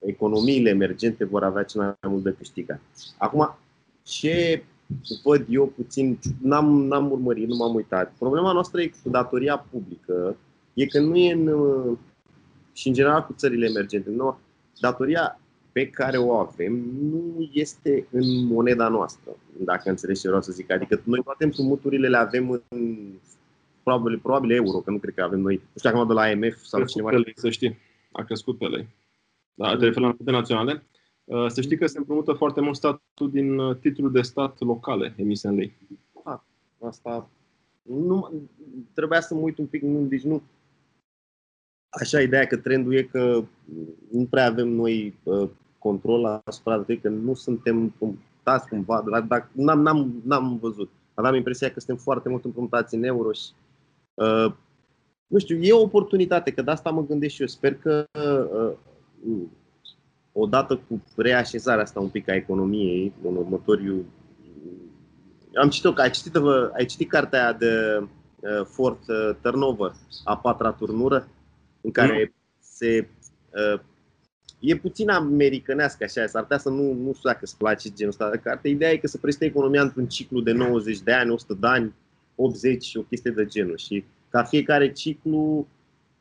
economiile 0.00 0.68
emergente 0.68 1.24
vor 1.24 1.44
avea 1.44 1.62
cel 1.62 1.80
mai 1.80 2.12
mult 2.12 2.22
de 2.22 2.34
câștigat. 2.38 2.80
Acum, 3.18 3.58
ce 4.02 4.62
văd 5.22 5.46
eu 5.48 5.66
puțin, 5.66 6.18
n-am, 6.42 6.86
n-am 6.86 7.10
urmărit, 7.10 7.48
nu 7.48 7.56
m-am 7.56 7.74
uitat. 7.74 8.12
Problema 8.18 8.52
noastră 8.52 8.80
e 8.80 8.92
cu 9.02 9.08
datoria 9.08 9.66
publică, 9.70 10.36
e 10.74 10.86
că 10.86 11.00
nu 11.00 11.16
e 11.16 11.32
în, 11.32 11.46
și 12.72 12.88
în 12.88 12.94
general 12.94 13.24
cu 13.24 13.34
țările 13.36 13.66
emergente, 13.66 14.10
nu, 14.10 14.38
datoria 14.80 15.40
pe 15.72 15.86
care 15.86 16.16
o 16.16 16.32
avem 16.32 16.72
nu 17.10 17.48
este 17.52 18.06
în 18.10 18.46
moneda 18.46 18.88
noastră, 18.88 19.36
dacă 19.58 19.90
înțelegi 19.90 20.20
ce 20.20 20.26
vreau 20.26 20.42
să 20.42 20.52
zic. 20.52 20.70
Adică 20.70 21.00
noi 21.04 21.22
toate 21.22 21.44
împrumuturile 21.44 22.08
le 22.08 22.16
avem 22.16 22.62
în 22.68 22.96
probabil, 23.82 24.18
probabil 24.18 24.50
euro, 24.50 24.78
că 24.78 24.90
nu 24.90 24.98
cred 24.98 25.14
că 25.14 25.22
avem 25.22 25.40
noi, 25.40 25.54
nu 25.54 25.78
știu 25.78 25.90
acum 25.90 26.06
de 26.06 26.12
la 26.12 26.28
IMF 26.28 26.62
sau 26.62 26.84
cineva. 26.84 27.10
Pe 27.10 27.16
lei, 27.16 27.32
să 27.36 27.50
știi, 27.50 27.78
a 28.12 28.22
crescut 28.22 28.58
pe 28.58 28.66
lei. 28.66 28.88
Da, 29.60 29.76
te 29.76 29.84
referi 29.84 30.16
la 30.24 30.32
naționale. 30.32 30.86
Uh, 31.24 31.46
să 31.48 31.60
știi 31.60 31.76
că 31.76 31.86
se 31.86 31.98
împrumută 31.98 32.32
foarte 32.32 32.60
mult 32.60 32.76
statul 32.76 33.30
din 33.30 33.58
uh, 33.58 33.76
titlul 33.76 34.12
de 34.12 34.22
stat 34.22 34.60
locale 34.60 35.14
emise 35.16 35.48
în 35.48 35.54
lei. 35.54 35.76
Ah, 36.24 36.38
asta 36.80 37.28
nu, 37.82 38.32
trebuia 38.94 39.20
să 39.20 39.34
mă 39.34 39.40
uit 39.40 39.58
un 39.58 39.66
pic, 39.66 39.82
nu, 39.82 40.06
deci 40.06 40.22
nu, 40.22 40.42
așa 41.88 42.20
ideea 42.20 42.46
că 42.46 42.56
trendul 42.56 42.94
e 42.94 43.02
că 43.02 43.44
nu 44.10 44.24
prea 44.30 44.46
avem 44.46 44.68
noi 44.68 45.18
uh, 45.22 45.48
control 45.78 46.42
asupra 46.44 46.78
de 46.78 46.98
că 46.98 47.08
nu 47.08 47.34
suntem 47.34 47.94
tați 48.42 48.68
cumva, 48.68 49.04
dar 49.28 49.50
n-am, 49.52 49.80
n-am, 49.80 50.22
n-am 50.24 50.58
văzut. 50.58 50.90
Aveam 51.14 51.34
impresia 51.34 51.70
că 51.70 51.80
suntem 51.80 52.04
foarte 52.04 52.28
mult 52.28 52.44
împrumutați 52.44 52.94
în 52.94 53.04
euro 53.04 53.32
și 53.32 53.50
uh, 54.14 54.52
nu 55.26 55.38
știu, 55.38 55.56
e 55.62 55.72
o 55.72 55.82
oportunitate, 55.82 56.52
că 56.52 56.62
de 56.62 56.70
asta 56.70 56.90
mă 56.90 57.06
gândesc 57.06 57.34
și 57.34 57.40
eu. 57.40 57.46
Sper 57.46 57.74
că 57.74 58.06
uh, 58.14 58.76
odată 60.32 60.80
cu 60.88 61.02
reașezarea 61.16 61.82
asta 61.82 62.00
un 62.00 62.08
pic 62.08 62.28
a 62.28 62.34
economiei 62.34 63.12
în 63.22 63.36
următoriu 63.36 64.04
am 65.54 65.68
citit-o, 65.68 65.92
ai 65.96 66.10
citit, 66.10 66.36
ai 66.72 66.84
citit 66.84 67.08
cartea 67.08 67.52
de 67.52 67.98
uh, 68.00 68.64
Fort 68.64 69.08
uh, 69.08 69.36
Turnover, 69.40 69.92
a 70.24 70.36
patra 70.36 70.72
turnură, 70.72 71.28
în 71.80 71.90
care 71.90 72.32
mm. 72.34 72.34
se 72.60 73.08
uh, 73.74 73.80
e 74.58 74.76
puțin 74.76 75.10
americanească 75.10 76.04
așa, 76.04 76.26
s-ar 76.26 76.42
putea 76.42 76.58
să 76.58 76.68
nu, 76.68 76.92
nu 76.92 77.12
știu 77.12 77.28
dacă 77.30 77.38
îți 77.40 77.56
place 77.56 77.88
genul 77.88 78.12
ăsta 78.12 78.30
de 78.30 78.36
carte. 78.36 78.68
Ideea 78.68 78.90
e 78.90 78.96
că 78.96 79.06
se 79.06 79.18
prește 79.18 79.44
economia 79.44 79.82
într-un 79.82 80.06
ciclu 80.06 80.40
de 80.40 80.52
90 80.52 81.00
de 81.00 81.12
ani, 81.12 81.30
100 81.30 81.54
de 81.60 81.66
ani, 81.66 81.94
80 82.34 82.96
o 82.96 83.00
chestie 83.00 83.30
de 83.30 83.44
genul. 83.44 83.76
Și 83.76 84.04
ca 84.28 84.42
fiecare 84.42 84.92
ciclu 84.92 85.38
uh, 85.58 85.64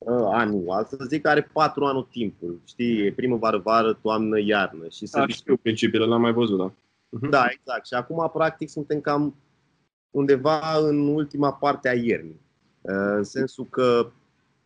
anual, 0.08 0.86
să 0.86 1.06
zic 1.08 1.22
că 1.22 1.30
are 1.30 1.50
patru 1.54 1.86
ani 1.86 2.08
timpul. 2.12 2.60
Știi, 2.66 3.12
primăvară, 3.12 3.58
vară, 3.58 3.94
toamnă, 3.94 4.40
iarnă. 4.40 4.88
Și 4.88 5.06
să 5.06 5.20
da, 5.20 5.28
știu 5.28 5.58
principiile, 5.58 6.06
l-am 6.06 6.22
mai 6.22 6.34
văzut, 6.34 6.58
da. 6.58 6.72
Uh-huh. 6.72 7.30
Da, 7.30 7.48
exact. 7.50 7.86
Și 7.86 7.94
acum, 7.94 8.30
practic, 8.34 8.70
suntem 8.70 9.02
cam 9.02 9.36
undeva 10.12 10.78
în 10.78 11.08
ultima 11.08 11.54
parte 11.54 11.90
a 11.90 11.94
iernii. 11.94 12.40
Uh, 12.82 12.94
în 13.16 13.24
sensul 13.24 13.66
că 13.70 14.12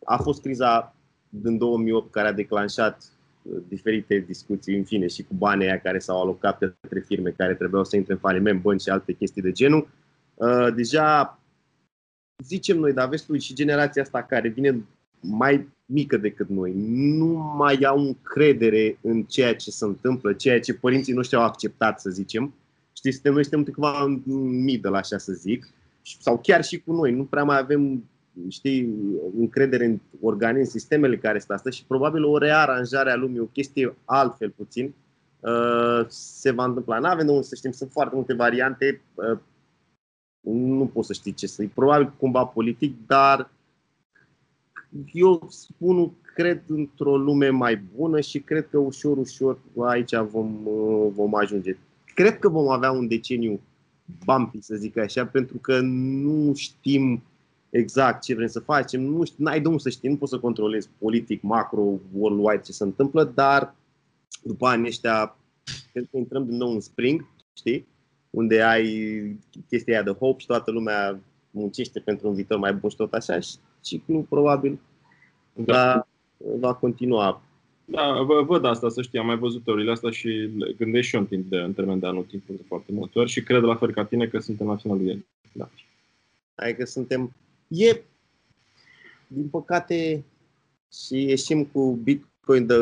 a 0.04 0.16
fost 0.16 0.40
criza 0.40 0.94
din 1.28 1.58
2008 1.58 2.10
care 2.10 2.28
a 2.28 2.32
declanșat 2.32 3.02
uh, 3.42 3.62
diferite 3.68 4.18
discuții, 4.18 4.76
în 4.76 4.84
fine, 4.84 5.06
și 5.06 5.22
cu 5.22 5.34
banii 5.34 5.66
aia 5.66 5.80
care 5.80 5.98
s-au 5.98 6.20
alocat 6.20 6.58
către 6.58 7.00
firme 7.00 7.30
care 7.30 7.54
trebuiau 7.54 7.84
să 7.84 7.96
intre 7.96 8.12
în 8.12 8.18
faliment, 8.18 8.60
bănci 8.60 8.80
și 8.80 8.88
alte 8.88 9.12
chestii 9.12 9.42
de 9.42 9.52
genul. 9.52 9.88
Uh, 10.34 10.74
deja 10.74 11.38
zicem 12.44 12.78
noi, 12.78 12.92
dar 12.92 13.08
vezi 13.08 13.26
tu, 13.26 13.38
și 13.38 13.54
generația 13.54 14.02
asta 14.02 14.22
care 14.22 14.48
vine 14.48 14.84
mai 15.26 15.68
mică 15.86 16.16
decât 16.16 16.48
noi, 16.48 16.72
nu 17.16 17.54
mai 17.56 17.76
au 17.76 17.98
încredere 17.98 18.98
în 19.00 19.22
ceea 19.22 19.54
ce 19.54 19.70
se 19.70 19.84
întâmplă, 19.84 20.32
ceea 20.32 20.60
ce 20.60 20.74
părinții 20.74 21.12
noștri 21.12 21.36
au 21.36 21.42
acceptat, 21.42 22.00
să 22.00 22.10
zicem. 22.10 22.54
Știți, 22.92 23.14
suntem, 23.14 23.32
noi 23.32 23.44
suntem 23.44 23.74
cumva 23.74 24.02
în 24.02 24.22
middle, 24.62 24.96
așa 24.96 25.18
să 25.18 25.32
zic, 25.32 25.68
sau 26.20 26.38
chiar 26.42 26.64
și 26.64 26.78
cu 26.78 26.92
noi, 26.92 27.12
nu 27.12 27.24
prea 27.24 27.44
mai 27.44 27.58
avem 27.58 28.04
știi, 28.48 28.94
încredere 29.38 29.84
în 29.84 30.00
organism, 30.20 30.70
sistemele 30.70 31.16
care 31.16 31.38
sunt 31.38 31.50
astăzi 31.50 31.76
și 31.76 31.84
probabil 31.84 32.24
o 32.24 32.38
rearanjare 32.38 33.10
a 33.10 33.16
lumii, 33.16 33.40
o 33.40 33.44
chestie 33.44 33.96
altfel 34.04 34.50
puțin, 34.50 34.94
uh, 35.40 36.04
se 36.08 36.50
va 36.50 36.64
întâmpla. 36.64 36.98
Nu 36.98 37.06
avem 37.06 37.26
de 37.26 37.32
unde 37.32 37.46
să 37.46 37.54
știm, 37.54 37.72
sunt 37.72 37.90
foarte 37.90 38.14
multe 38.14 38.34
variante, 38.34 39.02
uh, 39.14 39.38
nu 40.40 40.90
pot 40.92 41.04
să 41.04 41.12
știi 41.12 41.32
ce 41.32 41.46
să 41.46 41.64
Probabil 41.74 42.12
cumva 42.18 42.44
politic, 42.44 43.06
dar 43.06 43.50
eu 45.12 45.46
spun, 45.48 46.12
cred 46.34 46.62
într-o 46.66 47.16
lume 47.16 47.48
mai 47.48 47.76
bună 47.76 48.20
și 48.20 48.40
cred 48.40 48.68
că 48.68 48.78
ușor, 48.78 49.16
ușor 49.16 49.58
aici 49.78 50.14
vom, 50.16 50.66
uh, 50.66 51.12
vom 51.14 51.34
ajunge. 51.34 51.76
Cred 52.14 52.38
că 52.38 52.48
vom 52.48 52.68
avea 52.68 52.90
un 52.90 53.08
deceniu 53.08 53.60
bumpy, 54.24 54.60
să 54.60 54.74
zic 54.74 54.96
așa, 54.96 55.26
pentru 55.26 55.56
că 55.56 55.80
nu 55.80 56.54
știm 56.54 57.22
exact 57.70 58.22
ce 58.22 58.34
vrem 58.34 58.46
să 58.46 58.60
facem, 58.60 59.02
nu 59.02 59.24
știu, 59.24 59.44
n-ai 59.44 59.60
de 59.60 59.68
unde 59.68 59.80
să 59.80 59.88
știi, 59.88 60.08
nu 60.08 60.16
poți 60.16 60.30
să 60.30 60.38
controlezi 60.38 60.88
politic, 60.98 61.42
macro, 61.42 62.00
worldwide 62.12 62.62
ce 62.64 62.72
se 62.72 62.84
întâmplă, 62.84 63.24
dar 63.34 63.74
după 64.42 64.66
anii 64.66 64.88
ăștia 64.88 65.36
cred 65.92 66.08
că 66.10 66.16
intrăm 66.16 66.46
din 66.46 66.56
nou 66.56 66.72
în 66.72 66.80
spring, 66.80 67.26
știi? 67.56 67.86
Unde 68.30 68.62
ai 68.62 69.38
chestia 69.68 70.02
de 70.02 70.10
hope 70.10 70.40
și 70.40 70.46
toată 70.46 70.70
lumea 70.70 71.20
muncește 71.50 72.00
pentru 72.00 72.28
un 72.28 72.34
viitor 72.34 72.58
mai 72.58 72.72
bun 72.74 72.90
și 72.90 72.96
tot 72.96 73.12
așa 73.12 73.40
și 73.40 73.56
ciclul 73.84 74.22
probabil 74.22 74.78
da. 75.52 75.72
va, 75.74 76.06
va 76.58 76.74
continua. 76.74 77.42
Da, 77.84 78.22
vă, 78.22 78.42
văd 78.42 78.64
asta, 78.64 78.88
să 78.88 79.02
știi, 79.02 79.18
am 79.18 79.26
mai 79.26 79.38
văzut 79.38 79.64
teoriile 79.64 79.90
astea 79.90 80.10
și 80.10 80.50
gândesc 80.76 81.08
și 81.08 81.14
eu 81.14 81.20
în, 81.20 81.26
timp 81.26 81.50
de, 81.50 81.56
în 81.56 81.72
termen 81.72 81.98
de 81.98 82.06
anul 82.06 82.24
timp 82.24 82.46
de 82.46 82.62
foarte 82.66 82.92
multe 82.92 83.18
ori 83.18 83.30
și 83.30 83.42
cred 83.42 83.62
la 83.62 83.76
fel 83.76 83.92
ca 83.92 84.04
tine 84.04 84.26
că 84.26 84.38
suntem 84.38 84.66
la 84.66 84.76
finalul 84.76 85.06
ei. 85.06 85.26
Da. 85.52 85.70
Adică 86.54 86.84
suntem 86.84 87.32
E, 87.68 88.04
din 89.26 89.48
păcate, 89.48 90.24
și 90.92 91.22
ieșim 91.22 91.64
cu 91.64 91.92
Bitcoin 92.02 92.66
de 92.66 92.74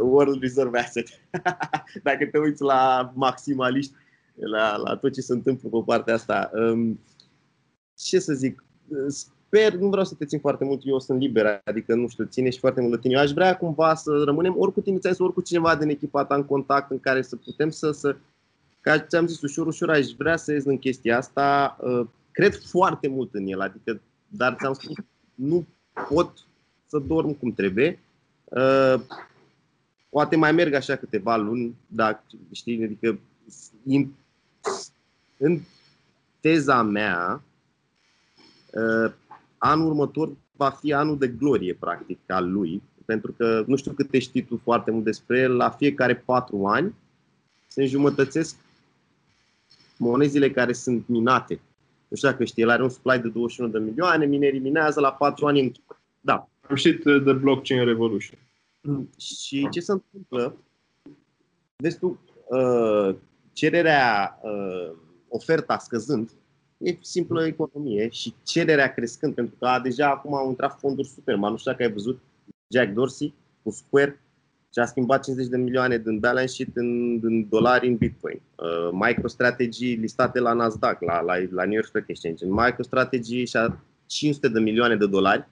World 0.00 0.42
Reserve 0.42 0.78
Asset. 0.78 1.08
Dacă 2.02 2.26
te 2.26 2.38
uiți 2.38 2.62
la 2.62 3.12
maximaliști, 3.14 3.92
la, 4.34 4.76
la 4.76 4.96
tot 4.96 5.12
ce 5.12 5.20
se 5.20 5.32
întâmplă 5.32 5.68
pe 5.68 5.82
partea 5.86 6.14
asta. 6.14 6.50
Um, 6.54 7.00
ce 7.94 8.18
să 8.18 8.32
zic, 8.32 8.64
sper, 9.46 9.74
nu 9.74 9.88
vreau 9.88 10.04
să 10.04 10.14
te 10.14 10.24
țin 10.24 10.38
foarte 10.38 10.64
mult, 10.64 10.80
eu 10.84 10.98
sunt 10.98 11.20
liber, 11.20 11.60
adică 11.64 11.94
nu 11.94 12.08
știu, 12.08 12.24
ține 12.24 12.50
și 12.50 12.58
foarte 12.58 12.80
mult 12.80 12.92
de 12.92 12.98
tine. 12.98 13.14
Eu 13.14 13.20
aș 13.20 13.30
vrea 13.30 13.56
cumva 13.56 13.94
să 13.94 14.22
rămânem 14.24 14.54
ori 14.58 14.72
cu 14.72 14.80
tine, 14.80 14.98
ori 15.18 15.32
cu 15.32 15.40
cineva 15.40 15.76
din 15.76 15.88
echipa 15.88 16.24
ta 16.24 16.34
în 16.34 16.44
contact 16.44 16.90
în 16.90 17.00
care 17.00 17.22
să 17.22 17.36
putem 17.36 17.70
să, 17.70 17.90
să 17.90 18.16
ca 18.80 18.98
ți-am 18.98 19.26
zis, 19.26 19.40
ușor, 19.40 19.66
ușor 19.66 19.90
aș 19.90 20.06
vrea 20.18 20.36
să 20.36 20.52
ies 20.52 20.64
în 20.64 20.78
chestia 20.78 21.16
asta. 21.16 21.76
Uh, 21.80 22.06
cred 22.32 22.54
foarte 22.54 23.08
mult 23.08 23.34
în 23.34 23.46
el, 23.46 23.60
adică 23.60 24.00
dar 24.28 24.56
ți-am 24.58 24.72
spus, 24.72 24.94
nu 25.34 25.66
pot 26.08 26.32
să 26.86 26.98
dorm 26.98 27.32
cum 27.32 27.52
trebuie. 27.52 27.98
Uh, 28.44 28.94
poate 30.08 30.36
mai 30.36 30.52
merg 30.52 30.74
așa 30.74 30.96
câteva 30.96 31.36
luni, 31.36 31.76
dacă 31.86 32.22
știi, 32.52 32.84
adică 32.84 33.18
în, 33.84 34.08
în 35.38 35.60
teza 36.40 36.82
mea, 36.82 37.42
uh, 38.72 39.12
anul 39.58 39.86
următor 39.86 40.36
va 40.56 40.70
fi 40.70 40.92
anul 40.92 41.18
de 41.18 41.28
glorie, 41.28 41.74
practic, 41.74 42.18
al 42.26 42.52
lui, 42.52 42.82
pentru 43.04 43.32
că 43.32 43.64
nu 43.66 43.76
știu 43.76 43.92
câte 43.92 44.18
știi 44.18 44.42
tu 44.42 44.60
foarte 44.62 44.90
mult 44.90 45.04
despre 45.04 45.38
el, 45.38 45.56
la 45.56 45.70
fiecare 45.70 46.16
patru 46.16 46.66
ani 46.66 46.94
se 47.66 47.82
înjumătățesc 47.82 48.56
monezile 49.96 50.50
care 50.50 50.72
sunt 50.72 51.08
minate. 51.08 51.60
Nu 52.08 52.16
știu 52.16 52.28
dacă 52.28 52.44
știi, 52.44 52.62
el 52.62 52.70
are 52.70 52.82
un 52.82 52.88
supply 52.88 53.18
de 53.18 53.28
21 53.28 53.70
de 53.70 53.78
milioane, 53.78 54.26
minerii 54.26 54.60
minează 54.60 55.00
la 55.00 55.12
4 55.12 55.46
ani 55.46 55.60
în 55.60 55.72
Da. 56.20 56.48
Am 56.68 56.76
știut 56.76 57.24
de 57.24 57.32
Blockchain 57.32 57.84
Revolution. 57.84 58.38
Și 59.18 59.68
ce 59.70 59.80
se 59.80 59.92
întâmplă? 59.92 60.56
Vezi 61.76 61.98
tu, 61.98 62.20
uh, 62.48 63.14
cererea, 63.52 64.38
uh, 64.42 64.96
oferta 65.28 65.78
scăzând, 65.78 66.30
e 66.78 66.96
simplă 67.00 67.46
economie 67.46 68.08
și 68.08 68.34
cererea 68.42 68.92
crescând, 68.92 69.34
pentru 69.34 69.54
că 69.58 69.80
deja 69.82 70.08
acum 70.08 70.34
au 70.34 70.48
intrat 70.48 70.78
fonduri 70.78 71.08
super 71.08 71.36
mari. 71.36 71.52
Nu 71.52 71.58
știu 71.58 71.70
dacă 71.70 71.82
ai 71.82 71.92
văzut 71.92 72.20
Jack 72.68 72.92
Dorsey 72.92 73.34
cu 73.62 73.70
Square 73.70 74.20
și 74.72 74.78
a 74.78 74.84
schimbat 74.84 75.24
50 75.24 75.48
de 75.48 75.56
milioane 75.56 75.98
din 75.98 76.18
balance 76.18 76.52
sheet 76.52 76.76
în, 76.76 77.20
în 77.22 77.48
dolari 77.48 77.88
în 77.88 77.96
Bitcoin. 77.96 78.40
Uh, 78.54 78.88
MicroStrategy 78.92 79.94
listate 79.94 80.38
la 80.38 80.52
Nasdaq, 80.52 81.00
la, 81.00 81.20
la, 81.20 81.34
la 81.50 81.64
New 81.64 81.72
York 81.72 81.86
Stock 81.86 82.08
Exchange. 82.08 82.44
MicroStrategy 82.46 83.44
și-a 83.44 83.84
500 84.06 84.48
de 84.48 84.60
milioane 84.60 84.96
de 84.96 85.06
dolari, 85.06 85.48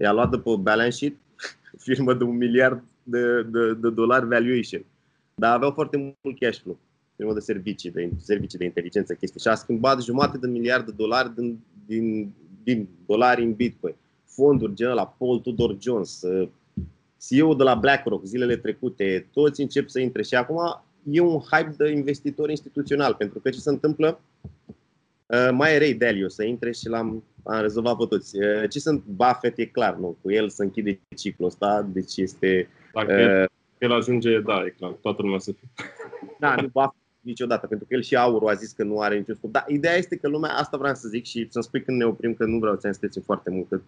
i-a 0.00 0.12
luat 0.12 0.30
de 0.30 0.38
pe 0.38 0.50
balance 0.60 0.96
sheet, 0.96 1.14
firmă 1.86 2.14
de 2.14 2.24
un 2.24 2.36
miliard 2.36 2.82
de, 3.02 3.42
de, 3.42 3.74
de 3.74 3.90
dolari 3.90 4.26
valuation. 4.26 4.84
Dar 5.34 5.54
aveau 5.54 5.70
foarte 5.70 5.96
mult 5.96 6.38
cash 6.38 6.60
flow 6.60 6.78
firmă 7.16 7.32
de 7.32 7.40
servicii, 7.40 7.90
de 7.90 8.10
servicii 8.18 8.58
de 8.58 8.64
inteligență, 8.64 9.14
chestii. 9.14 9.40
Și 9.40 9.48
a 9.48 9.54
schimbat 9.54 10.02
jumate 10.02 10.38
de 10.38 10.46
miliard 10.46 10.86
de 10.86 10.92
dolari 10.96 11.34
din, 11.34 11.58
din, 11.86 12.32
din 12.62 12.88
dolari 13.06 13.42
în 13.42 13.52
Bitcoin. 13.54 13.94
Fonduri 14.24 14.74
gen 14.74 14.94
la 14.94 15.06
Paul 15.06 15.38
Tudor 15.38 15.76
Jones, 15.80 16.22
uh, 16.22 16.48
CEO 17.28 17.54
de 17.54 17.62
la 17.62 17.74
BlackRock 17.74 18.24
zilele 18.24 18.56
trecute, 18.56 19.26
toți 19.32 19.60
încep 19.60 19.88
să 19.88 20.00
intre 20.00 20.22
și 20.22 20.34
acum 20.34 20.82
e 21.10 21.20
un 21.20 21.38
hype 21.38 21.74
de 21.76 21.90
investitori 21.90 22.50
instituțional, 22.50 23.14
pentru 23.14 23.38
că 23.38 23.50
ce 23.50 23.58
se 23.58 23.70
întâmplă? 23.70 24.20
Uh, 25.26 25.48
mai 25.52 25.74
e 25.74 25.78
Ray 25.78 25.94
Dalio 25.94 26.28
să 26.28 26.44
intre 26.44 26.72
și 26.72 26.88
l-am 26.88 27.22
am 27.44 27.60
rezolvat 27.60 27.96
pe 27.96 28.04
toți. 28.08 28.38
Uh, 28.38 28.68
ce 28.70 28.78
sunt 28.78 29.04
Buffett 29.04 29.58
e 29.58 29.64
clar, 29.64 29.94
nu? 29.94 30.16
Cu 30.22 30.30
el 30.30 30.48
să 30.48 30.62
închide 30.62 31.00
ciclul 31.16 31.48
ăsta, 31.48 31.88
deci 31.92 32.16
este... 32.16 32.68
Dacă 32.92 33.42
uh, 33.42 33.50
el 33.78 33.92
ajunge, 33.92 34.40
da, 34.40 34.64
e 34.64 34.74
clar, 34.78 34.90
toată 34.90 35.22
lumea 35.22 35.38
să 35.38 35.52
fie. 35.52 35.68
Da, 36.38 36.54
nu 36.54 36.68
Buffett 36.68 37.03
niciodată, 37.24 37.66
pentru 37.66 37.86
că 37.86 37.94
el 37.94 38.02
și 38.02 38.16
Aurul 38.16 38.48
a 38.48 38.54
zis 38.54 38.72
că 38.72 38.84
nu 38.84 39.00
are 39.00 39.18
niciun 39.18 39.34
scop. 39.34 39.52
Dar 39.52 39.64
ideea 39.68 39.96
este 39.96 40.16
că 40.16 40.28
lumea, 40.28 40.50
asta 40.50 40.76
vreau 40.76 40.94
să 40.94 41.08
zic 41.08 41.24
și 41.24 41.46
să-mi 41.50 41.64
spui 41.64 41.82
când 41.82 41.98
ne 41.98 42.04
oprim, 42.04 42.34
că 42.34 42.44
nu 42.44 42.58
vreau 42.58 42.76
să 42.78 42.96
ne 43.00 43.22
foarte 43.24 43.50
mult, 43.50 43.68
că 43.68 43.80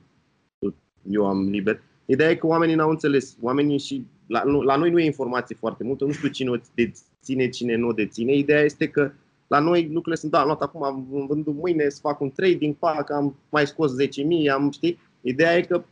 eu 1.10 1.26
am 1.26 1.48
liber. 1.48 1.80
Ideea 2.06 2.30
e 2.30 2.34
că 2.34 2.46
oamenii 2.46 2.74
n-au 2.74 2.90
înțeles. 2.90 3.36
Oamenii 3.40 3.78
și 3.78 4.06
la, 4.26 4.42
la 4.44 4.76
noi 4.76 4.90
nu 4.90 4.98
e 4.98 5.04
informație 5.04 5.56
foarte 5.58 5.84
multă, 5.84 6.04
nu 6.04 6.12
știu 6.12 6.28
cine 6.28 6.50
o 6.50 6.56
deține, 6.74 7.48
cine 7.48 7.76
nu 7.76 7.88
o 7.88 7.92
deține. 7.92 8.34
Ideea 8.34 8.60
este 8.60 8.88
că 8.88 9.12
la 9.46 9.58
noi 9.58 9.82
lucrurile 9.82 10.14
sunt, 10.14 10.30
da, 10.30 10.40
am 10.40 10.46
luat 10.46 10.62
acum, 10.62 10.84
am 10.84 11.06
vândut 11.28 11.54
mâine, 11.54 11.88
să 11.88 11.98
fac 12.00 12.20
un 12.20 12.30
trading, 12.30 12.74
pac, 12.74 13.10
am 13.10 13.36
mai 13.50 13.66
scos 13.66 13.92
10.000, 14.02 14.06
am, 14.52 14.70
știi? 14.70 14.98
Ideea 15.20 15.56
e 15.56 15.60
că 15.60 15.84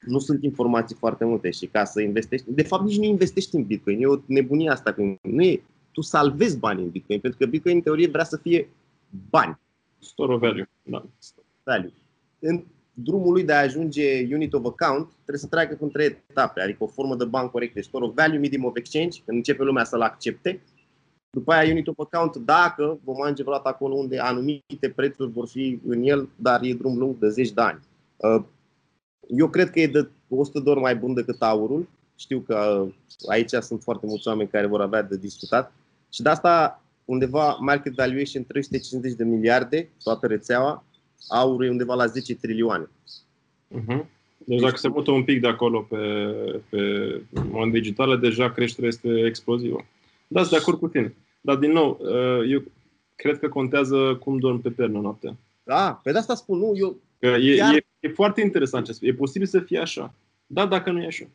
nu 0.00 0.18
sunt 0.18 0.42
informații 0.42 0.96
foarte 0.96 1.24
multe 1.24 1.50
și 1.50 1.66
ca 1.66 1.84
să 1.84 2.00
investești, 2.00 2.46
de 2.48 2.62
fapt 2.62 2.84
nici 2.84 2.98
nu 2.98 3.04
investești 3.04 3.56
în 3.56 3.64
Bitcoin, 3.64 4.02
e 4.02 4.06
o 4.06 4.20
nebunie 4.26 4.70
asta, 4.70 4.92
că 4.92 5.02
nu 5.22 5.42
e, 5.42 5.62
tu 5.96 6.02
salvezi 6.02 6.58
bani 6.58 6.82
în 6.82 6.90
Bitcoin, 6.90 7.20
pentru 7.20 7.38
că 7.38 7.46
Bitcoin 7.46 7.76
în 7.76 7.82
teorie 7.82 8.08
vrea 8.08 8.24
să 8.24 8.36
fie 8.36 8.68
bani. 9.30 9.58
Store 9.98 10.32
of 10.32 10.40
value. 10.40 10.68
Da. 10.82 11.04
Value. 11.62 11.92
În 12.38 12.64
drumul 12.92 13.32
lui 13.32 13.44
de 13.44 13.52
a 13.52 13.60
ajunge 13.60 14.34
unit 14.34 14.52
of 14.52 14.64
account, 14.64 15.08
trebuie 15.08 15.38
să 15.38 15.46
treacă 15.46 15.74
cu 15.74 15.86
trei 15.86 16.06
etape, 16.06 16.60
adică 16.60 16.84
o 16.84 16.86
formă 16.86 17.16
de 17.16 17.24
bani 17.24 17.50
corecte, 17.50 17.80
store 17.80 18.04
of 18.04 18.14
value, 18.14 18.38
medium 18.38 18.64
of 18.64 18.76
exchange, 18.76 19.20
când 19.24 19.36
începe 19.36 19.62
lumea 19.62 19.84
să-l 19.84 20.00
accepte. 20.00 20.60
După 21.30 21.52
aia 21.52 21.70
unit 21.70 21.86
of 21.86 21.98
account, 21.98 22.36
dacă 22.36 22.98
vom 23.04 23.22
ajunge 23.22 23.42
vreodată 23.42 23.68
acolo 23.68 23.94
unde 23.94 24.18
anumite 24.18 24.92
prețuri 24.94 25.30
vor 25.30 25.48
fi 25.48 25.80
în 25.86 26.02
el, 26.02 26.28
dar 26.36 26.62
e 26.62 26.74
drum 26.74 26.98
lung 26.98 27.18
de 27.18 27.28
zeci 27.28 27.52
de 27.52 27.60
ani. 27.60 27.80
Uh, 28.16 28.42
eu 29.28 29.48
cred 29.48 29.70
că 29.70 29.80
e 29.80 29.86
de 29.86 30.08
100 30.28 30.60
de 30.60 30.70
ori 30.70 30.80
mai 30.80 30.96
bun 30.96 31.14
decât 31.14 31.42
aurul. 31.42 31.88
Știu 32.16 32.40
că 32.40 32.84
uh, 32.86 32.92
aici 33.28 33.50
sunt 33.50 33.82
foarte 33.82 34.06
mulți 34.06 34.28
oameni 34.28 34.48
care 34.48 34.66
vor 34.66 34.80
avea 34.80 35.02
de 35.02 35.16
discutat. 35.16 35.72
Și 36.16 36.22
de 36.22 36.28
asta 36.28 36.82
undeva 37.04 37.56
market 37.60 37.94
valuation 37.94 38.44
350 38.44 39.16
de 39.16 39.24
miliarde, 39.24 39.88
toată 40.02 40.26
rețeaua, 40.26 40.84
aurul 41.28 41.64
e 41.64 41.70
undeva 41.70 41.94
la 41.94 42.06
10 42.06 42.34
trilioane. 42.34 42.88
Uh-huh. 43.74 44.04
Deci 44.38 44.60
dacă 44.60 44.76
se 44.76 44.88
mută 44.88 45.10
un 45.10 45.24
pic 45.24 45.40
de 45.40 45.48
acolo 45.48 45.80
pe, 45.80 45.96
pe 46.68 46.78
monedă 47.50 47.78
digitală, 47.78 48.16
deja 48.16 48.52
creșterea 48.52 48.88
este 48.88 49.26
explozivă. 49.26 49.86
Da, 50.28 50.40
sunt 50.40 50.50
de 50.50 50.56
acord 50.56 50.78
cu 50.78 50.88
tine. 50.88 51.14
Dar 51.40 51.56
din 51.56 51.72
nou, 51.72 51.98
uh, 52.00 52.50
eu 52.50 52.62
cred 53.16 53.38
că 53.38 53.48
contează 53.48 54.16
cum 54.20 54.38
dormi 54.38 54.60
pe 54.60 54.70
pernă 54.70 54.98
noaptea. 54.98 55.36
Da, 55.62 56.00
pe 56.02 56.12
de 56.12 56.18
asta 56.18 56.34
spun, 56.34 56.58
nu, 56.58 56.72
eu... 56.76 56.96
Că 57.18 57.26
e, 57.26 57.56
chiar... 57.56 57.74
e, 57.74 57.86
e 58.00 58.08
foarte 58.08 58.40
interesant 58.40 58.84
ce 58.84 58.92
spui. 58.92 59.08
E 59.08 59.14
posibil 59.14 59.46
să 59.46 59.60
fie 59.60 59.78
așa. 59.78 60.14
Da, 60.46 60.66
dacă 60.66 60.90
nu 60.90 61.02
e 61.02 61.06
așa. 61.06 61.26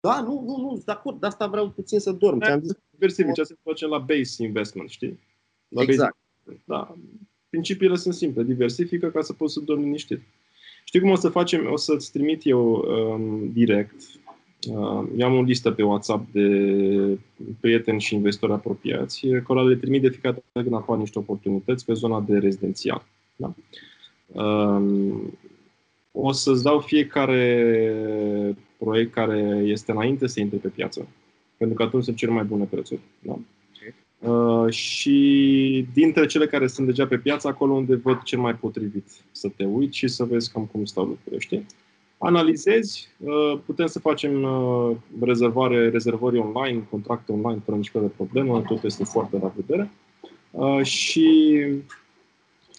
Da, 0.00 0.20
nu, 0.20 0.42
nu, 0.46 0.56
nu, 0.56 0.82
de 0.84 0.92
acord, 0.92 1.20
de 1.20 1.26
asta 1.26 1.46
vreau 1.46 1.68
puțin 1.70 1.98
să 1.98 2.12
dorm. 2.12 2.38
Da, 2.38 2.60
diversific, 2.90 3.32
ce 3.32 3.42
se 3.42 3.56
face 3.62 3.86
la 3.86 3.98
base 3.98 4.44
investment, 4.44 4.88
știi? 4.88 5.18
La 5.68 5.82
exact. 5.82 6.16
Base, 6.44 6.60
da. 6.64 6.94
Principiile 7.48 7.96
sunt 7.96 8.14
simple. 8.14 8.42
Diversifică 8.42 9.08
ca 9.08 9.20
să 9.20 9.32
poți 9.32 9.52
să 9.52 9.60
dormi 9.60 9.84
liniștit. 9.84 10.20
Știi 10.84 11.00
cum 11.00 11.10
o 11.10 11.14
să 11.14 11.28
facem? 11.28 11.72
O 11.72 11.76
să-ți 11.76 12.12
trimit 12.12 12.46
eu 12.46 12.74
um, 12.74 13.52
direct. 13.52 13.94
Uh, 14.68 15.08
eu 15.16 15.26
am 15.26 15.36
o 15.36 15.42
listă 15.42 15.70
pe 15.70 15.82
WhatsApp 15.82 16.32
de 16.32 17.18
prieteni 17.60 18.00
și 18.00 18.14
investitori 18.14 18.52
apropiați, 18.52 19.26
care 19.26 19.62
le 19.62 19.76
trimit 19.76 20.02
de 20.02 20.08
fiecare 20.08 20.34
dată 20.34 20.68
când 20.68 20.80
apar 20.80 20.98
niște 20.98 21.18
oportunități 21.18 21.84
pe 21.84 21.92
zona 21.92 22.20
de 22.20 22.38
rezidențial. 22.38 23.04
Da? 23.36 23.54
Um, 24.42 25.38
o 26.12 26.32
să-ți 26.32 26.62
dau 26.62 26.80
fiecare 26.80 28.56
proiect 28.78 29.12
care 29.12 29.62
este 29.64 29.92
înainte 29.92 30.26
să 30.26 30.40
intre 30.40 30.58
pe 30.58 30.68
piață, 30.68 31.08
pentru 31.56 31.76
că 31.76 31.82
atunci 31.82 32.04
sunt 32.04 32.16
cele 32.16 32.32
mai 32.32 32.44
bune 32.44 32.64
prețuri. 32.64 33.00
Da? 33.20 33.38
Uh, 34.18 34.72
și 34.72 35.86
dintre 35.92 36.26
cele 36.26 36.46
care 36.46 36.66
sunt 36.66 36.86
deja 36.86 37.06
pe 37.06 37.18
piață, 37.18 37.48
acolo 37.48 37.72
unde 37.72 37.94
văd 37.94 38.22
cel 38.22 38.38
mai 38.38 38.54
potrivit 38.54 39.04
să 39.32 39.48
te 39.56 39.64
uiți 39.64 39.98
și 39.98 40.08
să 40.08 40.24
vezi 40.24 40.52
cam 40.52 40.68
cum 40.72 40.84
stau 40.84 41.04
lucrurile, 41.04 41.38
știi? 41.38 41.66
Analizezi, 42.18 43.08
uh, 43.18 43.58
putem 43.66 43.86
să 43.86 43.98
facem 43.98 44.42
uh, 44.42 44.96
rezervare, 45.20 45.88
rezervări 45.88 46.38
online, 46.38 46.86
contracte 46.90 47.32
online, 47.32 47.60
fără 47.64 47.76
nicio 47.76 47.90
fel 47.92 48.08
de 48.08 48.14
problemă, 48.16 48.60
tot 48.60 48.84
este 48.84 49.04
foarte 49.04 49.38
la 49.38 49.52
vedere. 49.56 49.90
Uh, 50.50 50.82
și 50.82 51.56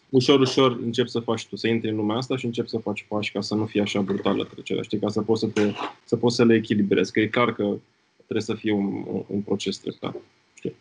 ușor, 0.09 0.39
ușor 0.39 0.79
încep 0.83 1.07
să 1.07 1.19
faci 1.19 1.47
tu, 1.47 1.55
să 1.55 1.67
intri 1.67 1.89
în 1.89 1.95
lumea 1.95 2.15
asta 2.15 2.37
și 2.37 2.45
încep 2.45 2.67
să 2.67 2.77
faci 2.77 3.05
pași 3.07 3.31
ca 3.31 3.41
să 3.41 3.55
nu 3.55 3.65
fie 3.65 3.81
așa 3.81 4.01
brutală 4.01 4.43
trecerea, 4.43 4.81
știi, 4.81 4.99
ca 4.99 5.09
să 5.09 5.21
poți 5.21 5.39
să, 5.39 5.47
te, 5.47 5.73
să, 6.03 6.17
poți 6.17 6.35
să 6.35 6.45
le 6.45 6.55
echilibrezi, 6.55 7.11
că 7.11 7.19
e 7.19 7.27
clar 7.27 7.53
că 7.53 7.77
trebuie 8.15 8.41
să 8.41 8.53
fie 8.53 8.71
un, 8.71 9.05
un, 9.07 9.23
un 9.27 9.41
proces 9.41 9.77
treptat. 9.77 10.15
Știi? 10.53 10.75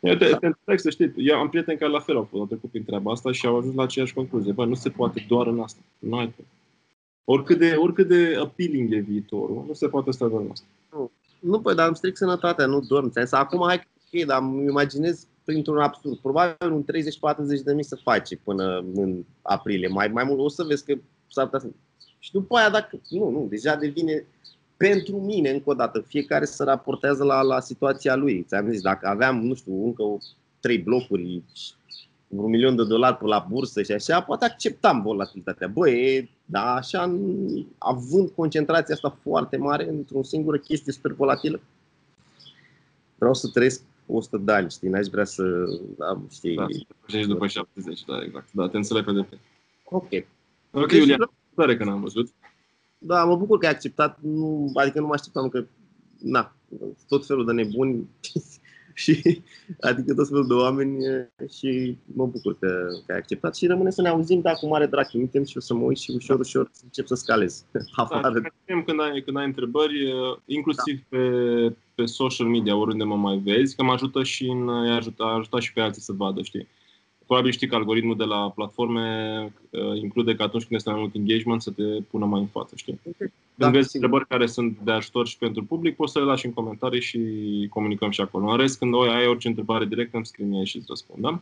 Eu 0.00 0.14
te, 0.14 0.28
da. 0.30 0.36
te 0.36 0.46
înțeleg 0.46 0.78
să 0.78 0.90
știi, 0.90 1.12
eu 1.16 1.38
am 1.38 1.48
prieteni 1.48 1.78
care 1.78 1.90
la 1.90 2.00
fel 2.00 2.16
au, 2.16 2.24
fost, 2.30 2.40
au 2.40 2.46
trecut 2.46 2.70
prin 2.70 2.84
treaba 2.84 3.12
asta 3.12 3.32
și 3.32 3.46
au 3.46 3.58
ajuns 3.58 3.74
la 3.74 3.82
aceeași 3.82 4.14
concluzie. 4.14 4.52
Bă, 4.52 4.64
nu 4.64 4.74
se 4.74 4.88
poate 4.88 5.24
doar 5.28 5.46
în 5.46 5.60
asta. 5.60 5.80
Nu 5.98 6.16
ai 6.16 6.34
oricât 7.24 7.58
de, 7.58 7.74
oricât 7.76 8.08
de 8.08 8.36
appealing 8.40 8.92
e 8.92 8.98
viitorul, 8.98 9.64
nu 9.66 9.72
se 9.72 9.88
poate 9.88 10.10
sta 10.10 10.28
doar 10.28 10.42
în 10.42 10.50
asta. 10.50 10.66
Nu, 10.92 11.10
nu 11.40 11.60
păi, 11.60 11.74
dar 11.74 11.86
am 11.86 11.94
strict 11.94 12.16
sănătatea, 12.16 12.66
nu 12.66 12.80
dorm. 12.80 13.12
Acum 13.30 13.62
hai, 13.66 13.86
ok, 14.14 14.24
dar 14.24 14.42
îmi 14.42 14.64
imaginez 14.64 15.26
printr-un 15.50 15.78
absurd. 15.78 16.18
Probabil 16.18 16.72
un 16.72 16.84
30-40 16.84 16.86
de 17.64 17.74
mii 17.74 17.84
să 17.84 17.96
faci 17.96 18.36
până 18.44 18.84
în 18.94 19.24
aprilie. 19.42 19.88
Mai, 19.88 20.08
mai 20.08 20.24
mult 20.24 20.38
o 20.40 20.48
să 20.48 20.62
vezi 20.62 20.84
că 20.84 20.94
s-ar 21.26 21.44
putea 21.44 21.58
să... 21.58 21.66
Și 22.18 22.32
după 22.32 22.56
aia, 22.56 22.70
dacă... 22.70 23.00
Nu, 23.08 23.30
nu, 23.30 23.46
deja 23.48 23.74
devine 23.76 24.26
pentru 24.76 25.20
mine, 25.20 25.50
încă 25.50 25.70
o 25.70 25.74
dată, 25.74 26.00
fiecare 26.00 26.44
se 26.44 26.64
raportează 26.64 27.24
la, 27.24 27.42
la 27.42 27.60
situația 27.60 28.14
lui. 28.14 28.44
Ți-am 28.48 28.70
zis, 28.70 28.80
dacă 28.80 29.06
aveam, 29.06 29.46
nu 29.46 29.54
știu, 29.54 29.84
încă 29.84 30.02
o, 30.02 30.18
trei 30.60 30.78
blocuri, 30.78 31.42
un 32.28 32.50
milion 32.50 32.76
de 32.76 32.84
dolari 32.84 33.16
pe 33.16 33.24
la 33.24 33.46
bursă 33.50 33.82
și 33.82 33.92
așa, 33.92 34.22
poate 34.22 34.44
acceptam 34.44 35.02
volatilitatea. 35.02 35.68
Băi, 35.68 36.30
da, 36.44 36.74
așa, 36.74 37.18
având 37.78 38.30
concentrația 38.30 38.94
asta 38.94 39.18
foarte 39.22 39.56
mare 39.56 39.88
într-o 39.88 40.22
singură 40.22 40.58
chestie 40.58 40.92
super 40.92 41.12
volatilă, 41.12 41.60
vreau 43.18 43.34
să 43.34 43.48
trăiesc 43.48 43.82
100 44.10 44.36
de 44.36 44.52
ani, 44.52 44.70
știi, 44.70 44.88
n-aș 44.88 45.06
vrea 45.06 45.24
să 45.24 45.42
am, 45.98 46.28
știi... 46.30 46.54
Da, 46.54 46.66
să 47.08 47.26
după 47.26 47.46
70, 47.46 48.04
da, 48.04 48.22
exact. 48.22 48.48
Da, 48.52 48.68
te 48.68 48.76
înțeleg 48.76 49.04
pe 49.04 49.12
deplin. 49.12 49.40
Ok. 49.84 50.08
Ok, 50.70 50.88
deci, 50.88 50.98
Iulian, 50.98 51.30
tare 51.54 51.76
că 51.76 51.84
n-am 51.84 52.00
văzut. 52.00 52.32
Da, 52.98 53.24
mă 53.24 53.36
bucur 53.36 53.58
că 53.58 53.66
ai 53.66 53.72
acceptat, 53.72 54.18
nu, 54.20 54.70
adică 54.74 55.00
nu 55.00 55.06
mă 55.06 55.14
așteptam 55.14 55.48
că, 55.48 55.64
na, 56.18 56.56
tot 57.08 57.26
felul 57.26 57.46
de 57.46 57.52
nebuni 57.52 58.08
și 58.94 59.42
adică 59.80 60.14
tot 60.14 60.28
felul 60.28 60.46
de 60.46 60.52
oameni 60.52 60.96
și 61.58 61.98
mă 62.04 62.26
bucur 62.26 62.58
că, 62.58 62.86
că 63.06 63.12
ai 63.12 63.18
acceptat 63.18 63.56
și 63.56 63.66
rămâne 63.66 63.90
să 63.90 64.02
ne 64.02 64.08
auzim, 64.08 64.40
dar 64.40 64.54
cu 64.54 64.66
mare 64.66 64.86
drag 64.86 65.06
trimitem 65.06 65.44
și 65.44 65.56
o 65.56 65.60
să 65.60 65.74
mă 65.74 65.84
uit 65.84 65.98
și 65.98 66.10
ușor, 66.10 66.38
ușor 66.38 66.68
să 66.72 66.80
încep 66.84 67.06
să 67.06 67.14
scalez. 67.14 67.64
Da, 67.96 68.82
când, 68.84 69.00
ai, 69.00 69.22
când 69.24 69.36
ai 69.36 69.44
întrebări, 69.44 70.12
inclusiv 70.44 71.00
da. 71.08 71.18
pe, 71.18 71.76
pe 71.94 72.04
social 72.04 72.46
media, 72.46 72.76
oriunde 72.76 73.04
mă 73.04 73.16
mai 73.16 73.36
vezi, 73.44 73.76
că 73.76 73.82
mă 73.82 73.92
ajută 73.92 74.22
și 74.22 74.46
în, 74.46 74.68
ajută, 74.68 75.24
ajută 75.24 75.60
și 75.60 75.72
pe 75.72 75.80
alții 75.80 76.02
să 76.02 76.12
vadă, 76.12 76.42
știi? 76.42 76.68
Probabil 77.30 77.52
știi 77.52 77.68
că 77.68 77.74
algoritmul 77.74 78.16
de 78.16 78.24
la 78.24 78.50
platforme 78.50 79.04
uh, 79.70 80.00
include 80.02 80.34
că 80.34 80.42
atunci 80.42 80.62
când 80.62 80.74
este 80.74 80.90
mai 80.90 80.98
mult 81.00 81.14
engagement 81.14 81.62
să 81.62 81.70
te 81.70 81.82
pună 81.82 82.24
mai 82.24 82.40
în 82.40 82.46
față, 82.46 82.76
știi? 82.76 83.00
Okay. 83.14 83.32
Da, 83.54 83.64
când 83.64 83.76
vezi 83.76 83.94
întrebări 83.96 84.26
care 84.26 84.46
sunt 84.46 84.78
de 84.78 84.90
ajutor 84.90 85.26
și 85.26 85.38
pentru 85.38 85.64
public, 85.64 85.96
poți 85.96 86.12
să 86.12 86.18
le 86.18 86.24
lași 86.24 86.46
în 86.46 86.52
comentarii 86.52 87.00
și 87.00 87.20
comunicăm 87.70 88.10
și 88.10 88.20
acolo. 88.20 88.50
În 88.50 88.56
rest, 88.56 88.78
când 88.78 88.94
ai 88.94 89.26
orice 89.26 89.48
întrebare 89.48 89.84
directă, 89.84 90.16
îmi 90.16 90.26
scrie 90.26 90.46
mie 90.46 90.64
și 90.64 90.76
îți 90.76 90.86
răspund, 90.88 91.22
da? 91.22 91.40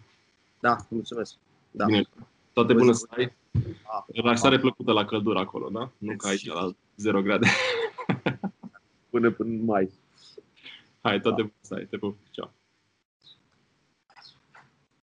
Da, 0.61 0.77
mulțumesc. 0.89 1.35
Da. 1.71 1.85
Bine. 1.85 2.03
Toate 2.53 2.73
bune 2.73 2.93
să 2.93 3.07
ai. 3.11 3.33
Da. 3.53 4.05
Relaxare 4.07 4.59
plăcută 4.59 4.93
la 4.93 5.05
căldură 5.05 5.39
acolo, 5.39 5.69
da? 5.73 5.91
Nu 5.99 6.17
ca 6.17 6.29
aici 6.29 6.47
la 6.47 6.71
0 6.97 7.23
grade. 7.23 7.47
Până 9.11 9.31
până 9.31 9.63
mai. 9.65 9.91
Hai, 11.01 11.21
toate 11.21 11.43
da. 11.43 11.49
bune 11.49 11.55
să 11.61 11.75
ai. 11.75 11.87
Te 11.91 11.97
pup. 11.97 12.17
Ciao. 12.31 12.51